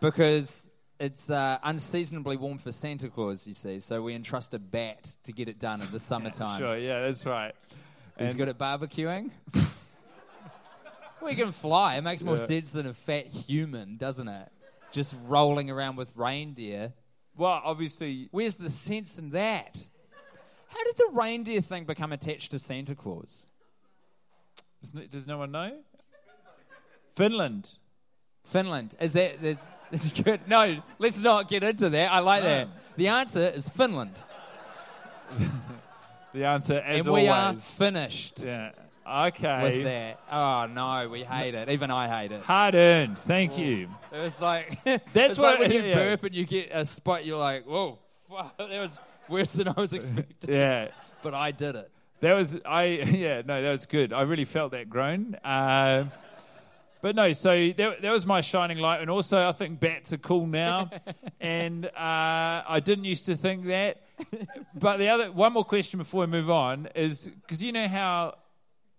because 0.00 0.68
it's 0.98 1.28
uh, 1.28 1.58
unseasonably 1.62 2.36
warm 2.38 2.56
for 2.58 2.72
Santa 2.72 3.08
Claus, 3.08 3.46
you 3.46 3.52
see. 3.52 3.80
So 3.80 4.00
we 4.00 4.14
entrust 4.14 4.54
a 4.54 4.58
bat 4.58 5.14
to 5.24 5.32
get 5.32 5.48
it 5.48 5.58
done 5.58 5.82
in 5.82 5.90
the 5.90 5.98
summertime. 5.98 6.58
Sure, 6.58 6.78
yeah, 6.78 7.02
that's 7.02 7.26
right. 7.26 7.54
He's 8.18 8.30
And- 8.30 8.38
good 8.38 8.48
at 8.48 8.58
barbecuing. 8.58 9.30
we 11.22 11.34
can 11.34 11.52
fly. 11.52 11.96
It 11.96 12.02
makes 12.02 12.22
more 12.22 12.36
Yeah. 12.36 12.46
sense 12.46 12.72
than 12.72 12.86
a 12.86 12.94
fat 12.94 13.26
human, 13.26 13.96
doesn't 13.98 14.28
it? 14.28 14.48
Just 14.94 15.16
rolling 15.26 15.70
around 15.70 15.96
with 15.96 16.12
reindeer. 16.14 16.92
Well, 17.36 17.60
obviously, 17.64 18.28
Where's 18.30 18.54
the 18.54 18.70
sense 18.70 19.18
in 19.18 19.30
that? 19.30 19.88
How 20.68 20.84
did 20.84 20.96
the 20.96 21.10
reindeer 21.12 21.60
thing 21.60 21.84
become 21.84 22.12
attached 22.12 22.52
to 22.52 22.58
Santa 22.60 22.94
Claus? 22.94 23.46
does 24.80 24.94
no, 24.94 25.02
does 25.02 25.26
no 25.26 25.38
one 25.38 25.50
know? 25.50 25.72
Finland. 27.14 27.70
Finland. 28.44 28.94
Is 29.00 29.14
that 29.14 29.44
is, 29.44 29.70
is 29.90 30.12
good? 30.12 30.40
No, 30.46 30.80
let's 30.98 31.20
not 31.20 31.48
get 31.48 31.64
into 31.64 31.90
that. 31.90 32.12
I 32.12 32.20
like 32.20 32.44
that. 32.44 32.68
The 32.96 33.08
answer 33.08 33.48
is 33.48 33.68
Finland. 33.68 34.22
The 36.34 36.46
answer, 36.46 36.82
as 36.84 37.06
and 37.06 37.14
we 37.14 37.28
always. 37.28 37.30
are 37.30 37.60
finished 37.60 38.42
yeah. 38.42 38.72
Okay. 39.06 39.62
with 39.62 39.84
that. 39.84 40.20
Oh 40.30 40.66
no, 40.66 41.08
we 41.10 41.24
hate 41.24 41.54
it. 41.54 41.68
Even 41.68 41.90
I 41.90 42.08
hate 42.08 42.32
it. 42.32 42.42
Hard 42.42 42.74
earned. 42.74 43.18
Thank 43.18 43.58
you. 43.58 43.88
It 44.12 44.18
was 44.18 44.40
like 44.40 44.82
That's 44.84 45.02
it's 45.14 45.38
like 45.38 45.58
what- 45.58 45.68
when 45.68 45.72
you 45.72 45.82
yeah. 45.82 45.94
burp 45.94 46.24
and 46.24 46.34
you 46.34 46.44
get 46.46 46.70
a 46.72 46.84
spot. 46.84 47.24
You're 47.24 47.38
like, 47.38 47.64
whoa, 47.64 47.98
fuck, 48.28 48.56
that 48.58 48.68
was 48.70 49.00
worse 49.28 49.52
than 49.52 49.68
I 49.68 49.72
was 49.76 49.92
expecting. 49.92 50.54
Yeah. 50.54 50.88
But 51.22 51.34
I 51.34 51.50
did 51.50 51.74
it. 51.76 51.90
That 52.20 52.32
was 52.34 52.56
I. 52.64 52.84
Yeah, 52.84 53.42
no, 53.44 53.60
that 53.62 53.70
was 53.70 53.86
good. 53.86 54.12
I 54.12 54.22
really 54.22 54.44
felt 54.46 54.72
that 54.72 54.88
groan. 54.88 55.36
Um, 55.44 56.10
but 57.02 57.14
no, 57.14 57.32
so 57.34 57.50
that, 57.76 58.00
that 58.00 58.10
was 58.10 58.24
my 58.24 58.40
shining 58.40 58.78
light, 58.78 59.02
and 59.02 59.10
also 59.10 59.46
I 59.46 59.52
think 59.52 59.78
bats 59.78 60.10
are 60.14 60.16
cool 60.18 60.46
now, 60.46 60.88
and 61.38 61.84
uh, 61.84 61.90
I 61.96 62.80
didn't 62.82 63.04
used 63.04 63.26
to 63.26 63.36
think 63.36 63.66
that. 63.66 64.00
But 64.74 64.96
the 64.96 65.08
other 65.10 65.30
one 65.30 65.52
more 65.52 65.64
question 65.66 65.98
before 65.98 66.22
we 66.22 66.28
move 66.28 66.48
on 66.48 66.88
is 66.94 67.28
because 67.42 67.62
you 67.62 67.72
know 67.72 67.88
how, 67.88 68.36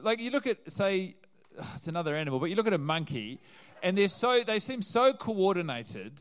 like 0.01 0.19
you 0.19 0.31
look 0.31 0.47
at 0.47 0.71
say, 0.71 1.15
it's 1.75 1.87
another 1.87 2.15
animal, 2.15 2.39
but 2.39 2.45
you 2.45 2.55
look 2.55 2.67
at 2.67 2.73
a 2.73 2.77
monkey, 2.77 3.39
and 3.83 3.97
they're 3.97 4.07
so 4.07 4.43
they 4.43 4.59
seem 4.59 4.81
so 4.81 5.13
coordinated. 5.13 6.19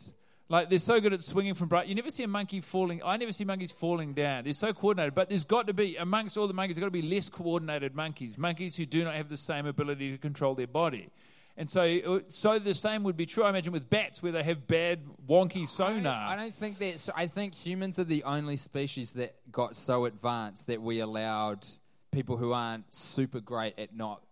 Like 0.51 0.69
they're 0.69 0.79
so 0.79 1.01
good 1.01 1.15
at 1.15 1.23
swinging 1.23 1.55
from 1.55 1.69
bright. 1.69 1.89
You 1.89 1.95
never 1.95 2.11
see 2.11 2.23
a 2.23 2.29
monkey 2.29 2.61
falling. 2.61 3.01
I 3.03 3.17
never 3.17 3.33
see 3.33 3.45
monkeys 3.45 3.73
falling 3.73 4.13
down. 4.13 4.45
They're 4.45 4.53
so 4.53 4.75
coordinated. 4.75 5.15
But 5.15 5.31
there's 5.31 5.45
got 5.45 5.69
to 5.69 5.73
be 5.73 5.97
amongst 5.97 6.37
all 6.37 6.47
the 6.47 6.53
monkeys, 6.53 6.77
there's 6.77 6.83
got 6.83 6.93
to 6.95 7.03
be 7.03 7.03
less 7.03 7.31
coordinated 7.31 7.95
monkeys. 7.95 8.37
Monkeys 8.37 8.77
who 8.77 8.85
do 8.85 9.05
not 9.05 9.15
have 9.15 9.31
the 9.31 9.39
same 9.39 9.67
ability 9.67 10.13
to 10.13 10.19
control 10.19 10.55
their 10.55 10.67
body. 10.67 11.09
And 11.57 11.71
so, 11.71 12.23
so 12.29 12.59
the 12.59 12.75
same 12.75 13.05
would 13.05 13.17
be 13.17 13.27
true, 13.27 13.45
I 13.45 13.51
imagine, 13.51 13.73
with 13.73 13.89
bats, 13.89 14.21
where 14.23 14.33
they 14.33 14.43
have 14.43 14.67
bad, 14.67 15.01
wonky 15.29 15.67
sonar. 15.69 16.29
I 16.29 16.37
don't 16.37 16.55
think 16.55 16.79
that. 16.79 17.09
I 17.15 17.29
think 17.29 17.55
humans 17.55 17.99
are 17.99 18.05
the 18.05 18.25
only 18.25 18.57
species 18.57 19.13
that 19.13 19.37
got 19.53 19.77
so 19.77 20.05
advanced 20.05 20.67
that 20.67 20.83
we 20.83 20.99
allowed 20.99 21.65
people 22.15 22.37
who 22.37 22.53
aren't 22.53 22.93
super 22.95 23.41
great 23.41 23.79
at 23.79 23.95
not 23.95 24.23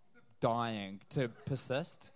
dying 0.40 1.00
to 1.10 1.28
persist. 1.46 2.10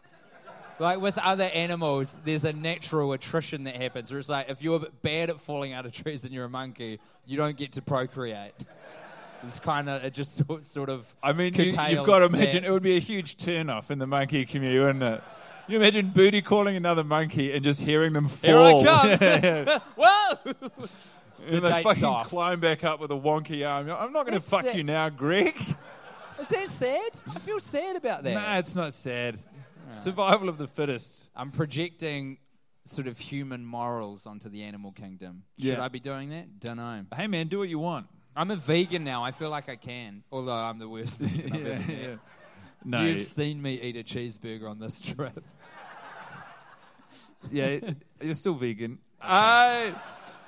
Like 0.79 1.00
with 1.00 1.16
other 1.18 1.44
animals, 1.44 2.16
there's 2.24 2.44
a 2.44 2.52
natural 2.52 3.12
attrition 3.12 3.64
that 3.64 3.76
happens. 3.76 4.11
Where 4.11 4.18
it's 4.20 4.29
like 4.29 4.50
if 4.50 4.62
you're 4.62 4.81
bad 5.02 5.31
at 5.31 5.40
falling 5.40 5.72
out 5.72 5.87
of 5.87 5.92
trees 5.92 6.24
and 6.24 6.33
you're 6.33 6.44
a 6.44 6.50
monkey, 6.50 7.00
you 7.24 7.37
don't 7.37 7.57
get 7.57 7.72
to 7.72 7.83
procreate. 7.83 8.52
It's 9.42 9.59
kind 9.59 9.88
of 9.88 10.05
it 10.05 10.12
just 10.12 10.40
sort- 10.64 10.90
of. 10.90 11.07
I 11.22 11.33
mean, 11.33 11.55
you, 11.55 11.64
you've 11.64 12.07
got 12.07 12.18
to 12.18 12.26
imagine 12.26 12.62
that. 12.62 12.68
it 12.68 12.70
would 12.70 12.83
be 12.83 12.96
a 12.96 13.00
huge 13.00 13.37
turn 13.37 13.70
off 13.70 13.90
in 13.90 13.98
the 13.98 14.07
monkey 14.07 14.44
community, 14.44 14.79
wouldn't 14.79 15.02
it? 15.02 15.22
You 15.68 15.79
imagine 15.79 16.11
Booty 16.11 16.42
calling 16.42 16.76
another 16.76 17.02
monkey 17.02 17.52
and 17.52 17.64
just 17.64 17.81
hearing 17.81 18.12
them 18.12 18.29
fall. 18.29 18.83
Here 18.83 18.92
I 18.92 19.16
come. 19.16 19.81
Yeah. 19.98 20.87
Whoa! 21.38 21.55
and 21.55 21.62
they 21.64 21.83
fucking 21.83 22.05
off. 22.05 22.29
climb 22.29 22.61
back 22.61 22.85
up 22.85 23.01
with 23.01 23.11
a 23.11 23.16
wonky 23.16 23.68
arm. 23.68 23.90
I'm 23.90 24.12
not 24.12 24.27
going 24.27 24.38
to 24.38 24.46
fuck 24.46 24.75
you 24.75 24.83
now, 24.83 25.09
Greg. 25.09 25.57
Is 26.40 26.49
that 26.49 26.68
sad? 26.68 27.11
I 27.35 27.38
feel 27.38 27.61
sad 27.61 27.96
about 27.96 28.22
that. 28.25 28.35
Nah, 28.35 28.59
it's 28.59 28.75
not 28.75 28.92
sad. 28.94 29.38
Survival 29.92 30.49
of 30.49 30.59
the 30.59 30.66
fittest. 30.66 31.31
I'm 31.35 31.51
projecting 31.51 32.38
sort 32.85 33.07
of 33.07 33.18
human 33.18 33.64
morals 33.64 34.27
onto 34.27 34.49
the 34.49 34.62
animal 34.62 34.92
kingdom. 34.92 35.44
Should 35.59 35.79
I 35.79 35.88
be 35.88 36.01
doing 36.01 36.31
that? 36.31 36.61
Don't 36.61 36.77
know. 36.77 37.05
Hey, 37.14 37.27
man, 37.27 37.49
do 37.49 37.59
what 37.61 37.68
you 37.68 37.79
want. 37.79 38.07
I'm 38.35 38.51
a 38.51 38.57
vegan 38.57 39.03
now. 39.05 39.25
I 39.25 39.31
feel 39.31 39.49
like 39.49 39.68
I 39.68 39.77
can, 39.77 40.22
although 40.31 40.53
I'm 40.53 40.79
the 40.79 40.88
worst. 40.88 41.18
vegan 41.20 41.53
I've 41.55 41.66
ever 41.66 41.92
met. 42.11 42.18
No, 42.85 43.03
You've 43.03 43.22
seen 43.22 43.61
me 43.62 43.81
eat 43.81 43.96
a 43.96 44.05
cheeseburger 44.05 44.68
on 44.70 44.79
this 44.79 45.01
trip. 45.01 45.42
yeah, 47.51 47.79
you're 48.20 48.35
still 48.35 48.55
vegan. 48.55 48.99
Uh, 49.20 49.90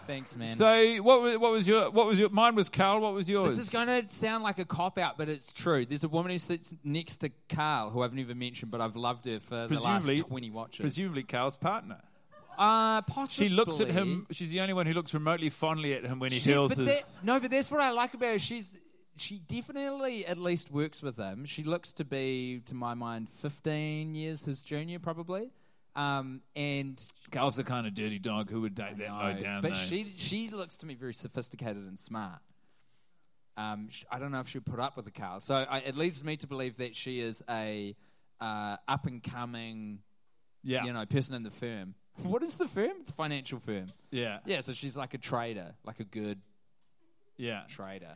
Thanks, 0.09 0.35
man. 0.35 0.57
so 0.57 0.97
what 1.03 1.21
was, 1.21 1.37
what 1.37 1.53
was 1.53 1.68
your 1.68 1.90
what 1.90 2.07
was 2.07 2.18
your 2.18 2.31
mine 2.31 2.55
was 2.55 2.68
Carl. 2.71 3.01
What 3.01 3.12
was 3.12 3.29
yours? 3.29 3.53
This 3.55 3.64
is 3.64 3.68
going 3.71 3.87
to 3.88 4.09
sound 4.09 4.42
like 4.42 4.59
a 4.59 4.64
cop 4.64 4.97
out, 4.99 5.18
but 5.18 5.29
it's 5.29 5.53
true. 5.53 5.85
There's 5.85 6.03
a 6.03 6.09
woman 6.09 6.33
who 6.33 6.38
sits 6.38 6.75
next 6.83 7.16
to 7.18 7.31
Carl, 7.51 7.90
who 7.90 8.03
I've 8.03 8.14
never 8.14 8.35
mentioned, 8.35 8.71
but 8.71 8.81
I've 8.81 8.97
loved 8.97 9.27
her 9.27 9.38
for 9.38 9.68
the 9.68 9.79
last 9.79 10.09
20 10.09 10.51
watches. 10.51 10.81
Presumably 10.81 11.25
Carl's 11.25 11.59
partner. 11.59 11.99
uh, 12.59 13.03
possibly. 13.03 13.49
She 13.49 13.55
looks 13.55 13.81
at 13.81 13.88
him. 13.88 14.27
She's 14.31 14.51
the 14.51 14.61
only 14.61 14.73
one 14.73 14.87
who 14.87 14.94
looks 14.94 15.12
remotely 15.12 15.51
fondly 15.51 15.92
at 15.92 16.05
him 16.05 16.18
when 16.18 16.33
he 16.33 16.38
She- 16.40 16.53
hurls 16.53 16.71
but 16.75 16.79
his. 16.79 16.87
that- 16.88 17.05
no, 17.23 17.38
but 17.38 17.51
that's 17.51 17.71
what 17.71 17.81
I 17.81 17.90
like 17.90 18.14
about 18.14 18.33
her. 18.33 18.38
She's 18.38 18.79
she 19.21 19.40
definitely 19.40 20.25
at 20.25 20.38
least 20.38 20.71
works 20.71 21.03
with 21.03 21.16
him. 21.16 21.44
She 21.44 21.64
looks 21.64 21.92
to 21.94 22.05
be, 22.05 22.62
to 22.66 22.75
my 22.75 22.94
mind, 22.94 23.29
15 23.29 24.14
years 24.14 24.44
his 24.44 24.62
junior, 24.62 24.99
probably. 25.01 25.51
Um, 25.98 26.42
and 26.54 27.02
Carl's 27.32 27.56
the 27.56 27.64
kind 27.64 27.84
of 27.84 27.92
dirty 27.92 28.20
dog 28.20 28.50
who 28.50 28.61
would 28.61 28.76
date 28.76 28.98
that 28.98 29.11
low 29.11 29.34
down. 29.34 29.62
but 29.62 29.72
though. 29.72 29.78
she 29.78 30.12
she 30.16 30.48
looks 30.48 30.76
to 30.78 30.87
me 30.87 30.94
very 30.94 31.12
sophisticated 31.12 31.78
and 31.88 31.98
smart. 31.98 32.38
Um, 33.56 33.88
sh- 33.90 34.04
I 34.08 34.20
don't 34.20 34.30
know 34.30 34.38
if 34.38 34.48
she'll 34.48 34.62
put 34.62 34.78
up 34.78 34.96
with 34.96 35.08
a 35.08 35.11
Carl. 35.11 35.40
So 35.40 35.56
I, 35.56 35.78
it 35.78 35.96
leads 35.96 36.22
me 36.22 36.37
to 36.37 36.46
believe 36.46 36.76
that 36.76 36.94
she 36.94 37.18
is 37.20 37.42
a 37.50 37.96
uh, 38.40 38.76
up 38.87 39.06
and 39.06 39.20
coming, 39.20 39.98
yeah, 40.62 40.84
you 40.84 40.92
know, 40.92 41.04
person 41.04 41.34
in 41.34 41.42
the 41.42 41.50
firm. 41.50 41.94
What 42.22 42.42
is 42.42 42.56
the 42.56 42.66
firm? 42.66 42.92
It's 43.00 43.11
a 43.11 43.14
financial 43.14 43.58
firm. 43.61 43.87
yeah, 44.11 44.38
Yeah, 44.44 44.61
so 44.61 44.72
she's 44.72 44.96
like 44.96 45.14
a 45.14 45.18
trader, 45.18 45.74
like 45.84 46.00
a 46.00 46.04
good 46.04 46.40
yeah, 47.37 47.62
trader. 47.68 48.14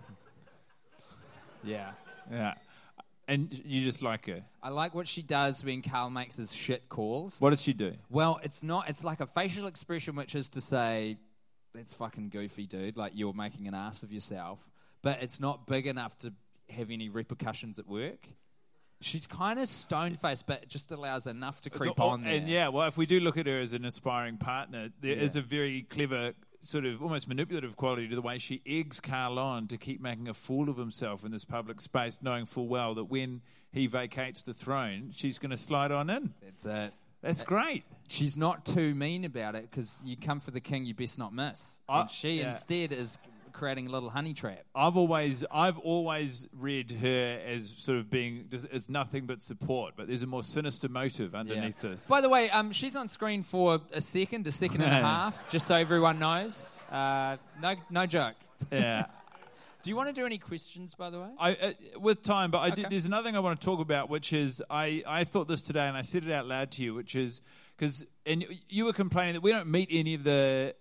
yeah. 1.64 1.92
yeah. 2.30 2.54
And 3.28 3.52
you 3.64 3.84
just 3.84 4.02
like 4.02 4.26
her. 4.26 4.42
I 4.62 4.70
like 4.70 4.94
what 4.94 5.06
she 5.06 5.22
does 5.22 5.64
when 5.64 5.80
Carl 5.82 6.10
makes 6.10 6.36
his 6.36 6.52
shit 6.52 6.88
calls. 6.88 7.40
What 7.40 7.50
does 7.50 7.62
she 7.62 7.72
do? 7.72 7.94
Well, 8.10 8.40
it's 8.42 8.62
not. 8.62 8.88
It's 8.88 9.04
like 9.04 9.20
a 9.20 9.26
facial 9.26 9.66
expression, 9.66 10.16
which 10.16 10.34
is 10.34 10.48
to 10.50 10.60
say, 10.60 11.18
"That's 11.74 11.94
fucking 11.94 12.30
goofy, 12.30 12.66
dude. 12.66 12.96
Like 12.96 13.12
you're 13.14 13.32
making 13.32 13.68
an 13.68 13.74
ass 13.74 14.02
of 14.02 14.12
yourself." 14.12 14.70
But 15.02 15.22
it's 15.22 15.38
not 15.40 15.66
big 15.66 15.86
enough 15.86 16.18
to 16.18 16.32
have 16.70 16.90
any 16.90 17.08
repercussions 17.08 17.78
at 17.78 17.86
work. 17.86 18.28
She's 19.00 19.26
kind 19.26 19.58
of 19.58 19.68
stone 19.68 20.14
faced, 20.14 20.46
but 20.46 20.62
it 20.62 20.68
just 20.68 20.92
allows 20.92 21.26
enough 21.26 21.60
to 21.62 21.70
creep 21.70 21.98
on 22.00 22.22
there. 22.22 22.34
And 22.34 22.48
yeah, 22.48 22.68
well, 22.68 22.86
if 22.86 22.96
we 22.96 23.04
do 23.04 23.18
look 23.18 23.36
at 23.36 23.46
her 23.46 23.58
as 23.58 23.72
an 23.72 23.84
aspiring 23.84 24.36
partner, 24.38 24.90
there 25.00 25.16
is 25.16 25.34
Yeah. 25.34 25.40
a 25.40 25.44
very 25.44 25.82
clever, 25.82 26.34
sort 26.62 26.84
of 26.84 27.02
almost 27.02 27.28
manipulative 27.28 27.76
quality 27.76 28.08
to 28.08 28.14
the 28.14 28.22
way 28.22 28.38
she 28.38 28.62
eggs 28.66 29.00
Carl 29.00 29.38
on 29.38 29.66
to 29.68 29.76
keep 29.76 30.00
making 30.00 30.28
a 30.28 30.34
fool 30.34 30.68
of 30.68 30.76
himself 30.76 31.24
in 31.24 31.32
this 31.32 31.44
public 31.44 31.80
space, 31.80 32.20
knowing 32.22 32.46
full 32.46 32.68
well 32.68 32.94
that 32.94 33.04
when 33.04 33.42
he 33.72 33.86
vacates 33.86 34.42
the 34.42 34.54
throne, 34.54 35.10
she's 35.14 35.38
going 35.38 35.50
to 35.50 35.56
slide 35.56 35.90
on 35.90 36.08
in. 36.08 36.32
That's 36.42 36.64
it. 36.64 36.92
That's 37.20 37.42
great. 37.42 37.84
She's 38.08 38.36
not 38.36 38.64
too 38.64 38.94
mean 38.94 39.24
about 39.24 39.54
it 39.54 39.70
because 39.70 39.96
you 40.04 40.16
come 40.16 40.40
for 40.40 40.50
the 40.50 40.60
king, 40.60 40.86
you 40.86 40.94
best 40.94 41.18
not 41.18 41.32
miss. 41.32 41.80
I- 41.88 42.02
and 42.02 42.10
she 42.10 42.40
yeah. 42.40 42.50
instead 42.50 42.92
is 42.92 43.18
creating 43.52 43.86
a 43.86 43.90
little 43.90 44.10
honey 44.10 44.34
trap. 44.34 44.64
I've 44.74 44.96
always, 44.96 45.44
I've 45.50 45.78
always 45.78 46.46
read 46.58 46.90
her 46.90 47.40
as 47.46 47.68
sort 47.68 47.98
of 47.98 48.10
being 48.10 48.46
just, 48.50 48.66
as 48.72 48.88
nothing 48.88 49.26
but 49.26 49.42
support, 49.42 49.94
but 49.96 50.06
there's 50.08 50.22
a 50.22 50.26
more 50.26 50.42
sinister 50.42 50.88
motive 50.88 51.34
underneath 51.34 51.80
this. 51.80 52.06
By 52.06 52.20
the 52.20 52.28
way, 52.28 52.50
um, 52.50 52.72
she's 52.72 52.96
on 52.96 53.08
screen 53.08 53.42
for 53.42 53.80
a 53.92 54.00
second, 54.00 54.46
a 54.46 54.52
second 54.52 54.82
and 54.82 54.92
a 54.92 54.94
half, 55.08 55.48
just 55.50 55.66
so 55.66 55.74
everyone 55.74 56.18
knows. 56.18 56.70
Uh, 56.90 57.36
no, 57.60 57.74
no 57.90 58.06
joke. 58.06 58.36
yeah. 58.70 59.06
Do 59.82 59.90
you 59.90 59.96
want 59.96 60.08
to 60.10 60.14
do 60.14 60.24
any 60.24 60.38
questions, 60.38 60.94
by 60.94 61.10
the 61.10 61.18
way? 61.18 61.28
I, 61.40 61.52
uh, 61.54 61.72
with 61.98 62.22
time, 62.22 62.52
but 62.52 62.60
I 62.60 62.70
did, 62.70 62.86
there's 62.88 63.04
another 63.04 63.26
thing 63.26 63.34
I 63.34 63.40
want 63.40 63.60
to 63.60 63.64
talk 63.64 63.80
about, 63.80 64.08
which 64.08 64.32
is 64.32 64.62
I, 64.70 65.02
I 65.04 65.24
thought 65.24 65.48
this 65.48 65.60
today 65.60 65.88
and 65.88 65.96
I 65.96 66.02
said 66.02 66.22
it 66.22 66.30
out 66.30 66.46
loud 66.46 66.70
to 66.72 66.84
you, 66.84 66.94
which 66.94 67.16
is 67.16 67.40
because 67.82 68.06
and 68.24 68.44
you 68.68 68.84
were 68.84 68.92
complaining 68.92 69.34
that 69.34 69.40
we 69.40 69.50
don't 69.50 69.66
meet 69.66 69.88
any 69.90 70.14
of 70.14 70.22
the 70.22 70.72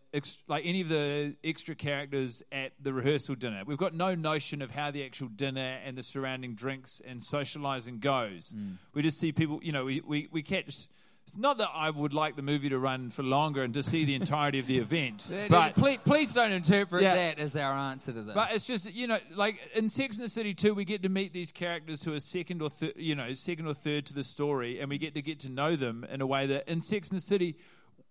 like 0.47 0.63
any 0.63 0.81
of 0.81 0.89
the 0.89 1.35
extra 1.43 1.73
characters 1.73 2.43
at 2.51 2.73
the 2.79 2.93
rehearsal 2.93 3.33
dinner. 3.33 3.63
We've 3.65 3.79
got 3.79 3.95
no 3.95 4.13
notion 4.13 4.61
of 4.61 4.69
how 4.69 4.91
the 4.91 5.03
actual 5.03 5.29
dinner 5.29 5.79
and 5.83 5.97
the 5.97 6.03
surrounding 6.03 6.53
drinks 6.53 7.01
and 7.03 7.23
socializing 7.23 7.97
goes. 7.97 8.53
Mm. 8.55 8.75
We 8.93 9.01
just 9.01 9.19
see 9.19 9.31
people, 9.31 9.59
you 9.63 9.71
know, 9.71 9.85
we, 9.85 10.01
we, 10.01 10.27
we 10.31 10.43
catch. 10.43 10.87
It's 11.31 11.37
not 11.37 11.59
that 11.59 11.69
I 11.73 11.89
would 11.89 12.13
like 12.13 12.35
the 12.35 12.41
movie 12.41 12.67
to 12.67 12.77
run 12.77 13.09
for 13.09 13.23
longer 13.23 13.63
and 13.63 13.73
to 13.75 13.83
see 13.83 14.03
the 14.03 14.15
entirety 14.15 14.59
of 14.59 14.67
the 14.67 14.77
event, 14.79 15.31
but 15.49 15.75
please, 15.75 15.97
please 16.03 16.33
don't 16.33 16.51
interpret 16.51 17.03
Yeah. 17.03 17.15
that 17.15 17.39
as 17.39 17.55
our 17.55 17.73
answer 17.73 18.11
to 18.11 18.21
this. 18.21 18.35
but 18.35 18.51
it's 18.53 18.65
just 18.65 18.91
you 18.93 19.07
know, 19.07 19.17
like 19.33 19.57
in 19.73 19.87
Sex 19.87 20.17
and 20.17 20.25
the 20.25 20.29
City 20.29 20.53
too, 20.53 20.73
we 20.73 20.83
get 20.83 21.03
to 21.03 21.09
meet 21.09 21.31
these 21.31 21.53
characters 21.53 22.03
who 22.03 22.13
are 22.13 22.19
second 22.19 22.61
or 22.61 22.69
third, 22.69 22.95
you 22.97 23.15
know, 23.15 23.31
second 23.31 23.65
or 23.65 23.73
third 23.73 24.05
to 24.07 24.13
the 24.13 24.25
story, 24.25 24.81
and 24.81 24.89
we 24.89 24.97
get 24.97 25.13
to 25.13 25.21
get 25.21 25.39
to 25.39 25.49
know 25.49 25.77
them 25.77 26.05
in 26.11 26.19
a 26.19 26.27
way 26.27 26.47
that 26.47 26.67
in 26.67 26.81
Sex 26.81 27.07
and 27.09 27.17
the 27.17 27.23
City. 27.23 27.55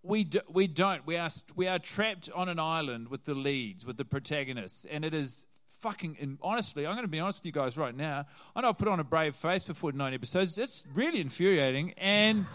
We, 0.03 0.25
do, 0.25 0.41
we 0.49 0.67
don't. 0.67 1.05
We 1.07 1.19
are 1.19 1.29
we 1.57 1.69
are 1.69 1.79
trapped 1.79 2.31
on 2.35 2.49
an 2.49 2.59
island 2.59 3.09
with 3.09 3.27
the 3.27 3.35
leads, 3.35 3.85
with 3.85 3.99
the 3.99 4.05
protagonists, 4.07 4.87
and 4.91 5.05
it 5.05 5.13
is 5.13 5.45
fucking. 5.83 6.17
And 6.19 6.39
honestly, 6.41 6.87
I'm 6.87 6.95
going 6.95 7.05
to 7.05 7.09
be 7.11 7.21
honest 7.21 7.41
with 7.41 7.45
you 7.45 7.53
guys 7.53 7.77
right 7.77 7.95
now. 7.95 8.25
I 8.57 8.63
know 8.63 8.71
I've 8.71 8.79
put 8.79 8.89
on 8.89 8.99
a 8.99 9.05
brave 9.05 9.37
face 9.37 9.63
for 9.65 9.75
49 9.75 10.15
episodes. 10.15 10.57
It's 10.57 10.85
really 10.95 11.21
infuriating, 11.21 11.93
and 11.99 12.47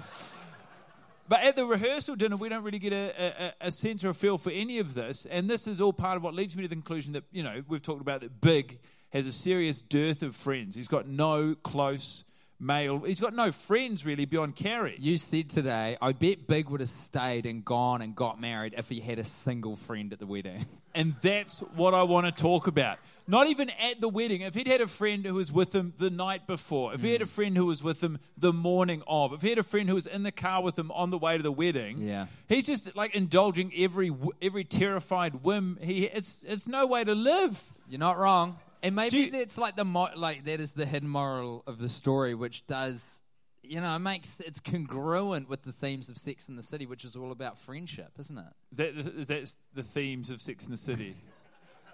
but 1.28 1.42
at 1.42 1.56
the 1.56 1.66
rehearsal 1.66 2.16
dinner, 2.16 2.36
we 2.36 2.50
don't 2.50 2.64
really 2.64 2.80
get 2.80 2.94
a, 2.94 3.54
a, 3.62 3.68
a 3.68 3.72
sense 3.72 4.04
or 4.04 4.10
a 4.10 4.14
feel 4.14 4.38
for 4.38 4.52
any 4.52 4.80
of 4.80 4.94
this. 4.94 5.26
And 5.26 5.50
this 5.50 5.68
is 5.68 5.82
all 5.82 5.94
part 5.94 6.18
of 6.18 6.24
what 6.24 6.34
leads 6.34 6.56
me 6.56 6.64
to 6.64 6.70
the 6.70 6.76
conclusion 6.76 7.14
that, 7.14 7.24
you 7.32 7.44
know, 7.44 7.64
we've 7.68 7.82
talked 7.82 8.02
about 8.02 8.22
that 8.22 8.42
Big 8.42 8.80
has 9.10 9.26
a 9.26 9.32
serious 9.32 9.82
dearth 9.82 10.24
of 10.24 10.36
friends. 10.36 10.76
He's 10.76 10.88
got 10.88 11.08
no 11.08 11.56
close 11.56 12.24
male, 12.60 13.00
he's 13.00 13.20
got 13.20 13.34
no 13.34 13.52
friends 13.52 14.06
really 14.06 14.26
beyond 14.26 14.56
Carrie. 14.56 14.96
you 14.98 15.18
said 15.18 15.50
today, 15.50 15.98
I 16.02 16.14
bet 16.14 16.48
Big 16.48 16.70
would 16.70 16.80
have 16.80 16.90
stayed 16.90 17.46
and 17.46 17.66
gone 17.66 18.02
and 18.02 18.16
got 18.16 18.40
married 18.40 18.76
if 18.78 18.88
he 18.88 19.00
had 19.00 19.20
a 19.20 19.26
single 19.26 19.76
friend 19.76 20.14
at 20.14 20.20
the 20.20 20.26
wedding. 20.26 20.66
And 20.94 21.16
that's 21.22 21.60
what 21.76 21.94
I 21.94 22.04
want 22.04 22.26
to 22.26 22.32
talk 22.32 22.68
about. 22.68 23.00
Not 23.28 23.48
even 23.48 23.70
at 23.72 24.02
the 24.02 24.10
wedding. 24.10 24.42
If 24.42 24.54
he'd 24.54 24.68
had 24.68 24.82
a 24.82 24.88
friend 24.88 25.26
who 25.26 25.36
was 25.36 25.52
with 25.52 25.74
him 25.74 25.94
the 25.98 26.10
night 26.10 26.46
before, 26.46 26.94
if 26.94 27.02
he 27.02 27.12
had 27.12 27.22
a 27.22 27.26
hmm. 27.26 27.30
friend 27.30 27.58
who 27.58 27.66
was 27.66 27.82
with 27.82 28.04
him 28.04 28.20
the 28.38 28.54
morning 28.54 29.02
of, 29.08 29.34
if 29.34 29.42
he 29.42 29.50
had 29.50 29.58
a 29.58 29.64
friend 29.64 29.90
who 29.90 29.96
was 29.96 30.06
in 30.06 30.24
the 30.24 30.32
car 30.32 30.62
with 30.62 30.78
him 30.78 30.92
on 30.92 31.10
the 31.10 31.18
way 31.18 31.38
to 31.38 31.44
the 31.44 31.52
wedding, 31.52 31.98
Yeah. 31.98 32.28
he's 32.48 32.66
just 32.66 32.96
like 32.96 33.16
indulging 33.16 33.72
every 33.76 34.12
every 34.42 34.64
terrified 34.64 35.44
whim. 35.44 35.80
He 35.82 36.06
it's 36.06 36.42
it's 36.46 36.68
no 36.68 36.86
way 36.86 37.04
to 37.04 37.16
live. 37.16 37.62
You're 37.90 38.00
not 38.00 38.18
wrong. 38.18 38.60
And 38.84 38.96
maybe 38.96 39.10
Do 39.10 39.18
you- 39.18 39.32
that's 39.32 39.58
like 39.58 39.76
the 39.76 39.86
mo- 39.86 40.10
like 40.16 40.46
that 40.46 40.60
is 40.60 40.74
the 40.74 40.86
hidden 40.86 41.10
moral 41.10 41.64
of 41.66 41.80
the 41.80 41.90
story, 41.90 42.36
which 42.36 42.68
does 42.68 43.22
you 43.64 43.82
know 43.82 43.96
it 43.96 44.00
makes 44.00 44.40
it's 44.40 44.60
congruent 44.60 45.50
with 45.50 45.64
the 45.64 45.72
themes 45.72 46.10
of 46.10 46.18
Sex 46.20 46.48
in 46.48 46.56
the 46.56 46.62
City, 46.62 46.86
which 46.86 47.04
is 47.04 47.16
all 47.16 47.32
about 47.32 47.58
friendship, 47.58 48.12
isn't 48.20 48.38
it? 48.38 48.54
That, 48.74 48.90
is 48.96 49.28
that's 49.28 49.58
the 49.74 49.82
themes 49.82 50.30
of 50.30 50.40
Sex 50.40 50.66
in 50.66 50.72
the 50.72 50.78
City. 50.78 51.16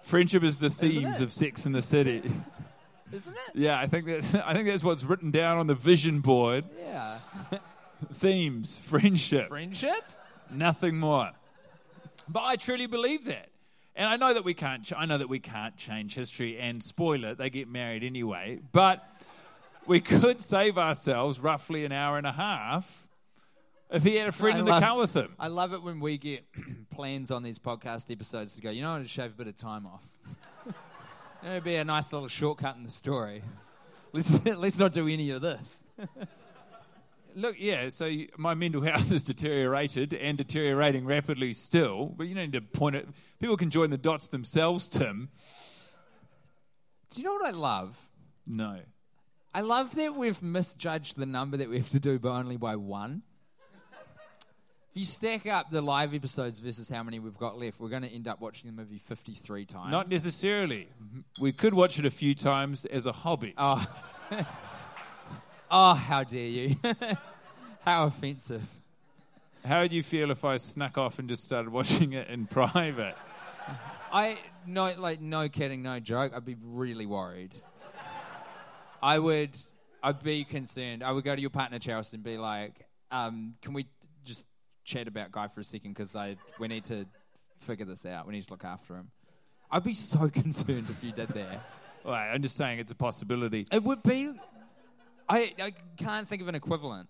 Friendship 0.02 0.42
is 0.42 0.58
the 0.58 0.70
themes 0.70 1.20
of 1.20 1.32
Sex 1.32 1.64
in 1.64 1.72
the 1.72 1.82
City. 1.82 2.22
Isn't 3.12 3.34
it? 3.34 3.40
yeah, 3.54 3.78
I 3.78 3.86
think 3.86 4.06
that's 4.06 4.34
I 4.34 4.54
think 4.54 4.66
that's 4.68 4.82
what's 4.82 5.04
written 5.04 5.30
down 5.30 5.58
on 5.58 5.66
the 5.66 5.74
vision 5.74 6.20
board. 6.20 6.64
Yeah. 6.82 7.18
Themes, 8.14 8.76
friendship. 8.82 9.48
Friendship? 9.48 10.02
nothing 10.50 10.98
more. 10.98 11.30
But 12.28 12.42
I 12.42 12.56
truly 12.56 12.86
believe 12.86 13.26
that. 13.26 13.48
And 13.94 14.08
I 14.08 14.16
know 14.16 14.32
that 14.32 14.44
we 14.44 14.54
can't. 14.54 14.84
Ch- 14.84 14.94
I 14.96 15.04
know 15.04 15.18
that 15.18 15.28
we 15.28 15.38
can't 15.38 15.76
change 15.76 16.14
history 16.14 16.58
and 16.58 16.82
spoil 16.82 17.24
it. 17.24 17.38
They 17.38 17.50
get 17.50 17.68
married 17.68 18.02
anyway. 18.02 18.60
But 18.72 19.06
we 19.86 20.00
could 20.00 20.40
save 20.40 20.78
ourselves 20.78 21.38
roughly 21.38 21.84
an 21.84 21.92
hour 21.92 22.16
and 22.16 22.26
a 22.26 22.32
half 22.32 23.01
if 23.92 24.02
he 24.02 24.16
had 24.16 24.28
a 24.28 24.32
friend 24.32 24.56
I 24.56 24.60
in 24.60 24.64
the 24.64 24.80
car 24.80 24.96
with 24.96 25.14
him. 25.14 25.34
I 25.38 25.48
love 25.48 25.72
it 25.72 25.82
when 25.82 26.00
we 26.00 26.18
get 26.18 26.44
plans 26.90 27.30
on 27.30 27.42
these 27.42 27.58
podcast 27.58 28.10
episodes 28.10 28.54
to 28.54 28.62
go, 28.62 28.70
you 28.70 28.82
know, 28.82 28.96
I 28.96 28.98
to 28.98 29.08
shave 29.08 29.32
a 29.32 29.34
bit 29.34 29.46
of 29.46 29.56
time 29.56 29.86
off. 29.86 30.02
It'd 31.44 31.64
be 31.64 31.76
a 31.76 31.84
nice 31.84 32.12
little 32.12 32.28
shortcut 32.28 32.76
in 32.76 32.84
the 32.84 32.90
story. 32.90 33.42
Let's, 34.14 34.44
let's 34.44 34.78
not 34.78 34.92
do 34.92 35.08
any 35.08 35.30
of 35.30 35.40
this. 35.40 35.84
Look, 37.34 37.56
yeah. 37.58 37.88
So 37.88 38.10
my 38.36 38.52
mental 38.52 38.82
health 38.82 39.10
is 39.10 39.22
deteriorated 39.22 40.12
and 40.12 40.36
deteriorating 40.36 41.06
rapidly 41.06 41.54
still. 41.54 42.12
But 42.14 42.24
you 42.24 42.34
don't 42.34 42.50
need 42.50 42.52
to 42.52 42.60
point 42.60 42.94
it. 42.94 43.08
People 43.40 43.56
can 43.56 43.70
join 43.70 43.88
the 43.88 43.96
dots 43.96 44.26
themselves, 44.26 44.86
Tim. 44.86 45.30
Do 47.08 47.22
you 47.22 47.26
know 47.26 47.32
what 47.32 47.46
I 47.46 47.56
love? 47.56 48.10
No. 48.46 48.80
I 49.54 49.62
love 49.62 49.94
that 49.94 50.14
we've 50.14 50.42
misjudged 50.42 51.16
the 51.16 51.24
number 51.24 51.56
that 51.56 51.70
we 51.70 51.78
have 51.78 51.88
to 51.90 52.00
do, 52.00 52.18
but 52.18 52.32
only 52.32 52.58
by 52.58 52.76
one. 52.76 53.22
If 54.92 54.98
you 54.98 55.06
stack 55.06 55.46
up 55.46 55.70
the 55.70 55.80
live 55.80 56.12
episodes 56.12 56.58
versus 56.58 56.90
how 56.90 57.02
many 57.02 57.18
we've 57.18 57.38
got 57.38 57.58
left, 57.58 57.80
we're 57.80 57.88
going 57.88 58.02
to 58.02 58.12
end 58.12 58.28
up 58.28 58.42
watching 58.42 58.70
the 58.70 58.76
movie 58.76 58.98
53 58.98 59.64
times. 59.64 59.90
Not 59.90 60.10
necessarily. 60.10 60.86
We 61.40 61.50
could 61.50 61.72
watch 61.72 61.98
it 61.98 62.04
a 62.04 62.10
few 62.10 62.34
times 62.34 62.84
as 62.84 63.06
a 63.06 63.12
hobby. 63.12 63.54
Oh. 63.56 63.82
oh, 65.70 65.94
how 65.94 66.24
dare 66.24 66.46
you. 66.46 66.76
how 67.86 68.06
offensive. 68.06 68.66
How 69.64 69.80
would 69.80 69.94
you 69.94 70.02
feel 70.02 70.30
if 70.30 70.44
I 70.44 70.58
snuck 70.58 70.98
off 70.98 71.18
and 71.18 71.26
just 71.26 71.44
started 71.44 71.72
watching 71.72 72.12
it 72.12 72.28
in 72.28 72.44
private? 72.44 73.16
I 74.12 74.36
no 74.66 74.92
like 74.98 75.22
no 75.22 75.48
kidding, 75.48 75.82
no 75.82 76.00
joke. 76.00 76.34
I'd 76.36 76.44
be 76.44 76.56
really 76.62 77.06
worried. 77.06 77.56
I 79.02 79.18
would 79.18 79.56
I'd 80.02 80.22
be 80.22 80.44
concerned. 80.44 81.02
I 81.02 81.12
would 81.12 81.24
go 81.24 81.34
to 81.34 81.40
your 81.40 81.48
partner 81.48 81.78
Charles 81.78 82.12
and 82.12 82.22
be 82.22 82.36
like, 82.36 82.74
um, 83.10 83.54
"Can 83.62 83.72
we 83.72 83.86
chat 84.84 85.08
about 85.08 85.32
Guy 85.32 85.48
for 85.48 85.60
a 85.60 85.64
second? 85.64 85.92
Because 85.92 86.16
I 86.16 86.36
we 86.58 86.68
need 86.68 86.84
to 86.84 87.06
figure 87.60 87.84
this 87.84 88.06
out. 88.06 88.26
We 88.26 88.34
need 88.34 88.44
to 88.44 88.50
look 88.50 88.64
after 88.64 88.94
him." 88.96 89.10
I'd 89.70 89.84
be 89.84 89.94
so 89.94 90.28
concerned 90.42 90.86
if 90.90 91.02
you 91.02 91.12
did 91.12 91.28
that. 91.28 91.66
Well, 92.04 92.14
I'm 92.14 92.42
just 92.42 92.56
saying 92.56 92.78
it's 92.78 92.92
a 92.92 92.96
possibility. 92.96 93.66
It 93.72 93.82
would 93.82 94.02
be. 94.02 94.32
I 95.28 95.52
I 95.58 95.72
can't 95.96 96.28
think 96.28 96.42
of 96.42 96.48
an 96.48 96.54
equivalent. 96.54 97.08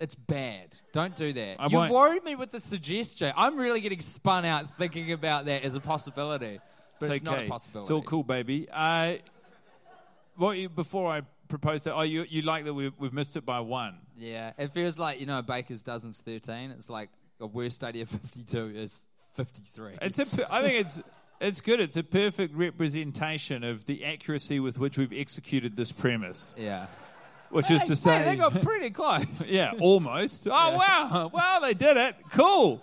It's 0.00 0.14
bad. 0.14 0.76
Don't 0.92 1.16
do 1.16 1.32
that. 1.32 1.56
I 1.58 1.64
You've 1.64 1.72
won't- 1.72 1.92
worried 1.92 2.24
me 2.24 2.36
with 2.36 2.52
the 2.52 2.60
suggestion. 2.60 3.32
I'm 3.36 3.56
really 3.56 3.80
getting 3.80 4.00
spun 4.00 4.44
out 4.44 4.76
thinking 4.78 5.10
about 5.10 5.46
that 5.46 5.64
as 5.64 5.74
a 5.74 5.80
possibility. 5.80 6.60
But 7.00 7.10
it's, 7.10 7.24
not 7.24 7.38
a 7.40 7.48
possibility. 7.48 7.84
It's 7.84 7.90
all 7.90 8.02
cool, 8.02 8.22
baby. 8.22 8.68
Uh, 8.72 9.16
what 10.36 10.56
you, 10.56 10.68
before 10.68 11.10
I 11.10 11.22
proposed 11.48 11.84
that, 11.84 11.94
oh, 11.94 12.02
you, 12.02 12.24
you 12.28 12.42
like 12.42 12.64
that 12.64 12.74
we've, 12.74 12.92
we've 12.98 13.12
missed 13.12 13.36
it 13.36 13.44
by 13.44 13.60
one. 13.60 13.98
Yeah, 14.16 14.52
it 14.58 14.72
feels 14.72 14.98
like 14.98 15.20
you 15.20 15.26
know 15.26 15.42
Baker's 15.42 15.82
dozens 15.82 16.18
thirteen. 16.18 16.70
It's 16.70 16.90
like 16.90 17.10
a 17.40 17.46
worst 17.46 17.84
idea 17.84 18.06
fifty 18.06 18.42
two 18.42 18.72
is 18.74 19.06
fifty 19.34 19.62
three. 19.72 19.96
It's 20.02 20.18
a, 20.18 20.26
I 20.52 20.62
think 20.62 20.80
it's 20.80 21.00
it's 21.40 21.60
good. 21.60 21.80
It's 21.80 21.96
a 21.96 22.02
perfect 22.02 22.54
representation 22.54 23.62
of 23.64 23.84
the 23.86 24.04
accuracy 24.04 24.60
with 24.60 24.78
which 24.78 24.98
we've 24.98 25.12
executed 25.12 25.76
this 25.76 25.92
premise, 25.92 26.52
yeah. 26.56 26.86
which 27.50 27.70
is 27.70 27.82
Hey, 27.82 27.88
to 27.88 27.96
say, 27.96 28.22
they 28.24 28.36
got 28.36 28.60
pretty 28.60 28.90
close. 28.90 29.46
yeah, 29.48 29.72
almost. 29.80 30.48
Oh 30.48 30.50
wow, 30.50 31.30
wow, 31.32 31.60
they 31.60 31.74
did 31.74 31.96
it. 31.96 32.16
Cool. 32.32 32.82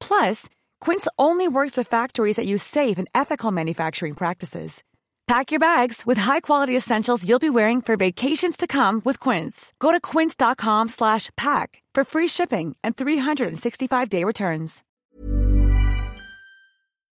Plus, 0.00 0.48
Quince 0.80 1.08
only 1.18 1.46
works 1.46 1.76
with 1.76 1.88
factories 1.88 2.36
that 2.36 2.46
use 2.46 2.62
safe 2.62 2.98
and 2.98 3.08
ethical 3.14 3.52
manufacturing 3.52 4.14
practices. 4.14 4.82
Pack 5.30 5.52
your 5.52 5.60
bags 5.60 6.04
with 6.04 6.18
high-quality 6.18 6.74
essentials 6.74 7.24
you'll 7.24 7.38
be 7.38 7.50
wearing 7.50 7.80
for 7.80 7.96
vacations 7.96 8.56
to 8.56 8.66
come 8.66 9.00
with 9.04 9.20
Quince. 9.20 9.72
Go 9.78 9.92
to 9.92 10.00
quince.com 10.00 10.88
slash 10.88 11.30
pack 11.36 11.84
for 11.94 12.02
free 12.02 12.26
shipping 12.26 12.74
and 12.82 12.96
365-day 12.96 14.24
returns. 14.24 14.82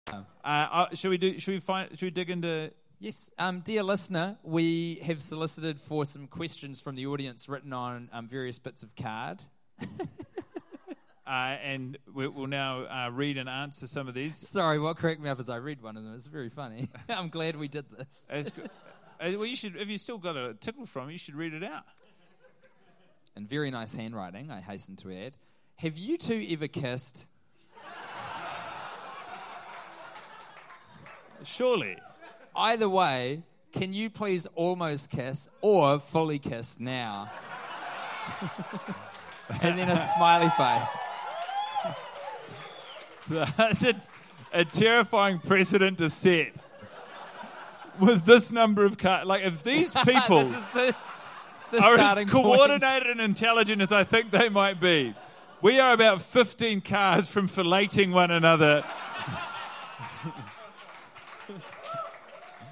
Uh, 0.08 0.14
uh, 0.44 0.86
should 0.94 1.08
we 1.08 1.18
do? 1.18 1.40
Should 1.40 1.54
we 1.54 1.58
find? 1.58 1.90
Should 1.98 2.06
we 2.06 2.10
dig 2.10 2.30
into? 2.30 2.70
Yes, 3.00 3.30
um, 3.36 3.62
dear 3.62 3.82
listener, 3.82 4.38
we 4.44 5.00
have 5.02 5.20
solicited 5.20 5.80
for 5.80 6.04
some 6.04 6.28
questions 6.28 6.80
from 6.80 6.94
the 6.94 7.06
audience 7.06 7.48
written 7.48 7.72
on 7.72 8.08
um, 8.12 8.28
various 8.28 8.60
bits 8.60 8.84
of 8.84 8.94
card. 8.94 9.42
Uh, 11.26 11.56
and 11.62 11.98
we, 12.12 12.28
we'll 12.28 12.46
now 12.46 12.84
uh, 12.84 13.10
read 13.10 13.38
and 13.38 13.48
answer 13.48 13.86
some 13.86 14.08
of 14.08 14.14
these. 14.14 14.36
Sorry, 14.36 14.78
what 14.78 14.98
cracked 14.98 15.20
me 15.20 15.30
up 15.30 15.38
as 15.38 15.48
I 15.48 15.56
read 15.56 15.80
one 15.80 15.96
of 15.96 16.04
them. 16.04 16.14
It's 16.14 16.26
very 16.26 16.50
funny. 16.50 16.88
I'm 17.08 17.30
glad 17.30 17.56
we 17.56 17.68
did 17.68 17.86
this. 17.90 18.26
As, 18.28 18.52
uh, 18.58 18.68
well, 19.20 19.46
you 19.46 19.56
should. 19.56 19.76
If 19.76 19.88
you 19.88 19.96
still 19.96 20.18
got 20.18 20.36
a 20.36 20.54
tickle 20.54 20.84
from, 20.84 21.08
it, 21.08 21.12
you 21.12 21.18
should 21.18 21.34
read 21.34 21.54
it 21.54 21.64
out. 21.64 21.84
And 23.36 23.48
very 23.48 23.70
nice 23.70 23.94
handwriting, 23.94 24.50
I 24.50 24.60
hasten 24.60 24.96
to 24.96 25.12
add. 25.12 25.36
Have 25.76 25.98
you 25.98 26.18
two 26.18 26.46
ever 26.50 26.68
kissed? 26.68 27.26
Surely. 31.42 31.96
Either 32.54 32.88
way, 32.88 33.42
can 33.72 33.92
you 33.92 34.08
please 34.08 34.46
almost 34.54 35.10
kiss 35.10 35.48
or 35.60 35.98
fully 35.98 36.38
kiss 36.38 36.78
now? 36.78 37.30
and 39.62 39.78
then 39.78 39.90
a 39.90 39.96
smiley 40.16 40.50
face. 40.56 40.96
That's 43.56 43.82
a, 43.84 43.94
a 44.52 44.64
terrifying 44.64 45.38
precedent 45.38 45.98
to 45.98 46.10
set. 46.10 46.52
With 48.00 48.24
this 48.24 48.50
number 48.50 48.84
of 48.84 48.98
cars. 48.98 49.24
like 49.26 49.44
if 49.44 49.62
these 49.62 49.92
people 50.04 50.44
this 50.44 50.56
is 50.56 50.68
the, 50.68 50.94
the 51.70 51.78
are 51.82 51.94
as 51.94 52.00
starting 52.12 52.28
point. 52.28 52.44
coordinated 52.44 53.08
and 53.08 53.20
intelligent 53.20 53.80
as 53.82 53.92
I 53.92 54.02
think 54.04 54.30
they 54.32 54.48
might 54.48 54.80
be, 54.80 55.14
we 55.62 55.78
are 55.78 55.92
about 55.92 56.20
15 56.20 56.80
cars 56.80 57.28
from 57.30 57.46
filleting 57.48 58.12
one 58.12 58.30
another. 58.32 58.82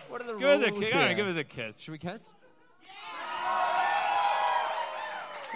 What 0.09 0.21
are 0.23 0.27
the 0.27 0.35
Give 0.39 0.49
us 0.49 0.63
a 0.67 0.71
kiss. 0.73 0.91
Here? 0.93 1.15
give 1.15 1.27
us 1.29 1.37
a 1.37 1.45
kiss. 1.45 1.79
Should 1.79 1.93
we 1.93 1.99
kiss? 1.99 2.33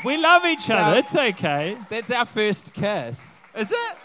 We 0.05 0.17
love 0.17 0.45
each 0.45 0.61
So- 0.63 0.75
other. 0.75 0.99
It's 0.99 1.15
okay. 1.15 1.77
That's 1.91 2.11
our 2.11 2.25
first 2.25 2.73
kiss. 2.73 3.37
Is 3.57 3.73
it? 3.73 3.97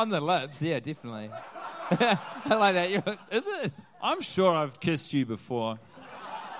On 0.00 0.08
the 0.08 0.18
lips, 0.18 0.62
yeah, 0.62 0.80
definitely. 0.80 1.28
I 1.90 2.54
like 2.54 2.74
that. 2.74 2.88
You're, 2.88 3.02
is 3.30 3.46
it? 3.46 3.70
I'm 4.02 4.22
sure 4.22 4.50
I've 4.50 4.80
kissed 4.80 5.12
you 5.12 5.26
before. 5.26 5.78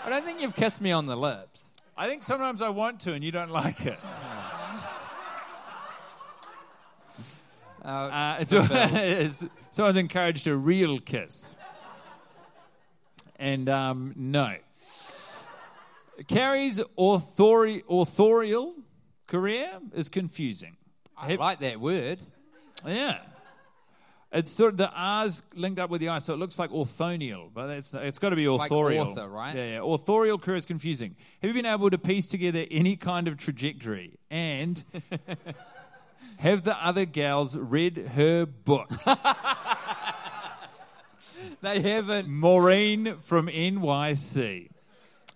I 0.04 0.10
don't 0.10 0.22
think 0.26 0.42
you've 0.42 0.54
kissed 0.54 0.82
me 0.82 0.92
on 0.92 1.06
the 1.06 1.16
lips. 1.16 1.74
I 1.96 2.06
think 2.06 2.22
sometimes 2.22 2.60
I 2.60 2.68
want 2.68 3.00
to 3.00 3.14
and 3.14 3.24
you 3.24 3.32
don't 3.32 3.50
like 3.50 3.86
it. 3.86 3.98
Uh, 7.82 7.88
Uh, 7.88 8.36
it's, 8.40 9.42
someone's 9.70 9.96
encouraged 9.96 10.46
a 10.46 10.54
real 10.54 11.00
kiss. 11.00 11.56
And 13.36 13.70
um, 13.70 14.12
no. 14.16 14.54
Carrie's 16.28 16.78
authori- 16.98 17.84
authorial 17.88 18.74
career 19.26 19.78
is 19.94 20.10
confusing. 20.10 20.76
I 21.16 21.36
like 21.36 21.60
that 21.60 21.80
word. 21.80 22.20
Yeah. 22.86 23.20
It's 24.32 24.52
sort 24.52 24.72
of 24.72 24.76
the 24.76 24.90
R's 24.90 25.42
linked 25.54 25.80
up 25.80 25.90
with 25.90 26.00
the 26.00 26.08
I, 26.08 26.18
so 26.18 26.32
it 26.34 26.36
looks 26.36 26.58
like 26.58 26.70
orthonial, 26.70 27.50
but 27.52 27.68
it's 27.70 27.92
it's 27.94 28.18
got 28.18 28.30
to 28.30 28.36
be 28.36 28.44
authorial. 28.44 29.04
Like 29.04 29.18
author, 29.18 29.28
right? 29.28 29.56
Yeah, 29.56 29.64
yeah. 29.72 29.80
Authorial 29.80 30.38
career 30.38 30.56
is 30.56 30.66
confusing. 30.66 31.16
Have 31.42 31.48
you 31.48 31.54
been 31.54 31.66
able 31.66 31.90
to 31.90 31.98
piece 31.98 32.28
together 32.28 32.64
any 32.70 32.94
kind 32.94 33.26
of 33.26 33.36
trajectory? 33.36 34.18
And 34.30 34.84
have 36.38 36.62
the 36.62 36.76
other 36.76 37.06
gals 37.06 37.56
read 37.56 37.96
her 38.14 38.46
book? 38.46 38.90
They 41.62 41.80
haven't. 41.80 42.28
Maureen 42.28 43.18
from 43.18 43.48
NYC. 43.48 44.70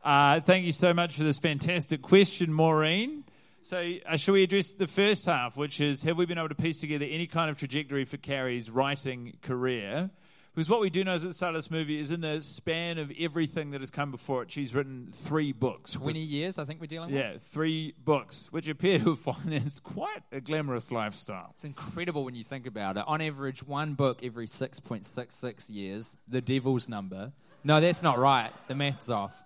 Uh, 0.03 0.41
thank 0.41 0.65
you 0.65 0.73
so 0.73 0.95
much 0.95 1.17
for 1.17 1.23
this 1.23 1.39
fantastic 1.39 2.03
question, 2.03 2.53
Maureen. 2.53 3.24
So, 3.65 3.95
uh, 4.05 4.19
shall 4.19 4.35
we 4.35 4.43
address 4.43 4.75
the 4.75 4.87
first 4.87 5.25
half, 5.25 5.57
which 5.57 5.81
is 5.81 6.03
have 6.03 6.19
we 6.19 6.27
been 6.27 6.37
able 6.37 6.51
to 6.51 6.55
piece 6.55 6.81
together 6.81 7.07
any 7.09 7.27
kind 7.27 7.49
of 7.49 7.57
trajectory 7.57 8.05
for 8.05 8.19
Carrie's 8.19 8.69
writing 8.69 9.39
career? 9.41 10.11
Because 10.55 10.69
what 10.69 10.83
we 10.83 10.91
do 10.91 11.03
know 11.03 11.15
is 11.15 11.25
at 11.25 11.29
the 11.29 11.35
start 11.35 11.55
of 11.55 11.63
this 11.63 11.71
movie 11.71 11.99
is 11.99 12.11
in 12.11 12.21
the 12.21 12.43
span 12.43 12.99
of 12.99 13.11
everything 13.19 13.71
that 13.71 13.81
has 13.81 13.91
come 13.91 14.11
before 14.11 14.43
it, 14.43 14.53
she's 14.53 14.75
written 14.75 15.09
three 15.13 15.53
books. 15.53 15.93
20 15.93 16.19
years, 16.19 16.59
I 16.59 16.67
think 16.67 16.79
we're 16.79 16.89
dealing 16.89 17.11
with 17.11 17.19
Yeah, 17.19 17.39
three 17.41 17.95
books, 18.05 18.49
which 18.51 18.69
appear 18.69 18.99
to 18.99 19.05
have 19.17 19.19
financed 19.21 19.83
quite 19.83 20.23
a 20.31 20.43
glamorous 20.43 20.93
lifestyle. 20.93 21.53
It's 21.55 21.65
incredible 21.65 22.23
when 22.23 22.35
you 22.35 22.45
think 22.45 22.67
about 22.67 22.99
it. 22.99 23.05
On 23.07 23.23
average, 23.23 23.63
one 23.63 23.95
book 23.95 24.19
every 24.23 24.47
6.66 24.47 25.71
years, 25.71 26.19
the 26.29 26.43
devil's 26.43 26.87
number. 26.87 27.33
No, 27.65 27.81
that's 27.81 28.03
not 28.03 28.19
right. 28.19 28.53
The 28.69 28.75
math's 28.75 29.09
off. 29.09 29.43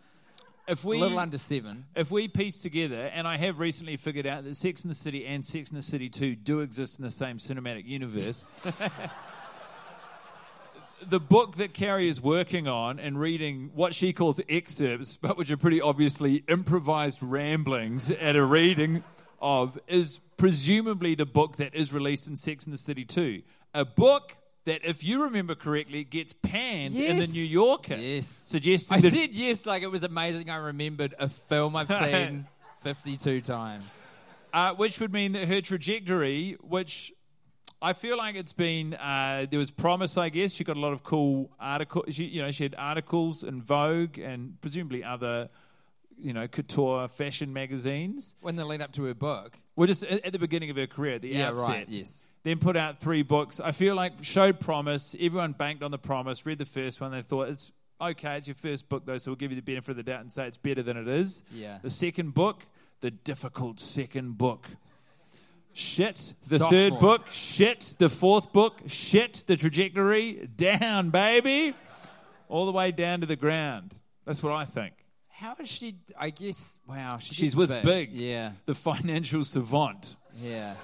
If 0.69 0.85
we 0.85 0.99
a 0.99 1.01
little 1.01 1.19
under 1.19 1.39
seven. 1.39 1.87
if 1.97 2.11
we 2.11 2.29
piece 2.29 2.57
together, 2.57 3.11
and 3.15 3.27
I 3.27 3.39
have 3.39 3.59
recently 3.59 3.97
figured 3.97 4.27
out 4.27 4.45
that 4.45 4.55
Sex 4.55 4.85
in 4.85 4.89
the 4.89 4.95
City 4.95 5.25
and 5.25 5.45
Sex 5.45 5.71
in 5.71 5.77
the 5.77 5.83
City 5.83 6.11
2 6.11 6.37
do 6.37 6.61
exist 6.61 6.99
in 6.99 7.05
the 7.05 7.11
same 7.11 7.39
cinematic 7.39 7.87
universe. 7.87 8.45
the 11.09 11.21
book 11.21 11.57
that 11.57 11.73
Carrie 11.73 12.09
is 12.09 12.21
working 12.21 12.69
on 12.69 13.01
and 13.01 13.19
reading 13.19 13.71
what 13.75 13.95
she 13.95 14.13
calls 14.13 14.43
excerpts, 14.47 15.17
but 15.17 15.39
which 15.39 15.51
are 15.51 15.57
pretty 15.57 15.81
obviously 15.81 16.45
improvised 16.49 17.23
ramblings 17.23 18.11
at 18.11 18.37
a 18.37 18.45
reading 18.45 19.03
of, 19.41 19.79
is 19.89 20.21
presumably 20.37 21.15
the 21.15 21.25
book 21.27 21.57
that 21.57 21.75
is 21.75 21.95
released 21.95 22.27
in 22.27 22.37
Sex 22.37 22.67
in 22.67 22.73
the 22.73 22.79
City 22.79 23.07
2. 23.07 23.41
A 23.73 23.87
book 23.87 24.35
that, 24.69 24.81
if 24.85 25.03
you 25.05 25.25
remember 25.25 25.55
correctly, 25.55 26.05
gets 26.05 26.33
panned 26.33 26.95
in 26.97 27.19
the 27.19 27.27
New 27.27 27.43
Yorker. 27.43 27.97
Yes. 27.97 28.27
Suggesting 28.47 28.97
I 28.97 29.01
that 29.01 29.13
said 29.13 29.31
yes, 29.35 29.67
like 29.67 29.83
it 29.83 29.91
was 29.91 30.05
amazing. 30.05 30.49
I 30.51 30.57
remembered 30.57 31.15
a 31.19 31.29
film 31.29 31.77
I've 31.77 31.91
seen 32.05 32.47
52 32.83 33.41
times. 33.43 34.03
uh, 34.53 34.73
which 34.75 35.01
would 35.01 35.13
mean 35.13 35.33
that 35.33 35.49
her 35.49 35.61
trajectory, 35.61 36.57
which 36.61 37.13
I 37.83 37.93
feel 37.93 38.17
like 38.17 38.35
it's 38.35 38.53
been, 38.53 38.95
uh, 38.95 39.47
there 39.51 39.59
was 39.59 39.71
promise, 39.71 40.17
I 40.17 40.31
guess. 40.31 40.53
She 40.55 40.65
got 40.65 40.77
a 40.77 40.81
lot 40.81 40.93
of 40.93 41.03
cool 41.03 41.51
articles. 41.61 42.07
She, 42.15 42.25
you 42.25 42.43
know, 42.43 42.51
she 42.51 42.65
had 42.65 42.75
articles 42.79 43.43
in 43.45 43.63
Vogue 43.63 44.19
and 44.19 44.61
presumably 44.61 45.05
other, 45.05 45.49
you 46.19 46.33
know, 46.33 46.49
couture 46.49 47.07
fashion 47.09 47.53
magazines. 47.53 48.35
When 48.41 48.57
the 48.57 48.65
lead 48.65 48.81
up 48.81 48.93
to 48.93 49.05
her 49.05 49.15
book. 49.15 49.57
Well, 49.77 49.87
just 49.87 50.03
at, 50.03 50.25
at 50.27 50.33
the 50.33 50.39
beginning 50.41 50.71
of 50.71 50.77
her 50.77 50.89
career, 50.89 51.15
at 51.17 51.23
the 51.23 51.29
Yeah, 51.29 51.51
outset. 51.51 51.69
right, 51.69 51.89
yes. 51.89 52.23
Then 52.45 52.59
put 52.59 52.77
out 52.77 53.01
three 53.01 53.23
books. 53.23 53.61
I 53.61 53.73
feel 53.73 53.95
like 53.95 54.23
showed 54.23 54.61
promise. 54.61 55.15
Everyone 55.19 55.53
banked 55.53 55.83
on 55.83 55.91
the 55.91 55.99
promise. 55.99 56.47
Read 56.47 56.59
the 56.59 56.65
first 56.65 57.01
one. 57.01 57.11
They 57.11 57.23
thought 57.23 57.49
it's 57.49 57.73
okay. 58.01 58.37
It's 58.37 58.47
your 58.47 58.55
first 58.55 58.89
book 58.89 59.05
though, 59.05 59.19
so 59.19 59.31
we'll 59.33 59.37
give 59.37 59.51
you 59.51 59.57
the 59.57 59.63
benefit 59.63 59.91
of 59.91 59.97
the 59.97 60.03
doubt 60.03 60.21
and 60.21 60.33
say 60.33 60.47
it's 60.47 60.59
better 60.59 60.83
than 60.83 60.97
it 60.97 61.09
is. 61.09 61.43
Yeah. 61.53 61.79
The 61.83 61.91
second 61.91 62.35
book, 62.35 62.65
the 63.01 63.11
difficult 63.11 63.81
second 63.81 64.39
book. 64.39 64.67
Shit. 65.73 66.35
The 66.49 66.59
Sophomore. 66.59 66.71
third 66.71 66.99
book, 66.99 67.31
shit. 67.31 67.95
The 67.99 68.09
fourth 68.09 68.53
book, 68.53 68.81
shit. 68.87 69.45
The 69.47 69.57
trajectory, 69.57 70.49
down, 70.57 71.11
baby. 71.11 71.75
All 72.49 72.67
the 72.67 72.73
way 72.73 72.91
down 72.93 73.21
to 73.21 73.27
the 73.27 73.37
ground. 73.37 73.95
That's 74.25 74.43
what 74.43 74.53
I 74.53 74.65
think. 74.65 74.95
How 75.29 75.55
is 75.61 75.69
she? 75.69 75.97
I 76.19 76.31
guess, 76.31 76.79
wow. 76.89 77.19
She 77.19 77.35
She's 77.35 77.55
with 77.55 77.69
big. 77.69 77.85
Big. 77.85 78.13
Yeah. 78.13 78.53
The 78.67 78.75
financial 78.75 79.45
savant. 79.45 80.17
Yeah. 80.43 80.75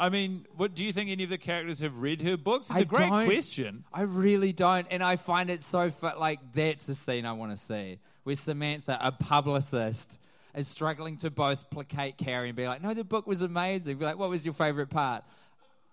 I 0.00 0.08
mean, 0.08 0.46
what 0.56 0.74
do 0.74 0.82
you 0.82 0.94
think 0.94 1.10
any 1.10 1.24
of 1.24 1.30
the 1.30 1.36
characters 1.36 1.80
have 1.80 1.94
read 1.98 2.22
her 2.22 2.38
books? 2.38 2.68
It's 2.70 2.76
I 2.76 2.80
a 2.80 2.84
great 2.86 3.10
question. 3.10 3.84
I 3.92 4.02
really 4.02 4.50
don't, 4.50 4.86
and 4.90 5.02
I 5.02 5.16
find 5.16 5.50
it 5.50 5.62
so 5.62 5.90
fu- 5.90 6.18
like 6.18 6.40
that's 6.54 6.86
the 6.86 6.94
scene 6.94 7.26
I 7.26 7.32
want 7.32 7.52
to 7.52 7.58
see, 7.58 7.98
where 8.24 8.34
Samantha, 8.34 8.98
a 8.98 9.12
publicist, 9.12 10.18
is 10.54 10.68
struggling 10.68 11.18
to 11.18 11.30
both 11.30 11.68
placate 11.68 12.16
Carrie 12.16 12.48
and 12.48 12.56
be 12.56 12.66
like, 12.66 12.82
"No, 12.82 12.94
the 12.94 13.04
book 13.04 13.26
was 13.26 13.42
amazing." 13.42 13.98
Be 13.98 14.06
like, 14.06 14.18
"What 14.18 14.30
was 14.30 14.42
your 14.42 14.54
favorite 14.54 14.88
part?" 14.88 15.22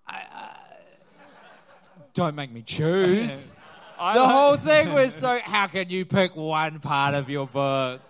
I, 0.06 0.22
uh, 0.34 0.46
don't 2.14 2.34
make 2.34 2.50
me 2.50 2.62
choose. 2.62 3.54
I 4.00 4.14
the 4.14 4.26
whole 4.26 4.56
thing 4.56 4.92
was 4.94 5.12
so. 5.12 5.38
How 5.44 5.66
can 5.66 5.90
you 5.90 6.06
pick 6.06 6.34
one 6.34 6.80
part 6.80 7.12
of 7.14 7.28
your 7.28 7.46
book? 7.46 8.00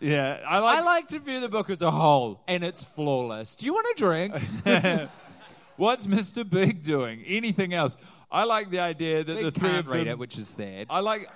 Yeah, 0.00 0.40
I 0.48 0.60
like. 0.60 0.78
I 0.78 0.82
like 0.82 1.08
to 1.08 1.18
view 1.18 1.40
the 1.40 1.50
book 1.50 1.68
as 1.68 1.82
a 1.82 1.90
whole, 1.90 2.40
and 2.48 2.64
it's 2.64 2.84
flawless. 2.84 3.54
Do 3.54 3.66
you 3.66 3.74
want 3.74 3.86
a 3.86 3.94
drink? 3.98 5.10
What's 5.76 6.06
Mr. 6.06 6.48
Big 6.48 6.82
doing? 6.82 7.22
Anything 7.26 7.74
else? 7.74 7.96
I 8.30 8.44
like 8.44 8.70
the 8.70 8.80
idea 8.80 9.22
that 9.24 9.34
They 9.34 9.42
the 9.44 9.50
three 9.50 9.68
can't 9.68 9.86
of 9.86 9.92
read 9.92 10.00
them. 10.06 10.08
it, 10.12 10.18
which 10.18 10.36
is 10.38 10.48
sad. 10.48 10.86
I 10.90 11.00
like. 11.00 11.28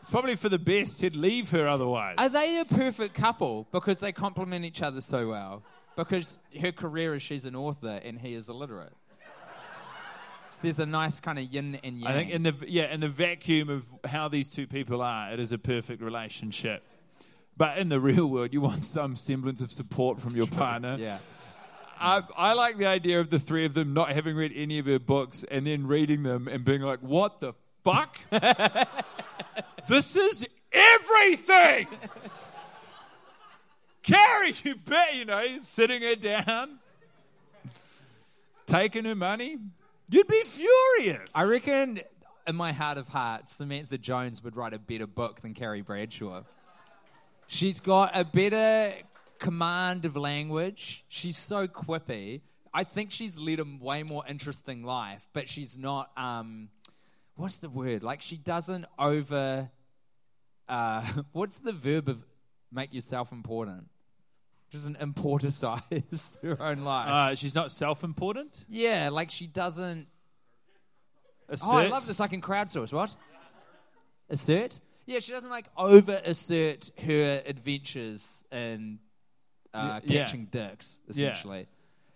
It's 0.00 0.10
probably 0.10 0.34
for 0.34 0.48
the 0.48 0.58
best. 0.58 1.00
He'd 1.00 1.14
leave 1.14 1.50
her 1.50 1.68
otherwise. 1.68 2.16
Are 2.18 2.28
they 2.28 2.58
a 2.60 2.64
perfect 2.64 3.14
couple 3.14 3.68
because 3.70 4.00
they 4.00 4.10
complement 4.10 4.64
each 4.64 4.82
other 4.82 5.00
so 5.00 5.28
well? 5.28 5.62
Because 5.96 6.40
her 6.60 6.72
career 6.72 7.14
is 7.14 7.22
she's 7.22 7.46
an 7.46 7.54
author 7.54 8.00
and 8.02 8.18
he 8.20 8.34
is 8.34 8.48
illiterate. 8.48 8.92
So 10.50 10.58
there's 10.62 10.80
a 10.80 10.86
nice 10.86 11.20
kind 11.20 11.38
of 11.38 11.44
yin 11.44 11.78
and 11.84 11.98
yang. 12.00 12.06
I 12.10 12.14
think 12.14 12.30
in 12.30 12.42
the 12.42 12.54
yeah 12.66 12.92
in 12.92 13.00
the 13.00 13.08
vacuum 13.08 13.68
of 13.68 13.84
how 14.04 14.28
these 14.28 14.48
two 14.50 14.66
people 14.66 15.02
are, 15.02 15.32
it 15.32 15.38
is 15.38 15.52
a 15.52 15.58
perfect 15.58 16.02
relationship. 16.02 16.82
But 17.56 17.78
in 17.78 17.88
the 17.88 18.00
real 18.00 18.26
world, 18.26 18.52
you 18.52 18.60
want 18.60 18.84
some 18.84 19.14
semblance 19.14 19.60
of 19.60 19.70
support 19.70 20.20
from 20.20 20.34
your 20.34 20.46
partner. 20.46 20.96
yeah. 20.98 21.18
I, 22.00 22.22
I 22.36 22.52
like 22.54 22.78
the 22.78 22.86
idea 22.86 23.20
of 23.20 23.30
the 23.30 23.38
three 23.38 23.64
of 23.64 23.74
them 23.74 23.94
not 23.94 24.10
having 24.10 24.36
read 24.36 24.52
any 24.54 24.78
of 24.78 24.86
her 24.86 24.98
books 24.98 25.44
and 25.50 25.66
then 25.66 25.86
reading 25.86 26.22
them 26.22 26.48
and 26.48 26.64
being 26.64 26.82
like, 26.82 27.00
"What 27.00 27.40
the 27.40 27.54
fuck? 27.84 28.18
this 29.88 30.16
is 30.16 30.46
everything." 30.72 31.86
Carrie, 34.02 34.54
you 34.64 34.74
bet 34.74 35.14
you 35.14 35.24
know, 35.24 35.46
sitting 35.60 36.02
her 36.02 36.16
down, 36.16 36.80
taking 38.66 39.04
her 39.04 39.14
money. 39.14 39.58
You'd 40.08 40.26
be 40.26 40.42
furious. 40.44 41.30
I 41.34 41.44
reckon 41.44 42.00
in 42.46 42.56
my 42.56 42.72
heart 42.72 42.98
of 42.98 43.08
hearts, 43.08 43.54
Samantha 43.54 43.98
Jones 43.98 44.42
would 44.42 44.56
write 44.56 44.74
a 44.74 44.78
better 44.78 45.06
book 45.06 45.40
than 45.40 45.54
Carrie 45.54 45.82
Bradshaw. 45.82 46.42
She's 47.46 47.80
got 47.80 48.10
a 48.14 48.24
better 48.24 48.94
command 49.42 50.04
of 50.04 50.16
language. 50.16 51.04
She's 51.08 51.36
so 51.36 51.66
quippy. 51.66 52.42
I 52.72 52.84
think 52.84 53.10
she's 53.10 53.36
led 53.36 53.58
a 53.58 53.66
way 53.80 54.02
more 54.02 54.24
interesting 54.26 54.84
life, 54.84 55.26
but 55.32 55.48
she's 55.48 55.76
not. 55.76 56.10
Um, 56.16 56.68
what's 57.34 57.56
the 57.56 57.68
word? 57.68 58.02
Like 58.02 58.22
she 58.22 58.36
doesn't 58.36 58.86
over. 58.98 59.70
Uh, 60.68 61.02
what's 61.32 61.58
the 61.58 61.72
verb 61.72 62.08
of 62.08 62.24
make 62.70 62.94
yourself 62.94 63.32
important? 63.32 63.88
She 64.70 64.78
doesn't 64.78 64.98
importancize 65.00 66.28
her 66.42 66.62
own 66.62 66.78
life. 66.84 67.08
Uh, 67.08 67.34
she's 67.34 67.54
not 67.54 67.70
self-important. 67.72 68.64
yeah, 68.70 69.10
like 69.12 69.30
she 69.30 69.46
doesn't 69.46 70.06
Assert. 71.48 71.68
Oh, 71.68 71.76
I 71.76 71.88
love 71.88 72.06
this. 72.06 72.18
Like 72.18 72.32
in 72.32 72.40
crowdsource. 72.40 72.92
What? 72.92 73.14
Assert? 74.30 74.80
Yeah, 75.04 75.18
she 75.18 75.32
doesn't 75.32 75.50
like 75.50 75.66
over 75.76 76.20
assert 76.24 76.90
her 77.04 77.42
adventures 77.44 78.44
in 78.50 79.00
uh, 79.74 80.00
yeah. 80.04 80.24
catching 80.24 80.46
dicks, 80.46 81.00
Yeah. 81.08 81.30
essentially. 81.30 81.66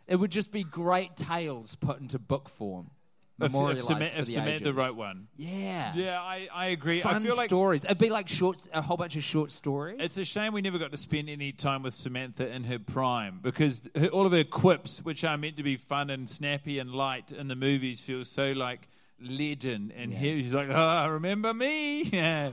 It 0.06 0.16
would 0.16 0.30
just 0.30 0.52
be 0.52 0.62
great 0.62 1.16
tales 1.16 1.74
put 1.76 2.00
into 2.00 2.18
book 2.18 2.48
form. 2.48 2.90
If, 3.38 3.46
if, 3.46 3.52
memorialized 3.52 3.86
Sama- 3.86 4.04
for 4.06 4.18
if 4.18 4.26
the 4.26 4.32
Samantha 4.32 4.64
ages. 4.64 4.72
wrote 4.74 4.96
one. 4.96 5.26
Yeah. 5.36 5.92
Yeah, 5.94 6.18
I, 6.22 6.48
I 6.54 6.66
agree. 6.68 7.02
Fun 7.02 7.16
I 7.16 7.18
feel 7.18 7.36
like 7.36 7.50
stories. 7.50 7.84
It'd 7.84 7.98
be 7.98 8.08
like 8.08 8.30
short, 8.30 8.56
a 8.72 8.80
whole 8.80 8.96
bunch 8.96 9.14
of 9.14 9.22
short 9.22 9.50
stories. 9.50 9.98
It's 10.00 10.16
a 10.16 10.24
shame 10.24 10.54
we 10.54 10.62
never 10.62 10.78
got 10.78 10.90
to 10.92 10.96
spend 10.96 11.28
any 11.28 11.52
time 11.52 11.82
with 11.82 11.92
Samantha 11.92 12.48
in 12.48 12.64
her 12.64 12.78
prime 12.78 13.40
because 13.42 13.82
her, 13.94 14.06
all 14.06 14.24
of 14.24 14.32
her 14.32 14.44
quips, 14.44 15.00
which 15.04 15.22
are 15.22 15.36
meant 15.36 15.58
to 15.58 15.62
be 15.62 15.76
fun 15.76 16.08
and 16.08 16.26
snappy 16.26 16.78
and 16.78 16.92
light 16.92 17.30
in 17.30 17.48
the 17.48 17.56
movies, 17.56 18.00
feel 18.00 18.24
so 18.24 18.48
like 18.48 18.88
leaden. 19.20 19.92
And 19.94 20.14
here 20.14 20.40
she's 20.40 20.54
like, 20.54 20.68
"Oh, 20.70 21.08
remember 21.08 21.52
me? 21.52 22.04
Yeah, 22.12 22.52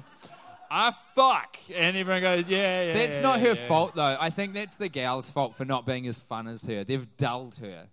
I 0.76 0.92
fuck," 1.14 1.58
and 1.72 1.96
everyone 1.96 2.24
goes, 2.24 2.50
"Yeah, 2.50 2.86
yeah." 2.86 2.94
that's 2.94 3.16
yeah, 3.16 3.22
not 3.22 3.40
her 3.42 3.54
yeah." 3.54 3.68
fault, 3.68 3.94
though. 3.94 4.18
I 4.20 4.32
think 4.32 4.56
that's 4.56 4.74
the 4.74 4.90
gal's 4.90 5.30
fault 5.30 5.56
for 5.56 5.66
not 5.66 5.86
being 5.86 6.08
as 6.08 6.20
fun 6.20 6.48
as 6.48 6.64
her. 6.64 6.84
They've 6.84 7.08
dulled 7.16 7.58
her, 7.58 7.90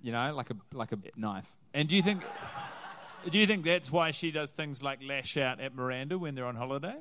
you 0.00 0.12
know, 0.12 0.34
like 0.34 0.48
a 0.48 0.56
like 0.72 0.92
a 0.92 0.98
knife. 1.14 1.54
And 1.74 1.88
do 1.88 1.94
you 1.94 2.02
think? 2.02 2.22
Do 3.30 3.38
you 3.38 3.46
think 3.46 3.64
that's 3.64 3.92
why 3.92 4.12
she 4.12 4.30
does 4.30 4.50
things 4.50 4.82
like 4.82 5.00
lash 5.06 5.36
out 5.36 5.60
at 5.60 5.74
Miranda 5.74 6.18
when 6.18 6.34
they're 6.34 6.46
on 6.46 6.56
holiday? 6.56 6.96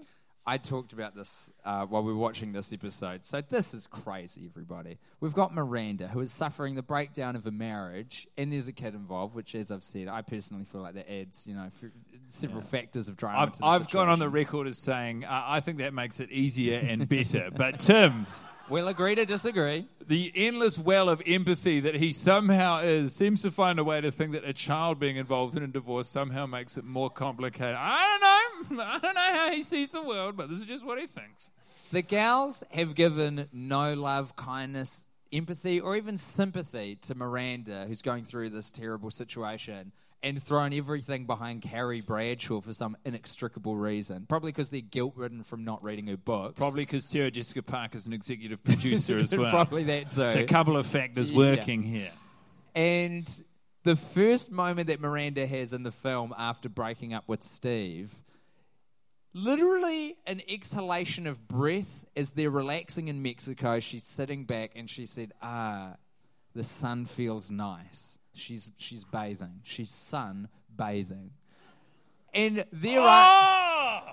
I 0.45 0.57
talked 0.57 0.91
about 0.91 1.15
this 1.15 1.51
uh, 1.63 1.85
while 1.85 2.01
we 2.03 2.11
were 2.11 2.17
watching 2.19 2.51
this 2.51 2.73
episode. 2.73 3.25
So 3.25 3.41
this 3.41 3.73
is 3.75 3.85
crazy, 3.85 4.47
everybody. 4.49 4.97
We've 5.19 5.33
got 5.35 5.53
Miranda, 5.53 6.07
who 6.07 6.19
is 6.19 6.31
suffering 6.31 6.73
the 6.73 6.81
breakdown 6.81 7.35
of 7.35 7.45
a 7.45 7.51
marriage, 7.51 8.27
and 8.37 8.51
there's 8.51 8.67
a 8.67 8.73
kid 8.73 8.95
involved. 8.95 9.35
Which, 9.35 9.53
as 9.53 9.71
I've 9.71 9.83
said, 9.83 10.07
I 10.07 10.23
personally 10.23 10.63
feel 10.65 10.81
like 10.81 10.95
that 10.95 11.11
adds, 11.11 11.45
you 11.45 11.53
know, 11.53 11.65
f- 11.65 11.91
several 12.27 12.61
factors 12.63 13.07
of 13.07 13.17
drama. 13.17 13.37
I've, 13.39 13.51
to 13.53 13.59
the 13.59 13.65
I've 13.65 13.89
gone 13.91 14.09
on 14.09 14.17
the 14.17 14.29
record 14.29 14.67
as 14.67 14.79
saying 14.79 15.25
uh, 15.25 15.43
I 15.45 15.59
think 15.59 15.77
that 15.77 15.93
makes 15.93 16.19
it 16.19 16.31
easier 16.31 16.79
and 16.79 17.07
better. 17.07 17.49
but 17.55 17.79
Tim, 17.79 18.25
We'll 18.69 18.87
agree 18.87 19.15
to 19.15 19.25
disagree. 19.25 19.87
the 20.07 20.31
endless 20.35 20.77
well 20.77 21.09
of 21.09 21.21
empathy 21.25 21.79
that 21.81 21.95
he 21.95 22.13
somehow 22.13 22.79
is 22.79 23.13
seems 23.13 23.41
to 23.41 23.51
find 23.51 23.79
a 23.79 23.83
way 23.83 23.99
to 24.01 24.11
think 24.11 24.31
that 24.31 24.43
a 24.45 24.53
child 24.53 24.99
being 24.99 25.17
involved 25.17 25.57
in 25.57 25.63
a 25.63 25.67
divorce 25.67 26.07
somehow 26.07 26.45
makes 26.45 26.77
it 26.77 26.83
more 26.83 27.09
complicated. 27.09 27.75
I 27.77 28.17
don't 28.19 28.77
know. 28.77 28.83
I 28.83 28.99
don't 28.99 29.15
know 29.15 29.21
how 29.21 29.51
he 29.51 29.61
sees 29.61 29.89
the 29.89 30.01
world, 30.01 30.37
but 30.37 30.49
this 30.49 30.59
is 30.59 30.65
just 30.65 30.85
what 30.85 30.99
he 30.99 31.07
thinks. 31.07 31.47
The 31.91 32.01
gals 32.01 32.63
have 32.71 32.95
given 32.95 33.49
no 33.51 33.93
love, 33.93 34.35
kindness, 34.37 35.07
empathy, 35.33 35.79
or 35.81 35.97
even 35.97 36.17
sympathy 36.17 36.95
to 37.01 37.15
Miranda, 37.15 37.85
who's 37.87 38.01
going 38.01 38.23
through 38.23 38.51
this 38.51 38.71
terrible 38.71 39.11
situation, 39.11 39.91
and 40.23 40.41
thrown 40.41 40.71
everything 40.73 41.25
behind 41.25 41.61
Carrie 41.63 42.01
Bradshaw 42.01 42.61
for 42.61 42.73
some 42.73 42.95
inextricable 43.05 43.75
reason. 43.75 44.25
Probably 44.29 44.51
because 44.51 44.69
they're 44.69 44.81
guilt 44.81 45.13
ridden 45.15 45.43
from 45.43 45.63
not 45.63 45.83
reading 45.83 46.07
her 46.07 46.17
books. 46.17 46.57
Probably 46.59 46.83
because 46.85 47.05
Sarah 47.05 47.31
Jessica 47.31 47.63
Parker 47.63 47.97
is 47.97 48.05
an 48.05 48.13
executive 48.13 48.63
producer 48.63 49.17
as 49.17 49.31
well. 49.35 49.49
Probably 49.49 49.83
that 49.85 50.11
too. 50.11 50.23
It's 50.23 50.35
a 50.35 50.43
couple 50.45 50.77
of 50.77 50.85
factors 50.85 51.31
Yeah. 51.31 51.37
working 51.37 51.81
here. 51.81 52.11
And 52.75 53.27
the 53.83 53.95
first 53.95 54.51
moment 54.51 54.87
that 54.87 54.99
Miranda 55.01 55.47
has 55.47 55.73
in 55.73 55.81
the 55.83 55.91
film 55.91 56.33
after 56.37 56.69
breaking 56.69 57.13
up 57.15 57.23
with 57.27 57.43
Steve, 57.43 58.13
literally 59.33 60.17
an 60.27 60.41
exhalation 60.49 61.25
of 61.27 61.47
breath 61.47 62.05
as 62.15 62.31
they're 62.31 62.49
relaxing 62.51 63.07
in 63.07 63.21
Mexico. 63.21 63.79
She's 63.79 64.03
sitting 64.03 64.45
back 64.45 64.71
and 64.75 64.89
she 64.89 65.05
said, 65.05 65.31
Ah, 65.41 65.95
the 66.53 66.63
sun 66.63 67.05
feels 67.05 67.49
nice. 67.49 68.10
She's, 68.33 68.71
she's 68.77 69.03
bathing. 69.03 69.59
She's 69.63 69.89
sun 69.91 70.47
bathing. 70.75 71.31
And 72.33 72.65
there 72.71 73.01
are. 73.01 74.03
Oh! 74.07 74.11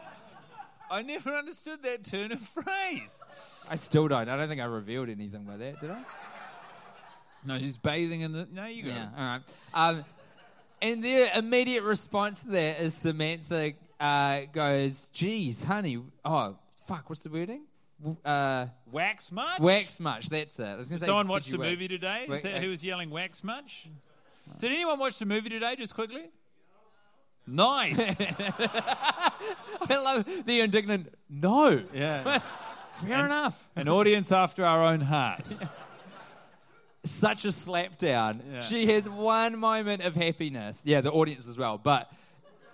I 0.90 1.02
never 1.02 1.30
understood 1.36 1.82
that 1.82 2.04
turn 2.04 2.32
of 2.32 2.40
phrase. 2.40 3.22
I 3.70 3.76
still 3.76 4.08
don't. 4.08 4.28
I 4.28 4.36
don't 4.36 4.48
think 4.48 4.60
I 4.60 4.64
revealed 4.64 5.08
anything 5.08 5.44
by 5.44 5.56
that, 5.58 5.80
did 5.80 5.90
I? 5.90 6.02
No, 7.44 7.58
she's 7.58 7.76
bathing 7.76 8.22
in 8.22 8.32
the. 8.32 8.48
No, 8.52 8.66
you 8.66 8.82
go. 8.84 8.88
Yeah, 8.88 9.08
all 9.16 9.24
right. 9.24 9.40
Um, 9.74 10.04
and 10.82 11.02
their 11.04 11.30
immediate 11.36 11.84
response 11.84 12.40
to 12.40 12.48
that 12.48 12.80
is 12.80 12.94
Samantha 12.94 13.74
uh, 14.00 14.40
goes, 14.52 15.08
"Geez, 15.12 15.62
honey, 15.62 15.98
oh 16.24 16.56
fuck, 16.86 17.08
what's 17.08 17.22
the 17.22 17.30
wording? 17.30 17.62
Uh, 18.24 18.66
Wax 18.90 19.30
much? 19.32 19.60
wax 19.60 19.98
much. 20.00 20.28
That's 20.28 20.58
it. 20.58 20.64
I 20.64 20.76
was 20.76 20.88
Did 20.88 21.00
say, 21.00 21.06
someone 21.06 21.26
did 21.26 21.30
watch 21.30 21.46
the 21.48 21.58
wax? 21.58 21.70
movie 21.70 21.88
today? 21.88 22.26
Is 22.28 22.42
that 22.42 22.54
uh, 22.56 22.60
who 22.60 22.70
was 22.70 22.84
yelling 22.84 23.10
wax 23.10 23.42
much? 23.44 23.88
Did 24.58 24.72
anyone 24.72 24.98
watch 24.98 25.18
the 25.18 25.26
movie 25.26 25.48
today, 25.48 25.76
just 25.76 25.94
quickly? 25.94 26.30
Nice. 27.46 27.98
I 28.20 29.30
love 29.88 30.24
the 30.44 30.60
indignant. 30.60 31.14
No. 31.30 31.82
yeah. 31.94 32.40
Fair 32.92 33.24
enough. 33.24 33.70
An 33.76 33.88
audience 33.88 34.32
after 34.32 34.64
our 34.64 34.84
own 34.84 35.00
hearts. 35.00 35.60
Such 37.04 37.44
a 37.44 37.48
slapdown. 37.48 38.40
Yeah. 38.50 38.60
She 38.60 38.92
has 38.92 39.08
one 39.08 39.58
moment 39.58 40.02
of 40.02 40.14
happiness. 40.14 40.82
Yeah, 40.84 41.00
the 41.00 41.12
audience 41.12 41.48
as 41.48 41.56
well. 41.56 41.78
But 41.78 42.10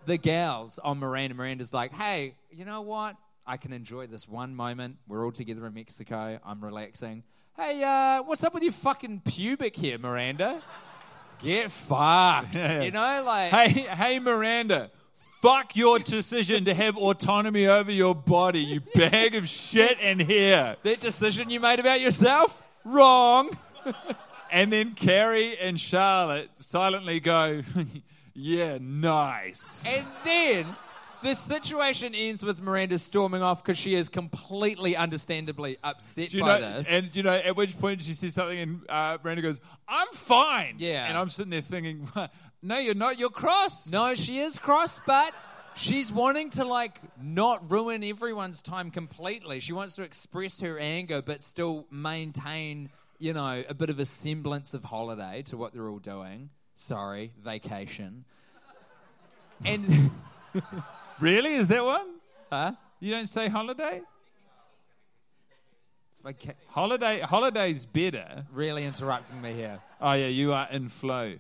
the 0.07 0.17
gals 0.17 0.79
on 0.83 0.99
Miranda, 0.99 1.35
Miranda's 1.35 1.75
like, 1.75 1.93
hey, 1.93 2.35
you 2.51 2.65
know 2.65 2.81
what? 2.81 3.17
I 3.47 3.59
can 3.59 3.73
enjoy 3.73 4.07
this 4.07 4.27
one 4.27 4.55
moment. 4.55 4.97
We're 5.07 5.25
all 5.25 5.33
together 5.33 5.67
in 5.67 5.75
Mexico. 5.75 6.39
I'm 6.45 6.65
relaxing. 6.65 7.23
Hey, 7.57 7.85
uh, 7.85 8.23
what's 8.23 8.43
up 8.43 8.55
with 8.55 8.63
your 8.63 8.73
fucking 8.73 9.21
pubic 9.25 9.77
here, 9.77 9.99
Miranda? 9.99 10.63
Get 11.43 11.71
fucked. 11.71 12.55
You 12.85 12.91
know, 12.91 13.23
like. 13.25 13.51
hey, 13.51 13.69
hey, 13.69 14.19
Miranda. 14.19 14.91
Fuck 15.43 15.77
your 15.77 15.99
decision 15.99 16.65
to 16.65 16.75
have 16.75 16.97
autonomy 16.97 17.67
over 17.67 17.93
your 17.93 18.15
body, 18.15 18.61
you 18.61 18.81
bag 18.95 19.35
of 19.35 19.47
shit 19.47 19.99
and 20.01 20.23
hair. 20.23 20.77
That 20.83 21.01
decision 21.01 21.51
you 21.51 21.61
made 21.61 21.81
about 21.81 22.01
yourself? 22.01 22.63
Wrong. 22.85 23.51
And 24.53 24.73
then 24.73 24.95
Carrie 24.95 25.59
and 25.59 25.81
Charlotte 25.81 26.49
silently 26.55 27.19
go, 27.19 27.63
yeah, 28.35 28.79
nice. 28.81 29.83
And 29.85 30.07
then 30.25 30.77
the 31.25 31.35
situation 31.35 32.15
ends 32.15 32.45
with 32.45 32.61
Miranda 32.63 32.99
storming 32.99 33.43
off 33.43 33.65
because 33.65 33.79
she 33.79 33.95
is 33.95 34.09
completely 34.09 34.95
understandably 34.97 35.79
upset 35.83 36.29
Do 36.31 36.37
you 36.37 36.43
by 36.45 36.59
know, 36.61 36.77
this. 36.77 36.89
and 36.89 37.15
you 37.17 37.23
know, 37.23 37.33
at 37.33 37.57
which 37.57 37.79
point 37.79 38.03
she 38.03 38.15
says 38.15 38.35
something, 38.35 38.59
and 38.59 38.81
uh, 38.89 39.19
Miranda 39.25 39.43
goes, 39.43 39.59
"I'm 39.89 40.09
fine." 40.13 40.77
Yeah. 40.79 41.07
and 41.09 41.17
I'm 41.17 41.31
sitting 41.31 41.51
there 41.51 41.63
thinking, 41.63 42.09
"No, 42.63 42.79
you're 42.79 42.95
not. 42.95 43.19
You're 43.19 43.31
cross." 43.31 43.89
no, 43.89 44.15
she 44.15 44.39
is 44.39 44.59
cross, 44.59 45.01
but 45.07 45.33
she's 45.75 46.13
wanting 46.13 46.51
to 46.51 46.65
like 46.65 47.01
not 47.21 47.71
ruin 47.71 48.05
everyone's 48.05 48.63
time 48.63 48.91
completely. 48.91 49.61
She 49.61 49.73
wants 49.73 49.95
to 49.97 50.03
express 50.03 50.61
her 50.61 50.79
anger, 50.79 51.23
but 51.23 51.43
still 51.43 51.87
maintain, 51.91 52.91
you 53.19 53.33
know, 53.33 53.65
a 53.69 53.75
bit 53.75 53.91
of 53.91 53.99
a 53.99 54.05
semblance 54.05 54.75
of 54.75 54.85
holiday 54.85 55.43
to 55.47 55.57
what 55.57 55.73
they're 55.73 55.89
all 55.89 55.99
doing. 55.99 56.51
Sorry, 56.75 57.33
vacation. 57.43 58.25
And 59.65 60.11
Really? 61.21 61.55
Is 61.55 61.69
that 61.69 61.85
one? 61.85 62.07
huh? 62.51 62.73
You 63.01 63.11
don't 63.11 63.29
say 63.29 63.49
holiday? 63.49 64.01
Holiday. 66.69 67.21
Holiday's 67.21 67.85
better. 67.85 68.45
really 68.53 68.85
interrupting 68.85 69.43
me 69.43 69.53
here. 69.53 69.81
Oh 70.01 70.13
yeah, 70.13 70.27
you 70.29 70.53
are 70.53 70.69
in 70.71 70.89
flow. 70.89 71.35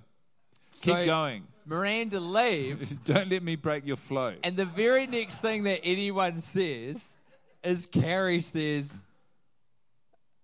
Keep 0.82 1.06
going. 1.06 1.44
Miranda 1.64 2.20
leaves. 2.38 2.90
Don't 2.98 3.30
let 3.30 3.42
me 3.42 3.56
break 3.56 3.86
your 3.86 3.96
flow. 3.96 4.34
And 4.42 4.56
the 4.56 4.66
very 4.66 5.06
next 5.06 5.38
thing 5.40 5.62
that 5.64 5.80
anyone 5.84 6.40
says 6.40 7.16
is 7.62 7.86
Carrie 7.86 8.42
says, 8.42 9.02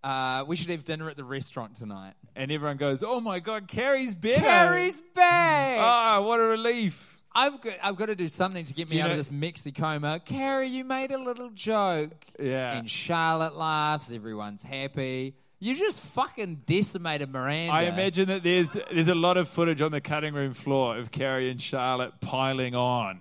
uh, 0.02 0.44
we 0.46 0.56
should 0.56 0.70
have 0.70 0.84
dinner 0.84 1.10
at 1.10 1.16
the 1.18 1.24
restaurant 1.24 1.76
tonight. 1.76 2.14
And 2.34 2.50
everyone 2.50 2.78
goes, 2.78 3.02
"Oh 3.02 3.20
my 3.20 3.40
God, 3.40 3.68
Carrie's 3.68 4.14
better." 4.14 4.40
Carrie's 4.40 5.02
back! 5.14 5.78
Ah, 5.80 6.20
what 6.22 6.40
a 6.40 6.44
relief. 6.44 7.18
I've, 7.32 7.60
got, 7.60 7.74
I've 7.82 7.96
got 7.96 8.06
to 8.06 8.16
do 8.16 8.28
something 8.28 8.64
to 8.64 8.74
get 8.74 8.90
me 8.90 8.96
you 8.96 9.02
out 9.02 9.06
know- 9.06 9.12
of 9.12 9.18
this 9.18 9.30
Mexicoma. 9.30 10.24
Carrie, 10.24 10.68
you 10.68 10.84
made 10.84 11.12
a 11.12 11.18
little 11.18 11.50
joke. 11.50 12.12
Yeah. 12.40 12.72
And 12.78 12.90
Charlotte 12.90 13.54
laughs. 13.56 14.10
Everyone's 14.12 14.62
happy. 14.64 15.34
You 15.62 15.76
just 15.76 16.00
fucking 16.00 16.62
decimated 16.66 17.30
Miranda. 17.30 17.72
I 17.72 17.82
imagine 17.82 18.28
that 18.28 18.42
there's 18.42 18.72
there's 18.90 19.08
a 19.08 19.14
lot 19.14 19.36
of 19.36 19.46
footage 19.46 19.82
on 19.82 19.92
the 19.92 20.00
cutting 20.00 20.32
room 20.32 20.54
floor 20.54 20.96
of 20.96 21.10
Carrie 21.10 21.50
and 21.50 21.60
Charlotte 21.60 22.14
piling 22.22 22.74
on, 22.74 23.20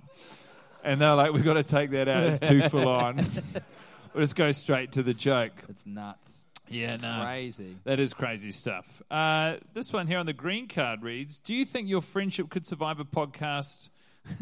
and 0.82 1.01
they're 1.01 1.16
like, 1.16 1.34
"We've 1.34 1.43
got 1.43 1.55
to 1.55 1.64
take 1.64 1.91
that 1.91 2.07
out. 2.07 2.24
It's 2.24 2.39
too 2.39 2.62
full 2.70 2.88
on. 2.88 3.18
we'll 4.14 4.24
just 4.24 4.38
go 4.38 4.53
straight 4.53 4.93
to 4.93 5.03
the 5.03 5.14
joke." 5.14 5.51
It's 5.68 5.86
nuts. 5.86 6.45
Yeah, 6.70 6.95
no, 6.95 7.24
Crazy. 7.26 7.76
that 7.84 7.99
is 7.99 8.14
crazy 8.14 8.51
stuff. 8.51 9.01
Uh, 9.12 9.55
this 9.74 9.91
one 9.91 10.07
here 10.07 10.20
on 10.20 10.26
the 10.26 10.32
green 10.32 10.70
card 10.70 11.03
reads: 11.03 11.39
Do 11.39 11.53
you 11.53 11.66
think 11.66 11.89
your 11.89 12.01
friendship 12.01 12.49
could 12.49 12.66
survive 12.66 13.01
a 13.01 13.05
podcast? 13.05 13.89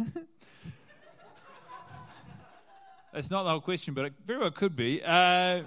That's 3.14 3.32
not 3.32 3.44
the 3.44 3.50
whole 3.50 3.62
question, 3.62 3.94
but 3.94 4.06
it 4.06 4.14
very 4.26 4.40
well 4.40 4.52
could 4.52 4.76
be. 4.76 5.02
Uh, 5.04 5.64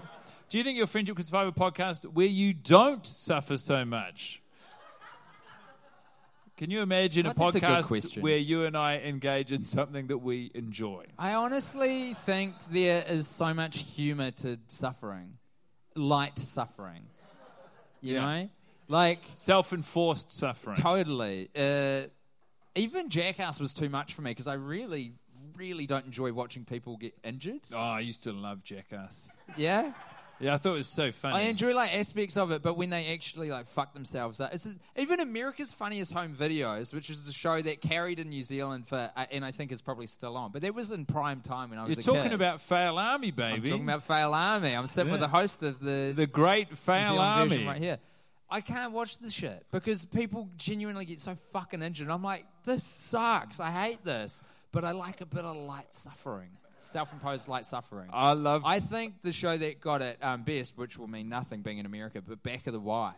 do 0.49 0.59
you 0.59 0.65
think 0.65 0.77
your 0.77 0.87
friendship 0.87 1.17
could 1.17 1.27
survive 1.27 1.49
a 1.49 1.53
podcast 1.53 2.05
where 2.05 2.27
you 2.27 2.53
don't 2.55 3.05
suffer 3.05 3.57
so 3.57 3.85
much? 3.85 4.43
Can 6.57 6.71
you 6.71 6.83
imagine 6.83 7.25
a 7.27 7.33
that's 7.35 7.55
a 7.57 7.61
good 7.61 7.67
podcast 7.69 7.89
question. 7.89 8.23
where 8.23 8.37
you 8.37 8.65
and 8.67 8.77
I 8.77 8.99
engage 8.99 9.51
in 9.51 9.65
something 9.65 10.09
that 10.09 10.19
we 10.19 10.51
enjoy? 10.55 11.07
I 11.19 11.33
honestly 11.35 12.13
think 12.13 12.55
there 12.71 13.03
is 13.09 13.27
so 13.27 13.55
much 13.55 13.79
humor 13.79 14.31
to 14.33 14.59
suffering, 14.69 15.39
light 15.97 16.39
suffering. 16.39 17.05
You 18.03 18.15
Yeah. 18.15 18.21
know, 18.43 18.49
like 18.89 19.21
Self-enforced 19.33 20.37
suffering. 20.37 20.77
totally. 20.77 21.49
Uh, 21.57 22.09
even 22.75 23.09
Jackass 23.09 23.59
was 23.61 23.73
too 23.73 23.89
much 23.89 24.15
for 24.15 24.23
me 24.23 24.31
because 24.31 24.47
I 24.47 24.55
really, 24.55 25.13
really 25.57 25.87
don't 25.87 26.07
enjoy 26.07 26.33
watching 26.33 26.65
people 26.65 26.97
get 26.97 27.15
injured. 27.25 27.61
Oh, 27.75 27.79
I 27.79 28.01
used 28.01 28.25
to 28.25 28.33
love 28.33 28.63
Jackass. 28.63 29.29
Yeah, 29.57 29.93
Yeah, 30.39 30.55
I 30.55 30.57
thought 30.57 30.75
it 30.75 30.79
was 30.79 30.87
so 30.87 31.13
funny. 31.13 31.37
I 31.37 31.41
enjoy 31.49 31.75
like 31.75 31.93
aspects 31.93 32.37
of 32.39 32.51
it, 32.51 32.63
but 32.63 32.75
when 32.79 32.89
they 32.89 33.13
actually 33.13 33.51
like 33.51 33.67
fuck 33.67 33.93
themselves 33.93 34.41
up, 34.41 34.55
it's 34.55 34.67
even 34.97 35.21
America's 35.21 35.73
Funniest 35.73 36.13
Home 36.13 36.35
Videos, 36.35 36.95
which 36.95 37.11
is 37.11 37.29
a 37.29 37.33
show 37.33 37.61
that 37.61 37.83
carried 37.83 38.19
in 38.19 38.31
New 38.31 38.43
Zealand 38.43 38.87
for, 38.87 39.11
uh, 39.15 39.27
and 39.31 39.45
I 39.45 39.51
think 39.51 39.71
is 39.71 39.83
probably 39.83 40.07
still 40.07 40.39
on, 40.39 40.51
but 40.51 40.63
that 40.63 40.75
was 40.75 40.93
in 40.93 41.05
prime 41.05 41.41
time 41.41 41.69
when 41.71 41.79
I 41.79 41.85
was 41.85 41.97
You're 41.97 42.15
talking 42.15 42.31
kid. 42.31 42.33
about 42.33 42.63
Fail 42.63 42.97
Army, 42.97 43.33
baby. 43.33 43.55
I'm 43.55 43.63
talking 43.63 43.83
about 43.83 44.03
Fail 44.05 44.33
Army. 44.33 44.73
I'm 44.73 44.87
sitting 44.87 45.13
with 45.13 45.21
the 45.21 45.29
host 45.29 45.63
of 45.63 45.79
the 45.81 46.15
the 46.17 46.27
great 46.27 46.79
Fail 46.79 47.19
Army. 47.19 47.67
right 47.67 47.83
here. 47.83 47.99
I 48.51 48.61
can't 48.61 48.93
watch 48.93 49.19
the 49.19 49.31
shit 49.31 49.65
because 49.71 50.05
people 50.05 50.49
genuinely 50.57 51.05
get 51.05 51.21
so 51.21 51.37
fucking 51.53 51.83
injured. 51.83 52.11
I'm 52.11 52.23
like, 52.23 52.47
this 52.65 52.85
sucks. 52.85 53.61
I 53.61 53.71
hate 53.71 54.05
this. 54.05 54.43
But 54.73 54.85
I 54.85 54.93
like 54.93 55.21
a 55.21 55.27
bit 55.27 55.45
of 55.45 55.57
light 55.57 55.93
suffering, 55.93 56.51
self 56.77 57.13
imposed 57.13 57.49
light 57.49 57.67
suffering. 57.67 58.09
I 58.13 58.33
love. 58.33 58.63
I 58.65 58.79
think 58.79 59.23
the 59.23 59.33
show 59.33 59.57
that 59.57 59.81
got 59.81 60.01
it 60.01 60.19
um, 60.23 60.43
best, 60.43 60.77
which 60.77 60.97
will 60.97 61.09
mean 61.09 61.29
nothing 61.29 61.63
being 61.63 61.79
in 61.79 61.87
America, 61.87 62.23
but 62.23 62.43
Back 62.45 62.69
of 62.69 62.73
the 62.73 62.81
Y, 62.81 63.13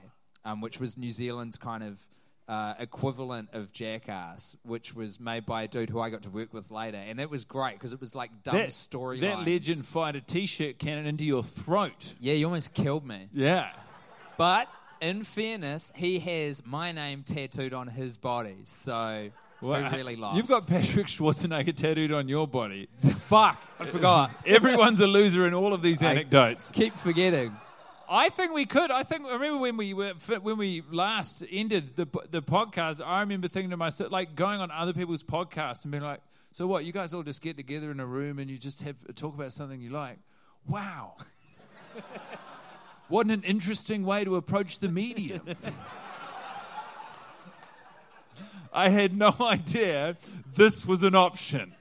um, 0.46 0.62
which 0.62 0.80
was 0.80 0.96
New 0.96 1.10
Zealand's 1.10 1.58
kind 1.58 1.82
of 1.82 1.98
uh, 2.48 2.74
equivalent 2.78 3.50
of 3.52 3.70
Jackass, 3.72 4.56
which 4.62 4.94
was 4.94 5.20
made 5.20 5.44
by 5.44 5.62
a 5.64 5.68
dude 5.68 5.90
who 5.90 6.00
I 6.00 6.08
got 6.08 6.22
to 6.22 6.30
work 6.30 6.54
with 6.54 6.70
later, 6.70 6.96
and 6.96 7.20
it 7.20 7.28
was 7.28 7.44
great 7.44 7.74
because 7.74 7.92
it 7.92 8.00
was 8.00 8.14
like 8.14 8.42
dumb 8.42 8.56
that 8.56 8.72
story. 8.72 9.20
That 9.20 9.46
legend 9.46 9.84
fired 9.84 10.16
a 10.16 10.20
t-shirt 10.22 10.78
cannon 10.78 11.06
into 11.06 11.24
your 11.24 11.42
throat. 11.42 12.14
Yeah, 12.18 12.32
you 12.32 12.46
almost 12.46 12.72
killed 12.72 13.06
me. 13.06 13.28
Yeah. 13.32 13.72
But 14.38 14.68
in 15.02 15.24
fairness, 15.24 15.92
he 15.94 16.20
has 16.20 16.64
my 16.64 16.92
name 16.92 17.24
tattooed 17.24 17.74
on 17.74 17.88
his 17.88 18.16
body, 18.16 18.56
so 18.64 19.28
Well, 19.60 19.82
we 19.82 19.96
really 19.96 20.16
lost. 20.16 20.36
You've 20.36 20.48
got 20.48 20.66
Patrick 20.66 21.08
Schwarzenegger 21.08 21.74
tattooed 21.74 22.12
on 22.12 22.28
your 22.28 22.46
body. 22.46 22.88
fuck. 23.26 23.60
I 23.80 23.86
forgot. 23.86 24.30
Everyone's 24.46 25.00
a 25.00 25.06
loser 25.06 25.46
in 25.46 25.54
all 25.54 25.74
of 25.74 25.82
these 25.82 26.02
I 26.02 26.12
anecdotes. 26.12 26.70
keep 26.72 26.94
forgetting. 26.94 27.52
I 28.08 28.28
think 28.28 28.52
we 28.52 28.64
could. 28.64 28.90
I 28.90 29.02
think. 29.02 29.24
I 29.26 29.32
remember 29.32 29.58
when 29.58 29.76
we 29.76 29.92
were 29.94 30.12
when 30.42 30.58
we 30.58 30.82
last 30.90 31.42
ended 31.50 31.96
the 31.96 32.06
the 32.30 32.42
podcast. 32.42 33.04
I 33.04 33.20
remember 33.20 33.48
thinking 33.48 33.70
to 33.70 33.76
myself, 33.76 34.12
like 34.12 34.36
going 34.36 34.60
on 34.60 34.70
other 34.70 34.92
people's 34.92 35.22
podcasts 35.22 35.84
and 35.84 35.92
being 35.92 36.04
like, 36.04 36.20
"So 36.52 36.66
what? 36.66 36.84
You 36.84 36.92
guys 36.92 37.14
all 37.14 37.22
just 37.22 37.40
get 37.40 37.56
together 37.56 37.90
in 37.90 38.00
a 38.00 38.06
room 38.06 38.38
and 38.38 38.50
you 38.50 38.58
just 38.58 38.82
have 38.82 38.96
talk 39.14 39.34
about 39.34 39.52
something 39.52 39.80
you 39.80 39.90
like? 39.90 40.18
Wow." 40.68 41.14
What 43.08 43.26
an 43.26 43.42
interesting 43.42 44.04
way 44.04 44.24
to 44.24 44.36
approach 44.36 44.78
the 44.78 44.88
medium. 44.88 45.42
I 48.72 48.88
had 48.88 49.16
no 49.16 49.34
idea 49.40 50.16
this 50.54 50.86
was 50.86 51.02
an 51.02 51.14
option. 51.14 51.74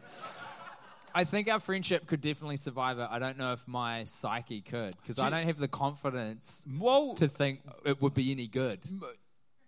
I 1.14 1.24
think 1.26 1.50
our 1.50 1.60
friendship 1.60 2.08
could 2.08 2.22
definitely 2.22 2.58
survive 2.58 3.00
it. 3.00 3.08
I 3.10 3.20
don't 3.20 3.38
know 3.38 3.54
if 3.54 3.68
my 3.68 4.06
psyche 4.06 4.62
could 4.62 4.96
because 5.02 5.20
I 5.20 5.30
don't 5.30 5.46
have 5.46 5.58
the 5.58 5.68
confidence 5.68 6.64
Well, 6.80 7.16
to 7.16 7.28
think 7.28 7.62
it 7.86 8.02
would 8.02 8.14
be 8.14 8.32
any 8.32 8.48
good. 8.48 8.80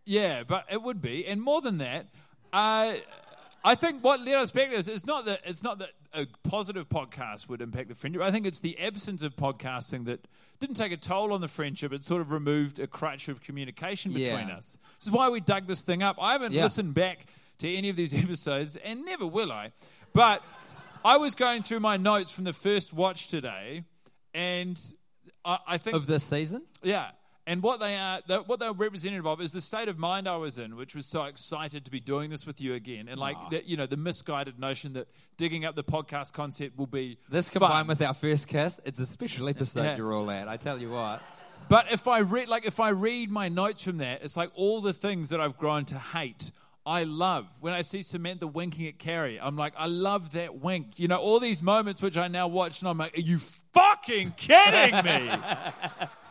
Yeah, 0.06 0.44
but 0.44 0.66
it 0.72 0.82
would 0.82 1.02
be, 1.02 1.26
and 1.28 1.42
more 1.42 1.62
than 1.62 1.78
that, 1.80 2.08
uh, 2.52 2.94
I 3.64 3.76
think 3.76 4.04
what 4.04 4.22
led 4.22 4.36
us 4.36 4.52
back 4.52 4.70
to 4.70 4.78
this 4.78 4.88
is 4.88 5.06
not 5.06 5.26
that 5.26 5.42
it's 5.46 5.64
not 5.64 5.80
that 5.80 5.92
a 6.14 6.28
positive 6.44 6.88
podcast 6.90 7.48
would 7.50 7.62
impact 7.62 7.90
the 7.90 7.96
friendship. 7.96 8.22
I 8.22 8.32
think 8.32 8.46
it's 8.46 8.60
the 8.60 8.78
absence 8.80 9.24
of 9.24 9.36
podcasting 9.36 10.06
that 10.06 10.28
didn't 10.60 10.76
take 10.76 10.92
a 10.92 10.98
toll 10.98 11.34
on 11.34 11.42
the 11.42 11.48
friendship. 11.48 11.92
It 11.92 12.04
sort 12.04 12.22
of 12.22 12.32
removed 12.32 12.78
a 12.80 12.88
crutch 12.88 13.28
of 13.30 13.42
communication 13.42 14.14
between 14.14 14.48
Yeah. 14.50 14.58
us. 14.58 14.78
This 15.00 15.08
is 15.08 15.12
why 15.12 15.30
we 15.30 15.40
dug 15.40 15.68
this 15.68 15.82
thing 15.82 16.04
up. 16.04 16.18
I 16.22 16.34
haven't 16.34 16.52
Yeah. 16.54 16.64
listened 16.64 16.94
back 16.94 17.26
to 17.60 17.74
any 17.74 17.90
of 17.90 17.96
these 17.96 18.14
episodes, 18.24 18.76
and 18.78 19.04
never 19.06 19.26
will 19.26 19.52
I. 19.52 19.72
But 20.14 20.44
I 21.04 21.18
was 21.18 21.36
going 21.36 21.64
through 21.64 21.80
my 21.80 21.98
notes 21.98 22.32
from 22.32 22.44
the 22.44 22.54
first 22.54 22.94
watch 22.94 23.28
today, 23.28 23.84
and 24.34 24.80
I, 25.44 25.58
I 25.68 25.78
think 25.78 25.96
Of 25.96 26.06
this 26.08 26.24
season? 26.24 26.64
yeah. 26.84 27.12
And 27.46 27.62
what 27.62 27.82
they 27.82 27.98
are, 27.98 28.22
what 28.46 28.60
they're 28.60 28.72
representative 28.72 29.28
of 29.28 29.42
is 29.42 29.52
the 29.52 29.60
state 29.60 29.90
of 29.90 29.98
mind 29.98 30.30
I 30.30 30.38
was 30.38 30.58
in, 30.58 30.78
which 30.78 30.96
was 30.96 31.06
so 31.06 31.24
excited 31.24 31.84
to 31.84 31.92
be 31.92 32.00
doing 32.00 32.30
this 32.30 32.46
with 32.46 32.62
you 32.62 32.74
again, 32.74 33.10
and 33.10 33.20
like 33.20 33.36
ah. 33.38 33.50
the, 33.50 33.68
you 33.68 33.76
know 33.76 33.86
the 33.86 33.98
misguided 33.98 34.60
notion 34.60 34.94
that 34.94 35.10
digging 35.36 35.66
up 35.66 35.76
the 35.76 35.84
podcast 35.84 36.32
concept 36.32 36.78
will 36.78 36.88
be 36.88 37.18
This 37.30 37.50
fun. 37.50 37.60
combined 37.60 37.88
with 37.90 38.02
our 38.02 38.14
first 38.14 38.48
kiss, 38.48 38.80
it's 38.86 39.00
a 39.00 39.06
special 39.06 39.50
episode 39.50 39.84
Yeah. 39.84 39.98
you're 39.98 40.14
all 40.14 40.32
at. 40.32 40.48
I 40.48 40.56
tell 40.56 40.80
you 40.80 40.92
what. 40.92 41.22
But 41.68 41.92
if 41.92 42.08
I 42.08 42.20
read, 42.20 42.48
like, 42.50 42.66
if 42.66 42.80
I 42.80 42.90
read 42.90 43.30
my 43.30 43.50
notes 43.50 43.84
from 43.84 43.98
that, 43.98 44.22
it's 44.24 44.38
like 44.38 44.52
all 44.56 44.80
the 44.82 44.94
things 44.94 45.30
that 45.30 45.42
I've 45.42 45.58
grown 45.58 45.86
to 45.86 46.00
hate. 46.00 46.52
I 46.86 47.04
love 47.06 47.46
when 47.62 47.74
I 47.74 47.82
see 47.82 48.02
Samantha 48.02 48.46
winking 48.46 48.88
at 48.88 49.00
Carrie. 49.00 49.40
I'm 49.40 49.56
like, 49.56 49.74
I 49.78 49.86
love 49.88 50.34
that 50.34 50.62
wink. 50.62 51.00
You 51.00 51.08
know, 51.08 51.18
all 51.18 51.40
these 51.40 51.62
moments 51.62 52.02
which 52.02 52.18
I 52.18 52.28
now 52.28 52.48
watch, 52.48 52.80
and 52.82 52.90
I'm 52.90 52.98
like, 52.98 53.18
are 53.18 53.22
you 53.22 53.40
fucking 53.74 54.34
kidding 54.38 55.04
me? 55.06 55.32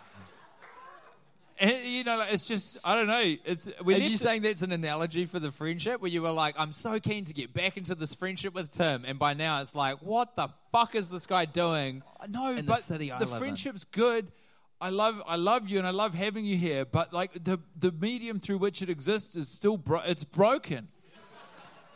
you 1.62 2.02
know, 2.04 2.16
like, 2.18 2.32
it's 2.32 2.44
just, 2.44 2.78
I 2.84 2.94
don't 2.96 3.06
know. 3.06 3.36
It's 3.44 3.68
we 3.84 3.94
Are 3.94 3.98
you 3.98 4.10
to- 4.10 4.18
saying 4.18 4.42
that's 4.42 4.62
an 4.62 4.72
analogy 4.72 5.26
for 5.26 5.38
the 5.38 5.52
friendship 5.52 6.00
where 6.00 6.10
you 6.10 6.22
were 6.22 6.30
like, 6.32 6.54
I'm 6.58 6.72
so 6.72 6.98
keen 6.98 7.24
to 7.26 7.32
get 7.32 7.52
back 7.54 7.76
into 7.76 7.94
this 7.94 8.14
friendship 8.14 8.54
with 8.54 8.70
Tim, 8.70 9.04
and 9.06 9.18
by 9.18 9.34
now 9.34 9.60
it's 9.60 9.74
like, 9.74 9.98
what 10.02 10.34
the 10.36 10.48
fuck 10.72 10.94
is 10.94 11.08
this 11.08 11.26
guy 11.26 11.44
doing? 11.44 12.02
Uh, 12.20 12.26
no, 12.28 12.48
in 12.50 12.56
the 12.56 12.62
but 12.64 12.82
city 12.84 13.06
the 13.10 13.24
live 13.26 13.32
in? 13.32 13.38
friendship's 13.38 13.84
good. 13.84 14.32
I 14.80 14.88
love, 14.90 15.22
I 15.26 15.36
love 15.36 15.68
you, 15.68 15.78
and 15.78 15.86
I 15.86 15.90
love 15.92 16.14
having 16.14 16.44
you 16.44 16.56
here. 16.56 16.84
But 16.84 17.12
like 17.12 17.44
the 17.44 17.60
the 17.78 17.92
medium 17.92 18.40
through 18.40 18.58
which 18.58 18.82
it 18.82 18.90
exists 18.90 19.36
is 19.36 19.48
still, 19.48 19.76
bro- 19.76 20.02
it's 20.04 20.24
broken. 20.24 20.88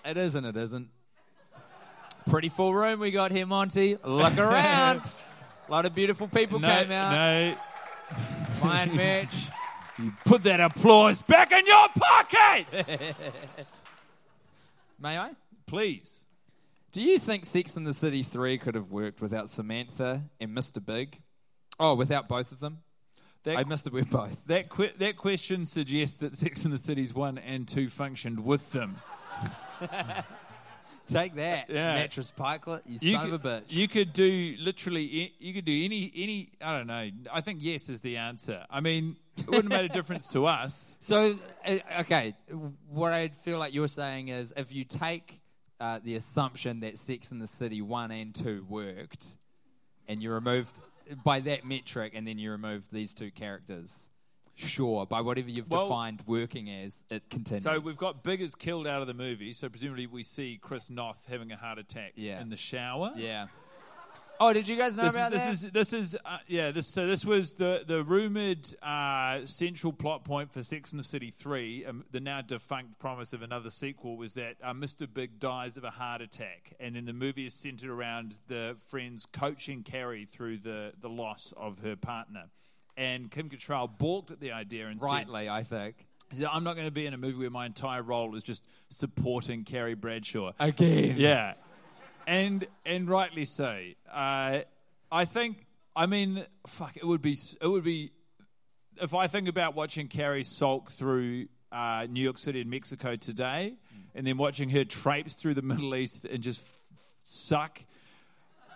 It 0.05 0.17
isn't. 0.17 0.45
It 0.45 0.57
isn't. 0.57 0.89
Pretty 2.31 2.49
full 2.49 2.73
room 2.75 3.01
we 3.01 3.11
got 3.11 3.33
here, 3.33 3.47
Monty. 3.47 3.97
Look 4.05 4.39
around. 4.39 5.01
A 5.69 5.71
lot 5.73 5.87
of 5.87 5.95
beautiful 5.97 6.29
people 6.29 6.61
No, 6.61 6.69
came 6.69 6.93
out. 6.93 7.11
no, 7.13 7.55
Fine 8.61 8.95
merch. 8.97 9.35
Put 10.25 10.43
that 10.45 10.61
applause 10.61 11.23
back 11.23 11.53
in 11.53 11.67
your 11.67 11.89
pocket, 11.89 13.17
May 15.01 15.19
I? 15.19 15.31
please. 15.67 16.27
Do 16.93 17.03
you 17.03 17.19
think 17.19 17.45
Sex 17.45 17.77
and 17.77 17.87
the 17.87 17.93
City 17.93 18.23
3 18.23 18.57
could 18.59 18.75
have 18.75 18.91
worked 18.91 19.21
without 19.21 19.51
Samantha 19.51 20.23
and 20.41 20.57
Mr. 20.57 20.85
Big? 20.85 21.21
Oh, 21.79 21.95
without 21.95 22.27
both 22.29 22.53
of 22.53 22.61
them? 22.61 22.79
That, 23.43 23.59
I 23.59 23.65
must 23.65 23.85
have 23.85 23.93
worked 23.93 24.11
both. 24.11 24.41
that 24.47 24.71
que- 24.71 24.93
that 24.99 25.17
question 25.17 25.67
suggests 25.67 26.17
that 26.17 26.33
Sex 26.35 26.65
and 26.65 26.73
the 26.73 26.79
Cities 26.79 27.13
one 27.15 27.37
and 27.39 27.69
two 27.69 27.89
functioned 27.89 28.45
with 28.45 28.73
them. 28.73 28.97
Take 31.07 31.37
that, 31.37 31.71
Yeah. 31.71 31.95
mattress 31.95 32.33
pikelet, 32.37 32.83
you, 32.87 32.99
You 33.01 33.13
son 33.17 33.27
could, 33.27 33.35
of 33.35 33.45
a 33.45 33.49
bitch. 33.61 33.65
You 33.73 33.87
could 33.87 34.13
do 34.13 34.57
literally. 34.59 35.33
You 35.39 35.55
could 35.55 35.65
do 35.65 35.85
any 35.85 36.11
any. 36.17 36.51
I 36.61 36.77
don't 36.77 36.89
know. 36.89 37.09
I 37.33 37.41
think 37.43 37.59
yes 37.63 37.89
is 37.89 38.01
the 38.01 38.17
answer. 38.17 38.65
I 38.69 38.81
mean, 38.81 39.17
it 39.49 39.51
wouldn't 39.51 39.73
have 39.73 39.83
made 39.83 39.91
a 39.91 39.95
difference 39.95 40.27
to 40.29 40.47
us. 40.47 40.97
So, 40.99 41.39
uh, 41.67 41.79
okay, 42.01 42.35
what 42.89 43.13
I 43.13 43.29
feel 43.29 43.59
like 43.59 43.75
you're 43.75 43.89
saying 43.89 44.29
is 44.29 44.53
if 44.57 44.73
you 44.73 44.85
take 44.85 45.41
uh, 45.81 46.01
the 46.03 46.15
assumption 46.17 46.81
that 46.81 46.99
Sex 46.99 47.31
and 47.33 47.41
the 47.41 47.47
City 47.47 47.83
1 47.83 48.11
and 48.11 48.35
2 48.35 48.67
worked, 48.69 49.37
and 50.09 50.23
you 50.23 50.31
removed, 50.33 50.73
by 51.25 51.41
that 51.41 51.65
metric, 51.65 52.13
and 52.15 52.27
then 52.27 52.39
you 52.39 52.51
removed 52.51 52.89
these 52.93 53.13
two 53.15 53.31
characters, 53.31 54.09
sure, 54.55 55.05
by 55.07 55.21
whatever 55.21 55.51
you've 55.51 55.71
Well- 55.71 55.89
defined 55.89 56.23
working 56.27 56.71
as, 56.71 57.05
it 57.11 57.29
continues. 57.31 57.63
So 57.63 57.79
we've 57.79 57.97
got 57.99 58.23
Biggers 58.25 58.55
killed 58.55 58.87
out 58.87 59.01
of 59.03 59.07
the 59.07 59.15
movie. 59.15 59.53
So 59.53 59.69
presumably 59.69 60.07
we 60.07 60.23
see 60.23 60.59
Chris 60.61 60.89
Noth 60.89 61.25
having 61.29 61.53
a 61.53 61.57
heart 61.57 61.79
attack 61.79 62.13
Yeah. 62.17 62.41
in 62.41 62.49
the 62.49 62.57
shower. 62.57 63.13
Yeah. 63.17 63.47
Oh, 64.39 64.53
did 64.53 64.69
you 64.69 64.77
guys 64.77 64.97
know 64.97 65.05
This 65.05 65.13
is, 65.13 65.17
about 65.17 65.31
this 65.33 65.43
that? 65.43 65.51
is 65.53 65.61
this 65.73 65.93
is 65.93 66.17
uh, 66.25 66.39
yeah. 66.47 66.71
This 66.71 66.87
so 66.87 67.07
this 67.07 67.25
was 67.25 67.55
the 67.55 67.83
the 67.87 68.03
rumored 68.05 68.67
uh, 68.83 69.45
central 69.47 69.93
plot 69.93 70.25
point 70.25 70.53
for 70.53 70.63
Sex 70.63 70.91
and 70.93 71.01
the 71.01 71.05
City 71.05 71.31
three. 71.31 71.85
Um, 71.87 72.05
the 72.11 72.21
now 72.21 72.41
defunct 72.43 72.99
promise 72.99 73.33
of 73.33 73.43
another 73.43 73.71
sequel 73.71 74.17
was 74.17 74.35
that 74.35 74.57
uh, 74.63 74.73
Mr. 74.73 75.07
Big 75.13 75.39
dies 75.39 75.77
of 75.77 75.85
a 75.85 75.91
heart 75.91 76.21
attack, 76.21 76.75
and 76.81 76.97
then 76.97 77.05
the 77.07 77.13
movie 77.13 77.47
is 77.47 77.55
centered 77.55 77.91
around 77.91 78.37
the 78.49 78.77
friends 78.89 79.27
coaching 79.33 79.83
Carrie 79.83 80.27
through 80.27 80.59
the 80.59 80.93
the 81.01 81.09
loss 81.09 81.53
of 81.57 81.79
her 81.81 81.97
partner. 81.97 82.45
And 82.99 83.31
Kim 83.31 83.51
Cattrall 83.51 83.91
balked 83.99 84.31
at 84.31 84.41
the 84.41 84.53
idea 84.53 84.87
and 84.89 84.99
said, 85.01 85.07
Rightly, 85.07 85.49
I 85.51 85.63
think. 85.65 86.07
he 86.31 86.39
said, 86.39 86.49
I'm 86.51 86.65
not 86.65 86.77
going 86.77 86.87
to 86.87 86.91
be 86.93 87.05
in 87.05 87.13
a 87.13 87.19
movie 87.19 87.37
where 87.41 87.51
my 87.51 87.67
entire 87.67 88.03
role 88.03 88.35
is 88.37 88.43
just 88.43 88.65
supporting 88.89 89.65
Carrie 89.65 89.95
Bradshaw. 89.95 90.53
Again. 90.59 91.17
Yeah, 91.19 91.55
and 92.27 92.67
and 92.85 93.09
rightly 93.09 93.45
so. 93.45 93.81
Uh, 94.13 94.61
I 95.11 95.25
think. 95.25 95.67
I 95.95 96.07
mean, 96.07 96.45
fuck. 96.67 96.97
It 96.97 97.07
would 97.07 97.23
be. 97.23 97.37
It 97.61 97.67
would 97.67 97.85
be. 97.85 98.11
If 99.01 99.15
I 99.15 99.27
think 99.27 99.49
about 99.49 99.75
watching 99.75 100.09
Carrie 100.09 100.45
sulk 100.45 100.91
through 100.91 101.47
uh, 101.71 102.07
New 102.09 102.23
York 102.23 102.39
City 102.39 102.61
and 102.63 102.71
Mexico 102.71 103.17
today, 103.17 103.75
and 104.15 104.27
then 104.27 104.37
watching 104.39 104.71
her 104.71 104.85
traipse 104.85 105.35
through 105.35 105.55
the 105.55 105.63
Middle 105.63 105.95
East 105.95 106.25
and 106.25 106.43
just 106.43 106.61
f- 106.63 107.01
suck. 107.25 107.81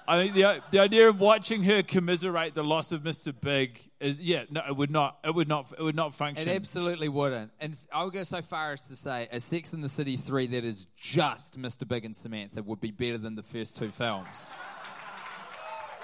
I 0.09 0.20
think 0.20 0.34
the 0.34 0.62
the 0.70 0.80
idea 0.80 1.09
of 1.09 1.20
watching 1.20 1.62
her 1.64 1.82
commiserate 1.82 2.55
the 2.55 2.64
loss 2.64 2.90
of 2.92 3.03
Mr. 3.03 3.34
Big 3.38 3.80
is 4.01 4.18
yeah 4.20 4.44
no 4.51 4.62
it 4.66 4.74
would 4.76 4.90
not 4.90 5.18
it 5.24 5.34
would 5.34 5.46
not 5.48 5.72
it 5.78 5.82
would 5.82 5.94
not 5.94 6.14
function. 6.14 6.48
It 6.48 6.55
absolutely 6.57 7.09
wouldn't. 7.09 7.53
And 7.61 7.76
I 7.92 8.05
would 8.05 8.12
go 8.12 8.24
so 8.24 8.42
far 8.42 8.72
as 8.72 8.82
to 8.82 8.96
say 8.96 9.28
a 9.30 9.38
Sex 9.40 9.72
in 9.72 9.80
the 9.82 9.88
City 9.88 10.16
3 10.16 10.48
that 10.48 10.64
is 10.64 10.86
just 10.96 11.61
Mr. 11.61 11.86
Big 11.86 12.05
and 12.05 12.16
Samantha 12.16 12.62
would 12.62 12.80
be 12.80 12.90
better 12.90 13.18
than 13.18 13.34
the 13.36 13.42
first 13.42 13.76
two 13.76 13.90
films. 13.90 14.46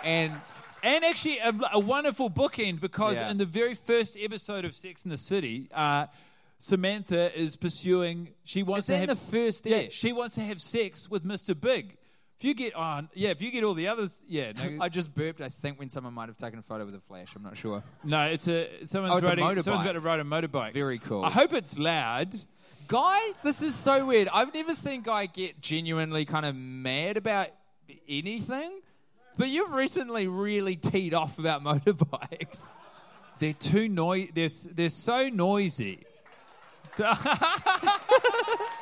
And 0.05 0.32
And 0.82 1.05
actually, 1.05 1.38
a, 1.38 1.53
a 1.72 1.80
wonderful 1.80 2.30
bookend 2.30 2.80
because 2.80 3.16
Yeah. 3.16 3.30
in 3.30 3.38
the 3.38 3.47
very 3.47 3.74
first 3.74 4.16
episode 4.20 4.64
of 4.64 4.74
Sex 4.74 5.05
in 5.05 5.11
the 5.11 5.16
City, 5.16 5.68
uh, 5.74 6.07
Samantha 6.59 7.36
is 7.38 7.57
pursuing. 7.57 8.34
She 8.44 8.62
wants 8.62 8.88
Is 8.88 8.94
to 8.94 8.99
have 8.99 9.09
the 9.09 9.16
first 9.16 9.66
Yeah, 9.66 9.88
she 9.90 10.12
wants 10.12 10.36
to 10.36 10.42
have 10.42 10.61
sex 10.61 11.11
with 11.11 11.24
Mr. 11.24 11.59
Big, 11.59 11.97
If 12.39 12.45
you 12.45 12.53
get 12.53 12.74
on, 12.74 13.09
yeah, 13.14 13.30
if 13.30 13.41
you 13.41 13.51
get 13.51 13.64
all 13.64 13.72
the 13.74 13.89
others, 13.89 14.22
yeah. 14.28 14.53
No, 14.53 14.78
I 14.84 14.89
just 14.91 15.14
burped. 15.14 15.41
I 15.41 15.49
think 15.49 15.78
when 15.78 15.89
someone 15.89 16.12
might 16.12 16.28
have 16.28 16.37
taken 16.37 16.59
a 16.59 16.62
photo 16.62 16.84
with 16.84 16.95
a 16.95 17.01
flash. 17.01 17.34
I'm 17.34 17.43
not 17.43 17.57
sure. 17.57 17.82
no 18.05 18.22
it's 18.24 18.47
a 18.47 18.84
someone's 18.84 19.14
Oh, 19.14 19.18
it's 19.18 19.26
a 19.26 19.30
riding. 19.30 19.45
motorbike. 19.45 19.62
someone's 19.62 19.82
about 19.84 19.93
to 19.93 20.01
ride 20.01 20.20
a 20.20 20.24
motorbike. 20.24 20.72
Very 20.74 20.99
cool. 20.99 21.24
I 21.24 21.30
hope 21.30 21.53
it's 21.55 21.78
loud. 21.78 22.34
Guy, 22.89 23.18
this 23.43 23.62
is 23.62 23.74
so 23.74 24.07
weird. 24.07 24.28
I've 24.32 24.53
never 24.55 24.74
seen 24.74 25.03
Guy 25.03 25.26
get 25.26 25.61
genuinely 25.61 26.24
kind 26.24 26.45
of 26.47 26.55
mad 26.55 27.16
about 27.16 27.49
anything, 28.09 28.80
but 29.39 29.49
you've 29.49 29.72
recently 29.72 30.28
really 30.28 30.76
teed 30.76 31.14
off 31.14 31.39
about 31.39 31.64
motorbikes. 31.64 32.70
They're 33.39 33.55
too 33.55 33.89
noisy. 33.89 34.30
They're, 34.34 34.49
they're 34.74 34.89
so 34.91 35.28
noisy. 35.30 36.05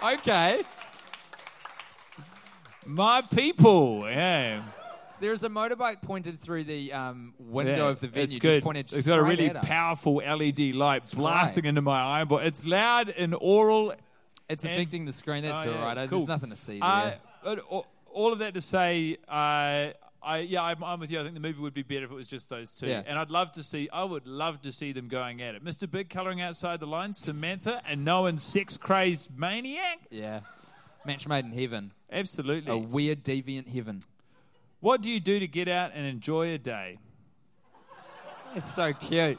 Okay. 0.05 0.63
My 2.87 3.21
people, 3.23 4.01
yeah. 4.05 4.63
There's 5.21 5.45
a 5.45 5.49
motorbike 5.49 6.03
pointed 6.03 6.41
through 6.41 6.65
the 6.65 6.93
um, 6.93 7.35
window 7.39 7.85
Yeah, 7.85 7.91
of 7.91 8.01
the 8.01 8.09
venue. 8.09 8.25
It's 8.25 8.37
good. 8.37 8.53
Just 8.55 8.65
pointed 8.65 8.93
it's 8.93 9.07
got 9.07 9.21
a 9.21 9.23
straight 9.23 9.39
really 9.39 9.51
at 9.51 9.57
us. 9.57 9.65
powerful 9.67 10.17
LED 10.17 10.75
light 10.75 11.11
blasting 11.15 11.65
right. 11.65 11.69
into 11.71 11.83
my 11.83 12.21
eyeball. 12.21 12.39
It's 12.39 12.65
loud 12.65 13.09
and 13.11 13.35
oral. 13.41 13.95
It's 14.49 14.65
and- 14.65 14.73
affecting 14.75 15.05
the 15.07 15.13
screen. 15.13 15.43
That's 15.45 15.67
Oh, 15.67 15.71
all 15.71 15.77
yeah, 15.79 15.85
right. 15.85 15.99
Uh, 15.99 16.07
cool. 16.09 16.19
There's 16.19 16.29
nothing 16.29 16.51
to 16.51 16.57
see 16.57 16.75
there. 16.81 16.85
Uh, 16.85 17.13
but 17.43 17.59
all- 17.61 17.87
all 18.13 18.33
of 18.33 18.39
that 18.41 18.55
to 18.55 18.61
say, 18.61 19.17
uh, 19.29 19.91
I 20.23 20.39
yeah, 20.47 20.63
I'm, 20.63 20.83
I'm 20.85 21.01
with 21.01 21.11
you. 21.11 21.21
I 21.21 21.23
think 21.23 21.35
the 21.35 21.41
movie 21.41 21.61
would 21.61 21.75
be 21.75 21.83
better 21.83 22.05
if 22.05 22.11
it 22.11 22.15
was 22.15 22.29
just 22.29 22.49
those 22.49 22.71
two. 22.71 22.87
Yeah. 22.87 23.03
And 23.07 23.19
I'd 23.19 23.31
love 23.31 23.53
to 23.53 23.63
see. 23.63 23.89
I 23.93 24.05
would 24.05 24.27
love 24.27 24.61
to 24.63 24.73
see 24.73 24.93
them 24.93 25.09
going 25.09 25.43
at 25.43 25.55
it. 25.55 25.65
Mr. 25.65 25.91
Big 25.91 26.11
coloring 26.11 26.41
outside 26.41 26.81
the 26.81 26.87
lines, 26.87 27.19
Samantha, 27.19 27.83
and 27.89 28.05
no 28.05 28.23
Noah's 28.23 28.43
sex 28.43 28.77
crazed 28.77 29.37
maniac. 29.37 29.99
yeah. 30.11 30.41
Match 31.07 31.29
made 31.29 31.45
in 31.45 31.53
heaven. 31.53 31.93
Absolutely. 32.11 32.73
A 32.73 32.77
weird, 32.77 33.25
deviant 33.25 33.69
heaven. 33.69 34.03
What 34.81 35.03
do 35.03 35.11
you 35.11 35.21
do 35.21 35.39
to 35.39 35.47
get 35.47 35.69
out 35.69 35.93
and 35.95 36.07
enjoy 36.07 36.53
a 36.53 36.59
day? 36.59 36.99
It's 38.55 38.73
so 38.73 38.93
cute. 38.93 39.39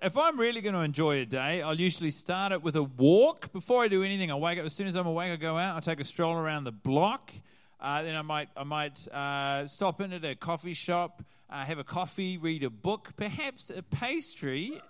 If 0.00 0.16
I'm 0.16 0.38
really 0.38 0.60
going 0.60 0.74
to 0.74 0.80
enjoy 0.80 1.20
a 1.20 1.26
day, 1.26 1.62
I'll 1.62 1.78
usually 1.78 2.10
start 2.10 2.52
it 2.52 2.62
with 2.62 2.76
a 2.76 2.82
walk. 2.82 3.52
Before 3.52 3.82
I 3.82 3.88
do 3.88 4.04
anything, 4.04 4.30
I 4.30 4.34
wake 4.34 4.58
up. 4.58 4.64
As 4.64 4.72
soon 4.72 4.86
as 4.86 4.94
I'm 4.94 5.06
awake, 5.06 5.32
I 5.32 5.36
go 5.36 5.58
out. 5.58 5.76
I 5.76 5.80
take 5.80 5.98
a 5.98 6.04
stroll 6.04 6.36
around 6.36 6.64
the 6.64 6.72
block. 6.72 7.32
Uh, 7.80 8.02
then 8.02 8.16
I 8.16 8.22
might, 8.22 8.48
I 8.56 8.64
might 8.64 9.08
uh, 9.08 9.66
stop 9.66 10.00
in 10.00 10.12
at 10.12 10.24
a 10.24 10.34
coffee 10.34 10.74
shop, 10.74 11.22
uh, 11.48 11.64
have 11.64 11.78
a 11.78 11.84
coffee, 11.84 12.36
read 12.36 12.64
a 12.64 12.70
book, 12.70 13.10
perhaps 13.16 13.70
a 13.70 13.82
pastry, 13.82 14.80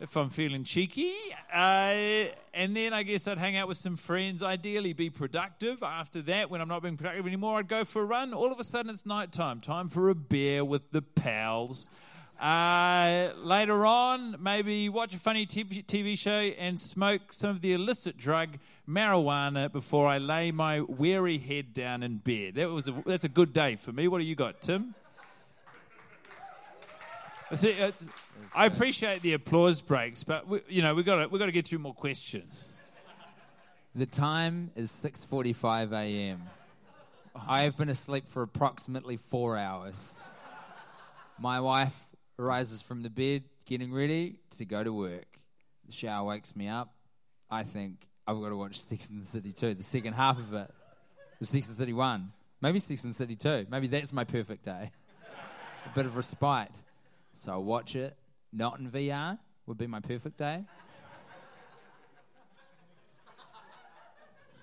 if 0.00 0.16
I'm 0.16 0.30
feeling 0.30 0.64
cheeky. 0.64 1.12
Uh, 1.52 2.26
and 2.54 2.76
then 2.76 2.92
I 2.92 3.02
guess 3.02 3.26
I'd 3.26 3.38
hang 3.38 3.56
out 3.56 3.68
with 3.68 3.78
some 3.78 3.96
friends. 3.96 4.42
Ideally, 4.42 4.92
be 4.92 5.10
productive. 5.10 5.82
After 5.82 6.22
that, 6.22 6.50
when 6.50 6.60
I'm 6.60 6.68
not 6.68 6.82
being 6.82 6.96
productive 6.96 7.26
anymore, 7.26 7.58
I'd 7.58 7.68
go 7.68 7.84
for 7.84 8.02
a 8.02 8.04
run. 8.04 8.34
All 8.34 8.52
of 8.52 8.60
a 8.60 8.64
sudden, 8.64 8.90
it's 8.90 9.06
nighttime. 9.06 9.60
Time 9.60 9.88
for 9.88 10.08
a 10.10 10.14
beer 10.14 10.64
with 10.64 10.90
the 10.90 11.02
pals. 11.02 11.88
Uh, 12.40 13.30
later 13.36 13.86
on, 13.86 14.36
maybe 14.38 14.90
watch 14.90 15.14
a 15.14 15.18
funny 15.18 15.46
TV, 15.46 16.18
show 16.18 16.30
and 16.30 16.78
smoke 16.78 17.32
some 17.32 17.50
of 17.50 17.62
the 17.62 17.72
illicit 17.72 18.18
drug 18.18 18.50
marijuana 18.86 19.72
before 19.72 20.06
I 20.06 20.18
lay 20.18 20.50
my 20.50 20.82
weary 20.82 21.38
head 21.38 21.72
down 21.72 22.02
in 22.02 22.18
bed. 22.18 22.56
That 22.56 22.70
was 22.70 22.88
a, 22.88 23.02
that's 23.06 23.24
a 23.24 23.30
good 23.30 23.54
day 23.54 23.76
for 23.76 23.92
me. 23.92 24.06
What 24.06 24.18
do 24.18 24.24
you 24.24 24.34
got, 24.34 24.60
Tim? 24.60 24.94
See, 27.54 27.76
I 28.54 28.66
appreciate 28.66 29.22
the 29.22 29.34
applause 29.34 29.80
breaks, 29.80 30.24
but 30.24 30.48
we, 30.48 30.60
you 30.68 30.82
know 30.82 30.94
we've 30.94 31.06
got 31.06 31.30
we've 31.30 31.38
got 31.38 31.46
to 31.46 31.52
get 31.52 31.66
through 31.66 31.78
more 31.78 31.94
questions. 31.94 32.72
The 33.94 34.06
time 34.06 34.72
is 34.74 34.90
6:45 34.90 35.92
a.m. 35.92 36.42
I 37.48 37.62
have 37.62 37.76
been 37.76 37.88
asleep 37.88 38.26
for 38.26 38.42
approximately 38.42 39.16
4 39.16 39.58
hours. 39.58 40.14
My 41.38 41.60
wife 41.60 41.94
rises 42.36 42.82
from 42.82 43.02
the 43.02 43.10
bed 43.10 43.44
getting 43.64 43.92
ready 43.92 44.40
to 44.56 44.64
go 44.64 44.82
to 44.82 44.92
work. 44.92 45.38
The 45.84 45.92
shower 45.92 46.26
wakes 46.26 46.56
me 46.56 46.66
up. 46.66 46.94
I 47.50 47.62
think 47.62 48.08
I've 48.26 48.40
got 48.40 48.48
to 48.48 48.56
watch 48.56 48.80
Sex 48.80 49.08
and 49.08 49.22
the 49.22 49.26
City 49.26 49.52
2, 49.52 49.74
the 49.74 49.82
second 49.82 50.14
half 50.14 50.38
of 50.38 50.52
it. 50.52 50.70
The 51.38 51.46
Sex 51.46 51.66
and 51.68 51.76
the 51.76 51.78
City 51.78 51.92
1. 51.92 52.32
Maybe 52.60 52.78
Sex 52.78 53.04
and 53.04 53.12
the 53.12 53.16
City 53.16 53.36
2. 53.36 53.66
Maybe 53.70 53.86
that's 53.86 54.12
my 54.12 54.24
perfect 54.24 54.64
day. 54.64 54.90
A 55.84 55.94
bit 55.94 56.06
of 56.06 56.16
respite. 56.16 56.70
So 57.36 57.52
I 57.52 57.56
watch 57.56 57.94
it, 57.94 58.16
not 58.50 58.78
in 58.78 58.90
VR, 58.90 59.38
would 59.66 59.76
be 59.76 59.86
my 59.86 60.00
perfect 60.00 60.38
day. 60.38 60.64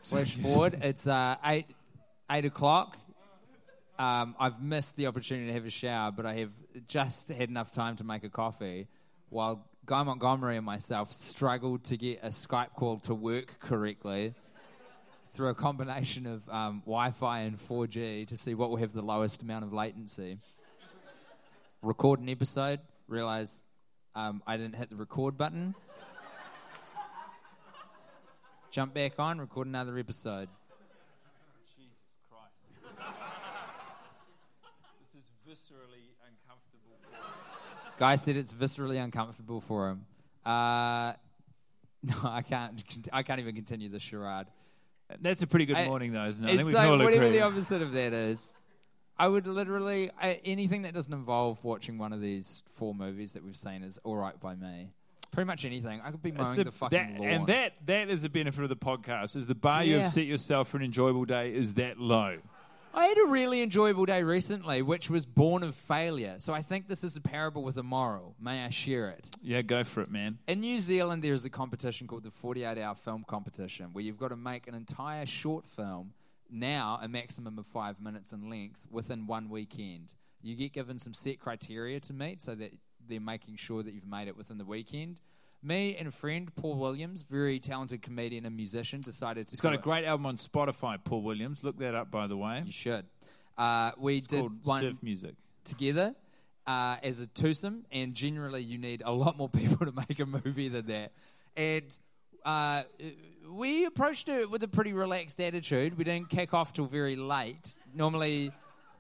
Flash 0.02 0.36
forward, 0.42 0.80
it's 0.82 1.06
uh, 1.06 1.36
eight 1.46 1.68
eight 2.32 2.46
o'clock. 2.46 2.98
Um, 4.00 4.36
I've 4.40 4.60
missed 4.60 4.96
the 4.96 5.06
opportunity 5.06 5.48
to 5.48 5.54
have 5.54 5.68
a 5.68 5.70
shower, 5.70 6.12
but 6.12 6.26
I 6.26 6.34
have 6.38 6.52
just 6.88 7.30
had 7.30 7.48
enough 7.48 7.70
time 7.72 7.96
to 7.98 8.04
make 8.04 8.24
a 8.24 8.30
coffee, 8.30 8.88
while 9.30 9.68
Guy 9.86 10.02
Montgomery 10.02 10.58
and 10.58 10.66
myself 10.66 11.14
struggled 11.14 11.84
to 11.86 11.96
get 11.96 12.22
a 12.24 12.30
Skype 12.30 12.74
call 12.76 12.98
to 13.02 13.14
work 13.14 13.60
correctly 13.60 14.34
through 15.30 15.50
a 15.50 15.56
combination 15.56 16.26
of 16.26 16.50
um, 16.50 16.80
Wi-Fi 16.86 17.42
and 17.42 17.60
4G 17.60 18.28
to 18.30 18.36
see 18.36 18.56
what 18.56 18.72
will 18.72 18.78
have 18.78 18.94
the 18.94 19.04
lowest 19.04 19.44
amount 19.44 19.64
of 19.64 19.74
latency. 19.74 20.40
Record 21.84 22.22
an 22.22 22.30
episode, 22.30 22.80
realize 23.10 23.62
um, 24.16 24.42
I 24.48 24.56
didn't 24.58 24.76
hit 24.76 24.90
the 24.90 24.96
record 24.96 25.38
button. 25.38 25.76
Jump 28.72 28.94
back 28.94 29.20
on, 29.20 29.40
record 29.40 29.68
another 29.68 29.98
episode. 30.00 30.48
Jesus 31.78 31.92
Christ, 32.30 32.54
this 35.14 35.22
is 35.22 35.30
viscerally 35.46 36.08
uncomfortable. 36.26 36.96
Guy 38.00 38.16
said 38.16 38.38
it's 38.38 38.54
viscerally 38.54 39.04
uncomfortable 39.04 39.60
for 39.62 39.90
him. 39.90 40.06
Uh, 40.46 41.14
no, 42.04 42.16
I 42.24 42.42
can't. 42.48 42.82
I 43.12 43.24
can't 43.24 43.40
even 43.42 43.56
continue 43.56 43.90
the 43.90 44.00
charade. 44.00 44.48
That's 45.22 45.42
a 45.42 45.48
pretty 45.48 45.66
good 45.66 45.76
I- 45.78 45.86
morning, 45.86 46.14
though, 46.14 46.26
isn't 46.28 46.44
it? 46.44 46.48
I 46.48 46.52
It's 46.54 46.58
think 46.64 46.68
we 46.70 46.74
like 46.76 46.90
whatever 46.90 47.12
agree. 47.26 47.30
the 47.38 47.42
opposite 47.42 47.82
of 47.82 47.92
that 47.92 48.14
is. 48.14 48.54
I 49.18 49.28
would 49.28 49.46
literally 49.48 50.10
I, 50.20 50.40
anything 50.46 50.82
that 50.84 50.94
doesn't 50.94 51.14
involve 51.14 51.64
watching 51.64 51.98
one 51.98 52.14
of 52.14 52.22
these 52.22 52.64
four 52.76 52.94
movies 52.96 53.34
that 53.34 53.44
we've 53.44 53.56
seen 53.56 53.84
is 53.84 54.00
all 54.04 54.16
right 54.18 54.40
by 54.40 54.56
me. 54.56 54.90
Pretty 55.32 55.48
much 55.48 55.66
anything. 55.66 56.02
I 56.04 56.12
could 56.12 56.22
be 56.22 56.32
mowing 56.32 56.56
the- 56.56 56.64
the 56.66 56.72
fucking 56.72 56.98
that- 57.14 57.20
lawn. 57.20 57.28
and 57.30 57.48
that 57.48 57.74
that 57.86 58.10
is 58.10 58.22
the 58.24 58.30
benefit 58.30 58.64
of 58.64 58.70
the 58.70 58.76
podcast. 58.76 59.36
Is 59.36 59.48
the 59.48 59.56
bar 59.56 59.84
you 59.84 59.96
Yeah. 59.96 60.02
have 60.04 60.10
set 60.12 60.26
yourself 60.26 60.70
for 60.70 60.78
an 60.78 60.84
enjoyable 60.84 61.26
day 61.26 61.54
is 61.54 61.74
that 61.76 62.00
low. 62.00 62.38
I 62.96 63.06
had 63.06 63.18
a 63.18 63.26
really 63.32 63.64
enjoyable 63.64 64.06
day 64.06 64.22
recently, 64.22 64.84
which 64.84 65.10
was 65.10 65.26
born 65.26 65.64
of 65.64 65.74
failure. 65.74 66.36
So 66.38 66.54
I 66.54 66.62
think 66.62 66.88
this 66.88 67.04
is 67.04 67.16
a 67.16 67.22
parable 67.22 67.64
with 67.64 67.76
a 67.78 67.82
moral. 67.82 68.36
May 68.40 68.64
I 68.64 68.70
share 68.70 69.10
it? 69.10 69.32
Yeah, 69.42 69.64
go 69.64 69.84
for 69.84 70.02
it, 70.02 70.12
man. 70.12 70.38
In 70.48 70.60
New 70.60 70.78
Zealand, 70.80 71.24
there 71.24 71.34
is 71.34 71.44
a 71.44 71.50
competition 71.50 72.06
called 72.06 72.22
the 72.22 72.30
48 72.30 72.78
hour 72.78 72.94
film 72.94 73.24
competition 73.28 73.88
where 73.94 74.04
you've 74.04 74.20
got 74.20 74.28
to 74.28 74.36
make 74.36 74.68
an 74.68 74.76
entire 74.76 75.26
short 75.26 75.66
film, 75.66 76.14
now 76.54 77.00
a 77.02 77.08
maximum 77.08 77.58
of 77.60 77.66
five 77.68 78.00
minutes 78.00 78.32
in 78.32 78.50
length, 78.50 78.86
within 78.90 79.28
one 79.28 79.50
weekend. 79.50 80.14
You 80.42 80.56
get 80.56 80.74
given 80.74 81.00
some 81.00 81.14
set 81.14 81.40
criteria 81.40 82.00
to 82.02 82.14
meet 82.14 82.42
so 82.42 82.54
that 82.56 82.72
they're 83.08 83.20
making 83.20 83.56
sure 83.58 83.82
that 83.84 83.94
you've 83.94 84.08
made 84.08 84.28
it 84.28 84.38
within 84.38 84.58
the 84.58 84.66
weekend. 84.66 85.20
Me 85.62 85.96
and 85.98 86.08
a 86.10 86.12
friend, 86.12 86.54
Paul 86.56 86.76
Williams, 86.76 87.24
very 87.24 87.58
talented 87.60 88.02
comedian 88.02 88.46
and 88.46 88.56
musician, 88.56 89.00
decided 89.00 89.48
to. 89.48 89.52
He's 89.52 89.62
got 89.62 89.72
a 89.74 89.76
it. 89.76 89.82
great 89.82 90.04
album 90.06 90.26
on 90.26 90.36
Spotify, 90.38 90.98
Paul 91.04 91.22
Williams. 91.22 91.64
Look 91.64 91.78
that 91.80 91.96
up, 91.96 92.12
by 92.12 92.28
the 92.28 92.36
way. 92.36 92.64
You 92.66 92.72
should. 92.72 93.06
Uh, 93.58 93.92
we 93.98 94.18
It's 94.18 94.28
did 94.28 94.40
called 94.42 94.66
one 94.66 94.82
surf 94.82 95.02
music. 95.02 95.36
together 95.64 96.16
uh, 96.68 96.98
as 97.02 97.22
a 97.22 97.28
twosome, 97.28 97.86
and 97.94 98.14
generally 98.14 98.62
you 98.62 98.78
need 98.78 99.02
a 99.06 99.14
lot 99.14 99.38
more 99.38 99.48
people 99.62 99.86
to 99.86 99.94
make 99.94 100.20
a 100.20 100.26
movie 100.26 100.68
than 100.68 100.88
that. 100.88 101.14
And 101.56 101.98
uh, 102.44 102.84
we 103.50 103.86
approached 103.86 104.30
it 104.30 104.50
with 104.50 104.64
a 104.64 104.68
pretty 104.68 104.94
relaxed 104.94 105.40
attitude. 105.42 105.98
We 105.98 106.04
didn't 106.04 106.30
kick 106.30 106.54
off 106.54 106.74
till 106.74 106.86
very 106.86 107.16
late. 107.16 107.78
Normally, 107.94 108.52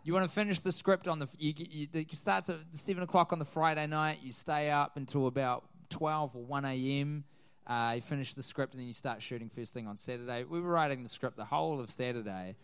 you 0.03 0.13
want 0.13 0.25
to 0.25 0.31
finish 0.31 0.59
the 0.59 0.71
script 0.71 1.07
on 1.07 1.19
the. 1.19 1.27
You, 1.37 1.53
you, 1.57 1.87
it 1.93 2.13
starts 2.13 2.49
at 2.49 2.57
seven 2.71 3.03
o'clock 3.03 3.31
on 3.33 3.39
the 3.39 3.45
Friday 3.45 3.87
night. 3.87 4.19
You 4.23 4.31
stay 4.31 4.69
up 4.69 4.97
until 4.97 5.27
about 5.27 5.63
twelve 5.89 6.35
or 6.35 6.43
one 6.43 6.65
a.m. 6.65 7.23
Uh, 7.65 7.93
you 7.95 8.01
finish 8.01 8.33
the 8.33 8.43
script 8.43 8.73
and 8.73 8.81
then 8.81 8.87
you 8.87 8.93
start 8.93 9.21
shooting 9.21 9.49
first 9.49 9.73
thing 9.73 9.87
on 9.87 9.95
Saturday. 9.95 10.43
We 10.43 10.59
were 10.59 10.71
writing 10.71 11.03
the 11.03 11.09
script 11.09 11.37
the 11.37 11.45
whole 11.45 11.79
of 11.79 11.89
Saturday. 11.89 12.55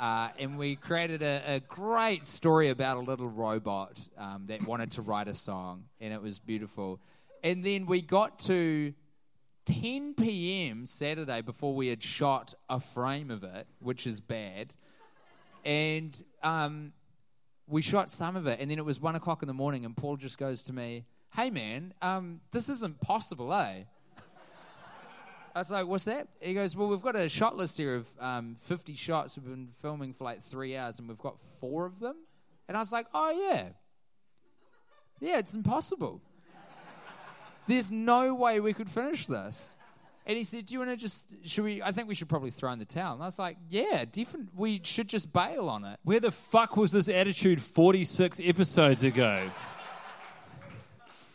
Uh, 0.00 0.30
and 0.40 0.58
we 0.58 0.74
created 0.74 1.22
a, 1.22 1.42
a 1.46 1.60
great 1.60 2.24
story 2.24 2.68
about 2.70 2.96
a 2.96 3.00
little 3.00 3.28
robot 3.28 4.00
um, 4.18 4.46
that 4.48 4.66
wanted 4.66 4.90
to 4.90 5.02
write 5.02 5.28
a 5.28 5.34
song, 5.34 5.84
and 6.00 6.12
it 6.12 6.20
was 6.20 6.40
beautiful. 6.40 6.98
And 7.44 7.62
then 7.62 7.86
we 7.86 8.00
got 8.00 8.40
to 8.40 8.92
10 9.66 10.14
p.m. 10.14 10.86
Saturday 10.86 11.40
before 11.40 11.74
we 11.74 11.88
had 11.88 12.02
shot 12.02 12.54
a 12.68 12.80
frame 12.80 13.30
of 13.30 13.44
it, 13.44 13.66
which 13.80 14.06
is 14.06 14.20
bad. 14.20 14.74
And 15.64 16.22
um, 16.42 16.92
we 17.66 17.80
shot 17.82 18.10
some 18.10 18.36
of 18.36 18.46
it, 18.46 18.60
and 18.60 18.70
then 18.70 18.78
it 18.78 18.84
was 18.84 19.00
one 19.00 19.14
o'clock 19.14 19.42
in 19.42 19.48
the 19.48 19.54
morning, 19.54 19.84
and 19.84 19.96
Paul 19.96 20.16
just 20.16 20.36
goes 20.36 20.62
to 20.64 20.72
me, 20.72 21.06
"Hey 21.34 21.50
man, 21.50 21.94
um, 22.02 22.40
this 22.52 22.68
isn't 22.68 23.00
possible, 23.00 23.52
eh?" 23.54 23.84
I 25.54 25.60
was 25.60 25.70
like, 25.70 25.86
what's 25.86 26.04
that? 26.04 26.26
He 26.40 26.52
goes, 26.52 26.74
well, 26.74 26.88
we've 26.88 27.00
got 27.00 27.14
a 27.14 27.28
shot 27.28 27.56
list 27.56 27.76
here 27.76 27.94
of 27.94 28.08
um, 28.18 28.56
50 28.58 28.96
shots. 28.96 29.36
We've 29.36 29.44
been 29.44 29.68
filming 29.80 30.12
for 30.12 30.24
like 30.24 30.42
three 30.42 30.76
hours 30.76 30.98
and 30.98 31.08
we've 31.08 31.16
got 31.16 31.36
four 31.60 31.86
of 31.86 32.00
them. 32.00 32.16
And 32.66 32.76
I 32.76 32.80
was 32.80 32.90
like, 32.90 33.06
oh, 33.14 33.30
yeah. 33.30 33.68
Yeah, 35.20 35.38
it's 35.38 35.54
impossible. 35.54 36.20
There's 37.66 37.90
no 37.90 38.34
way 38.34 38.60
we 38.60 38.72
could 38.72 38.90
finish 38.90 39.26
this. 39.26 39.74
And 40.26 40.38
he 40.38 40.44
said, 40.44 40.66
do 40.66 40.72
you 40.72 40.78
want 40.78 40.90
to 40.90 40.96
just, 40.96 41.26
should 41.42 41.64
we, 41.64 41.82
I 41.82 41.92
think 41.92 42.08
we 42.08 42.14
should 42.14 42.30
probably 42.30 42.50
throw 42.50 42.72
in 42.72 42.78
the 42.78 42.86
towel. 42.86 43.14
And 43.14 43.22
I 43.22 43.26
was 43.26 43.38
like, 43.38 43.58
yeah, 43.68 44.06
different. 44.10 44.50
we 44.56 44.80
should 44.82 45.08
just 45.08 45.32
bail 45.32 45.68
on 45.68 45.84
it. 45.84 45.98
Where 46.02 46.20
the 46.20 46.30
fuck 46.30 46.78
was 46.78 46.92
this 46.92 47.10
attitude 47.10 47.60
46 47.60 48.40
episodes 48.42 49.04
ago? 49.04 49.50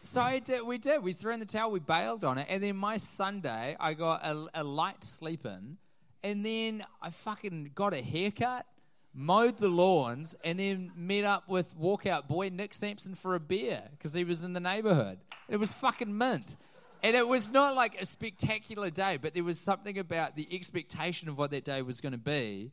So 0.02 0.22
I 0.22 0.40
did, 0.40 0.64
we 0.64 0.80
did. 0.80 1.04
We 1.04 1.14
threw 1.14 1.34
in 1.34 1.40
the 1.40 1.46
towel, 1.46 1.70
we 1.70 1.80
bailed 1.80 2.24
on 2.24 2.40
it. 2.40 2.48
And 2.50 2.64
then 2.64 2.76
my 2.76 2.98
Sunday, 2.98 3.78
I 3.80 3.94
got 3.94 4.26
a, 4.26 4.48
a 4.56 4.64
light 4.64 5.04
sleep 5.04 5.46
in. 5.46 5.78
And 6.24 6.44
then 6.44 6.84
I 7.00 7.12
fucking 7.12 7.72
got 7.76 7.94
a 7.94 8.02
haircut, 8.02 8.66
mowed 9.14 9.60
the 9.60 9.70
lawns, 9.70 10.36
and 10.44 10.60
then 10.60 10.92
met 10.96 11.26
up 11.26 11.48
with 11.48 11.78
walkout 11.78 12.28
boy 12.28 12.50
Nick 12.50 12.74
Sampson 12.74 13.14
for 13.14 13.36
a 13.36 13.40
beer 13.40 13.84
because 13.92 14.16
he 14.16 14.24
was 14.24 14.44
in 14.44 14.54
the 14.54 14.60
neighborhood. 14.60 15.20
It 15.50 15.58
was 15.58 15.72
fucking 15.74 16.16
mint. 16.18 16.58
And 17.02 17.16
it 17.16 17.28
was 17.28 17.50
not 17.52 17.76
like 17.76 18.00
a 18.02 18.06
spectacular 18.06 18.90
day, 18.90 19.18
but 19.22 19.34
there 19.34 19.44
was 19.44 19.60
something 19.60 19.98
about 19.98 20.36
the 20.36 20.48
expectation 20.52 21.30
of 21.30 21.38
what 21.38 21.52
that 21.52 21.64
day 21.64 21.82
was 21.82 22.02
going 22.02 22.12
to 22.12 22.18
be 22.18 22.72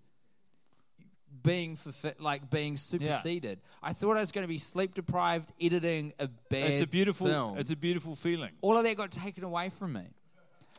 being 1.42 1.78
like 2.18 2.50
being 2.50 2.76
superseded. 2.76 3.60
I 3.82 3.92
thought 3.92 4.16
I 4.16 4.20
was 4.20 4.32
going 4.32 4.42
to 4.44 4.48
be 4.48 4.58
sleep 4.58 4.94
deprived, 4.94 5.52
editing 5.60 6.12
a 6.18 6.28
bad 6.28 6.72
It's 6.72 6.80
a 6.82 6.86
beautiful 6.86 7.26
film. 7.26 7.58
it's 7.58 7.70
a 7.70 7.76
beautiful 7.76 8.14
feeling. 8.16 8.52
All 8.62 8.76
of 8.76 8.84
that 8.84 8.96
got 8.96 9.10
taken 9.10 9.44
away 9.44 9.68
from 9.68 9.92
me. 9.92 10.06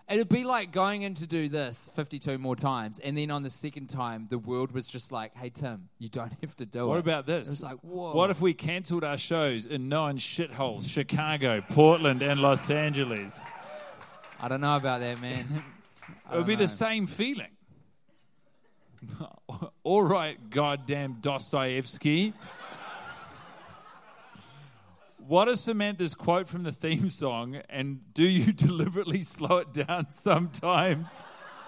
It'd 0.10 0.30
be 0.30 0.45
like 0.45 0.72
going 0.72 1.01
in 1.01 1.16
to 1.16 1.28
do 1.28 1.49
this 1.49 1.89
52 1.95 2.38
more 2.38 2.55
times, 2.55 2.99
and 2.99 3.18
then 3.18 3.30
on 3.30 3.43
the 3.43 3.49
second 3.49 3.88
time, 3.88 4.28
the 4.30 4.38
world 4.38 4.72
was 4.72 4.88
just 4.88 5.12
like, 5.12 5.36
hey, 5.36 5.49
Tim, 5.49 5.89
you 5.99 6.08
don't 6.08 6.32
have 6.41 6.55
to 6.58 6.66
do 6.66 6.86
it. 6.86 6.88
What 6.88 6.99
about 6.99 7.26
this? 7.26 7.51
It's 7.51 7.62
like, 7.62 7.80
whoa. 7.82 8.14
What 8.14 8.30
if 8.30 8.39
we 8.39 8.53
cancelled 8.53 9.03
our 9.03 9.18
shows 9.18 9.66
in 9.66 9.89
known 9.89 10.18
shitholes, 10.18 10.88
Chicago, 10.88 11.62
Portland, 11.70 12.22
and 12.22 12.41
Los 12.41 12.70
Angeles? 12.70 13.38
I 14.39 14.47
don't 14.47 14.62
know 14.62 14.78
about 14.78 15.01
that, 15.01 15.20
man. 15.22 15.45
It 16.32 16.38
would 16.38 16.47
be 16.47 16.55
the 16.55 16.70
same 16.70 17.05
feeling. 17.05 17.51
All 19.84 20.03
right, 20.03 20.38
goddamn 20.49 21.18
Dostoevsky. 21.20 22.34
What 25.28 25.49
is 25.49 25.59
Samantha's 25.59 26.15
quote 26.15 26.47
from 26.47 26.63
the 26.63 26.71
theme 26.71 27.09
song, 27.09 27.57
and 27.69 27.99
do 28.13 28.23
you 28.23 28.53
deliberately 28.53 29.23
slow 29.23 29.57
it 29.57 29.73
down 29.73 30.07
sometimes 30.09 31.11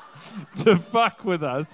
to 0.58 0.78
fuck 0.78 1.26
with 1.26 1.44
us? 1.44 1.74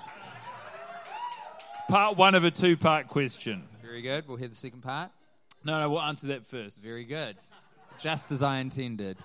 Part 1.87 2.17
one 2.17 2.33
of 2.33 2.43
a 2.43 2.49
two 2.49 2.75
part 2.75 3.07
question. 3.07 3.67
Very 3.83 4.01
good. 4.01 4.27
We'll 4.27 4.37
hear 4.37 4.47
the 4.47 4.55
second 4.55 4.81
part. 4.81 5.11
No, 5.63 5.79
no, 5.79 5.87
we'll 5.91 6.01
answer 6.01 6.25
that 6.27 6.47
first. 6.47 6.83
Very 6.83 7.05
good. 7.05 7.35
Just 7.99 8.31
as 8.31 8.41
I 8.41 8.57
intended. 8.57 9.17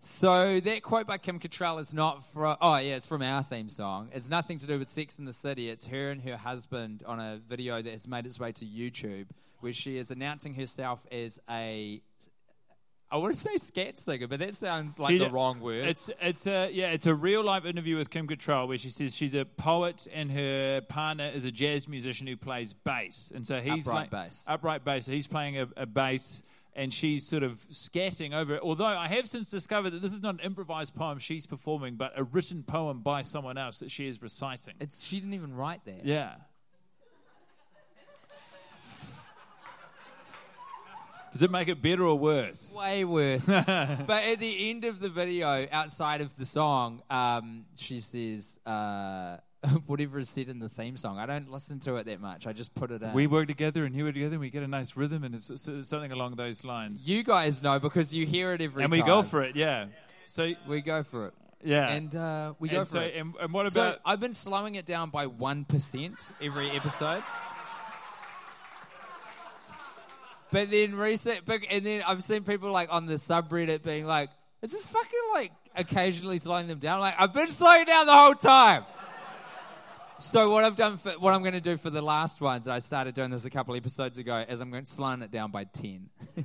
So 0.00 0.60
that 0.60 0.82
quote 0.82 1.06
by 1.06 1.16
Kim 1.16 1.40
Cattrall 1.40 1.80
is 1.80 1.94
not 1.94 2.22
from. 2.34 2.58
Oh 2.60 2.76
yeah, 2.76 2.96
it's 2.96 3.06
from 3.06 3.22
our 3.22 3.42
theme 3.42 3.70
song. 3.70 4.10
It's 4.12 4.28
nothing 4.28 4.58
to 4.58 4.66
do 4.66 4.78
with 4.78 4.90
Sex 4.90 5.18
in 5.18 5.24
the 5.24 5.32
City. 5.32 5.70
It's 5.70 5.86
her 5.86 6.10
and 6.10 6.20
her 6.20 6.36
husband 6.36 7.02
on 7.06 7.18
a 7.18 7.40
video 7.48 7.80
that 7.80 7.92
has 7.92 8.06
made 8.06 8.26
its 8.26 8.38
way 8.38 8.52
to 8.52 8.66
YouTube, 8.66 9.28
where 9.60 9.72
she 9.72 9.96
is 9.98 10.10
announcing 10.10 10.54
herself 10.54 11.06
as 11.10 11.40
a. 11.50 12.00
I 13.10 13.16
want 13.16 13.34
to 13.34 13.40
say 13.40 13.56
scat 13.56 13.98
singer, 13.98 14.26
but 14.28 14.38
that 14.40 14.54
sounds 14.54 14.98
like 14.98 15.12
She- 15.12 15.18
the 15.18 15.30
wrong 15.30 15.60
word. 15.60 15.88
It's 15.88 16.10
it's 16.20 16.46
a 16.46 16.70
yeah, 16.70 16.88
it's 16.90 17.06
a 17.06 17.14
real 17.14 17.42
life 17.42 17.64
interview 17.64 17.96
with 17.96 18.10
Kim 18.10 18.28
Cattrall 18.28 18.68
where 18.68 18.76
she 18.76 18.90
says 18.90 19.14
she's 19.16 19.34
a 19.34 19.46
poet 19.46 20.06
and 20.12 20.30
her 20.30 20.82
partner 20.82 21.30
is 21.34 21.46
a 21.46 21.50
jazz 21.50 21.88
musician 21.88 22.26
who 22.26 22.36
plays 22.36 22.74
bass, 22.74 23.32
and 23.34 23.46
so 23.46 23.60
he's 23.60 23.86
Upright 23.88 24.00
like- 24.00 24.10
bass. 24.10 24.44
upright 24.46 24.84
bass. 24.84 25.06
So 25.06 25.12
he's 25.12 25.26
playing 25.26 25.58
a, 25.58 25.68
a 25.76 25.86
bass. 25.86 26.42
And 26.76 26.94
she's 26.94 27.26
sort 27.26 27.42
of 27.42 27.58
scatting 27.70 28.32
over 28.32 28.54
it. 28.54 28.60
Although 28.62 28.84
I 28.86 29.08
have 29.08 29.26
since 29.26 29.50
discovered 29.50 29.90
that 29.90 30.00
this 30.02 30.12
is 30.12 30.22
not 30.22 30.34
an 30.34 30.40
improvised 30.40 30.94
poem 30.94 31.18
she's 31.18 31.44
performing, 31.44 31.96
but 31.96 32.12
a 32.14 32.22
written 32.22 32.62
poem 32.62 33.00
by 33.00 33.22
someone 33.22 33.58
else 33.58 33.80
that 33.80 33.90
she 33.90 34.06
is 34.06 34.22
reciting. 34.22 34.74
It's 34.78 35.02
she 35.02 35.18
didn't 35.18 35.34
even 35.34 35.56
write 35.56 35.84
that. 35.86 36.04
Yeah. 36.04 36.34
Does 41.32 41.42
it 41.42 41.50
make 41.50 41.68
it 41.68 41.80
better 41.82 42.04
or 42.04 42.18
worse? 42.18 42.72
Way 42.76 43.04
worse. 43.04 43.44
but 43.46 43.68
at 43.70 44.38
the 44.40 44.70
end 44.70 44.84
of 44.84 45.00
the 45.00 45.08
video, 45.08 45.66
outside 45.70 46.20
of 46.20 46.34
the 46.36 46.44
song, 46.44 47.02
um, 47.10 47.66
she 47.76 48.00
says 48.00 48.58
uh, 48.66 49.36
whatever 49.86 50.18
is 50.18 50.28
said 50.28 50.48
in 50.48 50.58
the 50.58 50.68
theme 50.68 50.96
song. 50.96 51.18
I 51.18 51.26
don't 51.26 51.50
listen 51.50 51.78
to 51.80 51.96
it 51.96 52.06
that 52.06 52.20
much. 52.20 52.46
I 52.46 52.52
just 52.52 52.74
put 52.74 52.90
it 52.90 53.02
in. 53.02 53.12
We 53.12 53.26
work 53.26 53.46
together 53.48 53.84
and 53.84 53.94
you 53.94 54.04
work 54.04 54.14
together 54.14 54.34
and 54.34 54.40
we 54.40 54.50
get 54.50 54.62
a 54.62 54.68
nice 54.68 54.96
rhythm 54.96 55.24
and 55.24 55.34
it's, 55.34 55.50
it's 55.50 55.88
something 55.88 56.12
along 56.12 56.36
those 56.36 56.64
lines. 56.64 57.08
You 57.08 57.22
guys 57.22 57.62
know 57.62 57.78
because 57.78 58.14
you 58.14 58.24
hear 58.26 58.52
it 58.52 58.60
every 58.60 58.82
and 58.84 58.92
time. 58.92 59.00
And 59.00 59.06
we 59.06 59.06
go 59.06 59.22
for 59.22 59.42
it, 59.42 59.54
yeah. 59.56 59.86
So 60.26 60.52
We 60.66 60.80
go 60.80 61.02
for 61.02 61.26
it. 61.28 61.34
yeah, 61.64 61.88
And 61.90 62.14
uh, 62.14 62.54
we 62.58 62.68
And 62.68 62.78
go 62.78 62.84
so- 62.84 62.98
for 62.98 63.02
it. 63.04 63.14
And, 63.16 63.34
and 63.40 63.52
what 63.52 63.70
So 63.72 63.80
about? 63.88 64.00
I've 64.04 64.20
been 64.20 64.32
slowing 64.34 64.76
it 64.76 64.86
down 64.86 65.10
by 65.10 65.26
1% 65.26 66.30
every 66.40 66.70
episode. 66.70 67.22
But 70.50 70.70
then 70.70 70.94
recent, 70.94 71.44
but- 71.44 71.60
and 71.70 71.84
then 71.84 72.02
I've 72.06 72.22
seen 72.24 72.42
people 72.44 72.70
like 72.70 72.88
on 72.90 73.06
the 73.06 73.14
subreddit 73.14 73.82
being 73.82 74.06
like, 74.06 74.30
"Is 74.62 74.72
this 74.72 74.86
fucking 74.86 75.20
like 75.34 75.52
occasionally 75.76 76.38
slowing 76.38 76.68
them 76.68 76.78
down?" 76.78 77.00
Like 77.00 77.14
I've 77.18 77.32
been 77.32 77.48
slowing 77.48 77.84
down 77.84 78.06
the 78.06 78.14
whole 78.14 78.34
time. 78.34 78.84
So 80.20 80.50
what 80.50 80.64
I've 80.64 80.74
done, 80.74 80.98
for, 80.98 81.10
what 81.12 81.32
I'm 81.32 81.42
going 81.42 81.52
to 81.52 81.60
do 81.60 81.76
for 81.76 81.90
the 81.90 82.02
last 82.02 82.40
ones, 82.40 82.66
I 82.66 82.80
started 82.80 83.14
doing 83.14 83.30
this 83.30 83.44
a 83.44 83.50
couple 83.50 83.76
episodes 83.76 84.18
ago, 84.18 84.44
is 84.48 84.60
I'm 84.60 84.70
going 84.72 84.84
to 84.84 84.90
slowing 84.90 85.22
it 85.22 85.30
down 85.30 85.52
by 85.52 85.62
ten. 85.64 86.08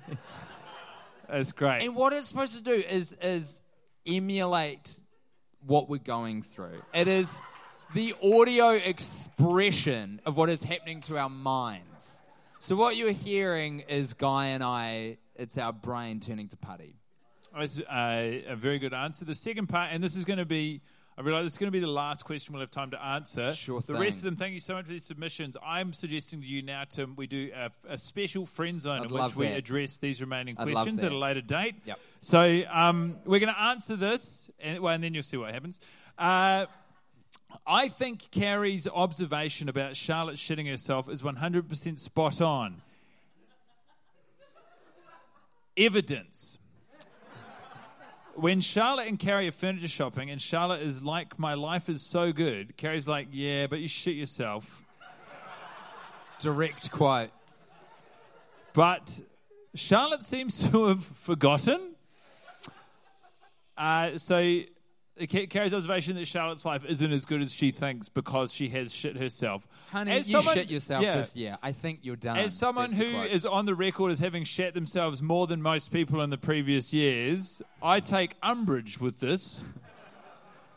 That's 1.30 1.52
great. 1.54 1.82
And 1.82 1.96
what 1.96 2.14
it's 2.14 2.28
supposed 2.28 2.56
to 2.58 2.64
do 2.64 2.72
is 2.74 3.14
is 3.22 3.62
emulate 4.06 5.00
what 5.66 5.90
we're 5.90 5.98
going 5.98 6.44
through. 6.44 6.82
It 6.94 7.08
is 7.08 7.34
the 7.96 8.14
audio 8.22 8.72
expression 8.72 10.22
of 10.26 10.36
what 10.38 10.50
is 10.50 10.62
happening 10.64 11.02
to 11.02 11.18
our 11.18 11.30
minds. 11.30 11.93
So 12.66 12.78
what 12.78 12.96
you're 12.96 13.12
hearing 13.12 13.82
is 13.90 14.14
Guy 14.14 14.46
and 14.46 14.64
I. 14.64 15.18
It's 15.36 15.58
our 15.58 15.74
brain 15.74 16.22
turning 16.22 16.48
to 16.48 16.56
putty. 16.56 16.96
That's 17.54 17.78
uh, 17.78 17.84
a 18.48 18.56
very 18.56 18.80
good 18.80 18.94
answer. 18.94 19.26
The 19.26 19.36
second 19.36 19.68
part, 19.68 19.90
and 19.92 20.02
this 20.02 20.16
is 20.16 20.24
going 20.24 20.40
to 20.40 20.46
be, 20.46 20.80
I 21.18 21.24
realize 21.24 21.44
this 21.44 21.52
is 21.52 21.58
going 21.58 21.68
to 21.68 21.78
be 21.78 21.82
the 21.82 21.92
last 21.92 22.24
question 22.24 22.54
we'll 22.54 22.62
have 22.62 22.72
time 22.72 22.92
to 22.92 23.04
answer. 23.04 23.52
Sure 23.52 23.82
The 23.82 23.96
rest 23.96 24.20
of 24.20 24.24
them, 24.24 24.38
thank 24.38 24.54
you 24.54 24.62
so 24.62 24.76
much 24.76 24.86
for 24.86 24.92
these 24.92 25.04
submissions. 25.04 25.58
I'm 25.62 25.92
suggesting 25.92 26.40
to 26.40 26.48
you 26.48 26.62
now, 26.62 26.86
Tim, 26.86 27.18
we 27.18 27.28
do 27.28 27.52
a, 27.54 27.70
a 27.90 27.98
special 27.98 28.46
friend 28.46 28.82
zone 28.82 29.02
I'd 29.02 29.12
in 29.12 29.14
which 29.14 29.36
we 29.36 29.48
that. 29.48 29.58
address 29.58 29.98
these 29.98 30.22
remaining 30.22 30.56
I'd 30.58 30.72
questions 30.72 31.04
at 31.04 31.12
a 31.12 31.18
later 31.18 31.42
date. 31.42 31.76
Yep. 31.84 32.00
So 32.22 32.64
um, 32.72 33.18
we're 33.26 33.42
going 33.42 33.54
to 33.54 33.62
answer 33.62 33.98
this, 33.98 34.50
and, 34.62 34.80
well, 34.80 34.94
and 34.94 35.04
then 35.04 35.14
you'll 35.14 35.24
see 35.24 35.36
what 35.36 35.54
happens. 35.54 35.82
Uh, 36.18 36.68
I 37.66 37.88
think 37.88 38.30
Carrie's 38.32 38.88
observation 38.88 39.70
about 39.70 39.96
Charlotte 39.96 40.36
shitting 40.36 40.70
herself 40.70 41.10
is 41.10 41.22
100% 41.22 41.98
spot 41.98 42.42
on. 42.42 42.82
Evidence. 45.78 46.58
When 48.36 48.62
Charlotte 48.62 49.08
and 49.08 49.18
Carrie 49.18 49.48
are 49.48 49.52
furniture 49.52 49.88
shopping, 49.88 50.30
and 50.30 50.42
Charlotte 50.42 50.82
is 50.82 51.04
like, 51.04 51.38
My 51.40 51.54
life 51.54 51.88
is 51.88 52.02
so 52.02 52.34
good, 52.34 52.76
Carrie's 52.78 53.08
like, 53.08 53.28
Yeah, 53.32 53.68
but 53.68 53.80
you 53.80 53.88
shit 53.88 54.16
yourself. 54.16 54.86
Direct 56.40 56.92
quote. 56.92 57.30
But 58.74 59.22
Charlotte 59.76 60.24
seems 60.24 60.70
to 60.70 60.88
have 60.88 61.04
forgotten. 61.06 61.92
Uh, 63.78 64.18
so 64.18 64.62
Ca- 65.20 65.46
Carrie's 65.46 65.74
observation 65.76 66.16
that 66.16 66.28
Charlotte's 66.28 66.66
life 66.66 66.84
isn't 66.86 67.12
as 67.12 67.26
good 67.26 67.42
as 67.42 67.54
she 67.54 67.72
thinks 67.72 68.10
because 68.10 68.52
she 68.52 68.70
has 68.70 68.92
shit 68.94 69.16
herself. 69.16 69.68
Honey, 69.92 70.12
As 70.12 70.28
you 70.28 70.38
someone- 70.40 70.56
shit 70.56 70.72
yourself 70.72 71.04
yeah. 71.04 71.18
this 71.18 71.36
year. 71.36 71.58
I 71.62 71.72
think 71.72 72.00
you're 72.02 72.16
done. 72.16 72.38
As 72.38 72.58
someone 72.58 72.90
That's 72.90 73.02
who 73.02 73.22
is 73.22 73.46
on 73.46 73.66
the 73.68 73.76
record 73.76 74.12
as 74.12 74.20
having 74.20 74.44
shat 74.44 74.74
themselves 74.74 75.22
more 75.22 75.46
than 75.46 75.62
most 75.62 75.92
people 75.92 76.22
in 76.22 76.32
the 76.32 76.38
previous 76.38 76.92
years, 76.94 77.62
I 77.82 78.00
take 78.00 78.36
umbrage 78.42 79.00
with 79.00 79.20
this. 79.20 79.62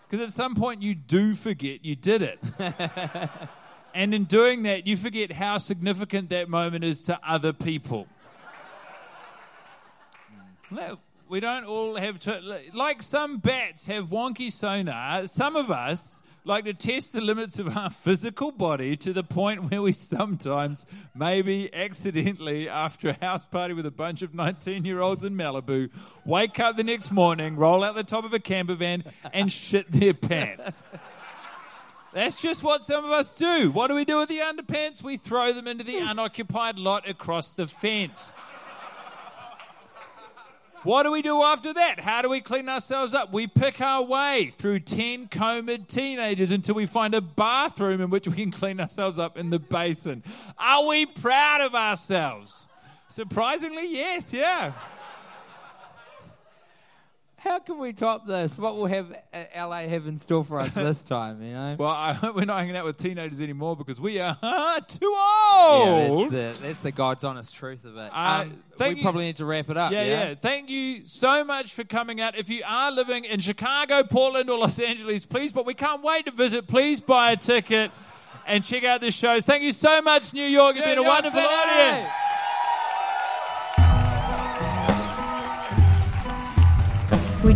Because 0.08 0.20
at 0.28 0.32
some 0.32 0.54
point 0.54 0.82
you 0.82 0.94
do 0.94 1.34
forget 1.34 1.84
you 1.84 1.96
did 1.96 2.22
it. 2.22 2.38
and 3.94 4.14
in 4.14 4.24
doing 4.24 4.64
that, 4.64 4.86
you 4.86 4.96
forget 4.98 5.32
how 5.32 5.56
significant 5.58 6.28
that 6.28 6.48
moment 6.50 6.84
is 6.84 7.00
to 7.02 7.18
other 7.26 7.52
people. 7.54 8.06
Hmm. 10.68 10.74
No, 10.76 10.98
We 11.28 11.40
don't 11.40 11.64
all 11.64 11.96
have 11.96 12.20
to, 12.20 12.60
like 12.72 13.02
some 13.02 13.38
bats 13.38 13.86
have 13.86 14.10
wonky 14.10 14.52
sonar. 14.52 15.26
Some 15.26 15.56
of 15.56 15.72
us 15.72 16.22
like 16.44 16.64
to 16.66 16.72
test 16.72 17.12
the 17.12 17.20
limits 17.20 17.58
of 17.58 17.76
our 17.76 17.90
physical 18.04 18.52
body 18.52 18.96
to 18.98 19.12
the 19.12 19.24
point 19.24 19.68
where 19.68 19.82
we 19.82 19.90
sometimes, 19.90 20.86
maybe 21.16 21.72
accidentally, 21.74 22.68
after 22.68 23.08
a 23.08 23.12
house 23.14 23.44
party 23.44 23.74
with 23.74 23.86
a 23.86 23.90
bunch 23.90 24.22
of 24.22 24.34
19 24.34 24.84
year 24.84 25.00
olds 25.00 25.24
in 25.24 25.34
Malibu, 25.34 25.90
wake 26.24 26.60
up 26.60 26.76
the 26.76 26.84
next 26.84 27.10
morning, 27.10 27.56
roll 27.56 27.82
out 27.82 27.96
the 27.96 28.04
top 28.04 28.24
of 28.24 28.32
a 28.32 28.38
camper 28.38 28.76
van, 28.76 29.02
and 29.32 29.50
shit 29.52 29.90
their 29.90 30.14
pants. 30.14 30.84
That's 32.12 32.40
just 32.40 32.62
what 32.62 32.84
some 32.84 33.04
of 33.04 33.10
us 33.10 33.34
do. 33.34 33.72
What 33.72 33.88
do 33.88 33.94
we 33.94 34.04
do 34.04 34.18
with 34.18 34.28
the 34.28 34.38
underpants? 34.38 35.02
We 35.02 35.16
throw 35.16 35.52
them 35.52 35.66
into 35.66 35.82
the 35.82 35.98
unoccupied 35.98 36.78
lot 36.78 37.08
across 37.08 37.50
the 37.50 37.66
fence. 37.66 38.32
What 40.82 41.02
do 41.02 41.10
we 41.10 41.22
do 41.22 41.42
after 41.42 41.72
that? 41.72 42.00
How 42.00 42.22
do 42.22 42.28
we 42.28 42.40
clean 42.40 42.68
ourselves 42.68 43.12
up? 43.14 43.32
We 43.32 43.46
pick 43.46 43.80
our 43.80 44.02
way 44.02 44.52
through 44.56 44.80
10 44.80 45.28
combed 45.28 45.88
teenagers 45.88 46.52
until 46.52 46.76
we 46.76 46.86
find 46.86 47.14
a 47.14 47.20
bathroom 47.20 48.00
in 48.00 48.10
which 48.10 48.28
we 48.28 48.34
can 48.34 48.50
clean 48.50 48.78
ourselves 48.78 49.18
up 49.18 49.36
in 49.36 49.50
the 49.50 49.58
basin. 49.58 50.22
Are 50.58 50.86
we 50.86 51.06
proud 51.06 51.60
of 51.62 51.74
ourselves? 51.74 52.66
Surprisingly, 53.08 53.92
yes, 53.92 54.32
yeah. 54.32 54.72
How 57.46 57.60
can 57.60 57.78
we 57.78 57.92
top 57.92 58.26
this? 58.26 58.58
What 58.58 58.74
will 58.74 58.86
have 58.86 59.12
uh, 59.32 59.44
LA 59.56 59.82
have 59.82 60.08
in 60.08 60.18
store 60.18 60.42
for 60.42 60.58
us 60.58 60.74
this 60.74 61.00
time? 61.14 61.40
You 61.40 61.52
know. 61.52 61.76
Well, 61.78 61.88
I, 61.90 62.12
hope 62.12 62.34
we're 62.34 62.44
not 62.44 62.58
hanging 62.58 62.76
out 62.76 62.84
with 62.84 62.96
teenagers 62.96 63.40
anymore 63.40 63.76
because 63.76 64.00
we 64.00 64.18
are 64.18 64.34
too 64.88 64.98
Yeah, 65.02 66.08
old. 66.10 66.30
that's 66.32 66.58
the, 66.58 66.62
that's 66.66 66.80
the 66.80 66.90
God's 66.90 67.22
honest 67.22 67.54
truth 67.54 67.84
of 67.84 67.96
it. 67.96 68.10
Uh, 68.12 68.42
um, 68.42 68.62
we 68.80 68.88
you- 68.96 69.02
probably 69.02 69.26
need 69.26 69.36
to 69.36 69.44
wrap 69.44 69.70
it 69.70 69.76
up. 69.76 69.92
Yeah, 69.92 70.02
Yeah, 70.02 70.28
yeah, 70.30 70.34
Thank 70.34 70.70
you 70.70 71.06
so 71.06 71.44
much 71.44 71.72
for 71.72 71.84
coming 71.84 72.20
out. 72.20 72.36
If 72.36 72.48
you 72.48 72.62
are 72.66 72.90
living 72.90 73.24
in 73.24 73.38
Chicago, 73.38 74.02
Portland, 74.02 74.50
or 74.50 74.58
Los 74.58 74.78
Angeles, 74.80 75.24
please, 75.24 75.52
but 75.52 75.64
we 75.64 75.74
can't 75.74 76.02
wait 76.02 76.24
to 76.26 76.32
visit. 76.32 76.66
Please 76.66 77.00
buy 77.00 77.30
a 77.30 77.36
ticket 77.36 77.92
and 78.44 78.64
check 78.64 78.82
out 78.82 79.00
the 79.00 79.12
shows. 79.12 79.44
Thank 79.44 79.62
you 79.62 79.72
so 79.72 80.02
much, 80.02 80.32
New 80.32 80.44
York. 80.44 80.74
You've 80.74 80.84
New 80.84 80.90
been 80.96 80.98
a 80.98 81.02
York 81.02 81.14
wonderful 81.14 81.40
City! 81.40 81.52
audience. 81.54 82.10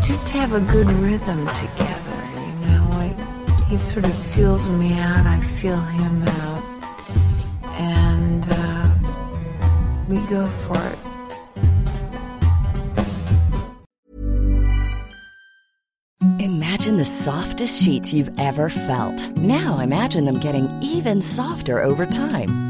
Just 0.03 0.31
have 0.31 0.53
a 0.53 0.61
good 0.61 0.91
rhythm 0.93 1.47
together, 1.49 2.25
you 2.37 2.67
know. 2.67 2.81
He 3.69 3.79
sort 3.79 4.05
of 4.05 4.15
feels 4.35 4.69
me 4.69 4.99
out, 4.99 5.27
I 5.27 5.39
feel 5.41 5.81
him 5.81 6.23
out, 6.23 6.63
and 7.79 8.49
uh, 8.51 8.95
we 10.09 10.17
go 10.27 10.49
for 10.67 10.77
it. 10.77 10.99
Imagine 16.41 16.97
the 16.97 17.05
softest 17.05 17.83
sheets 17.83 18.13
you've 18.13 18.33
ever 18.41 18.69
felt. 18.69 19.31
Now 19.37 19.79
imagine 19.79 20.25
them 20.25 20.41
getting 20.41 20.69
even 20.83 21.21
softer 21.21 21.81
over 21.81 22.07
time. 22.07 22.70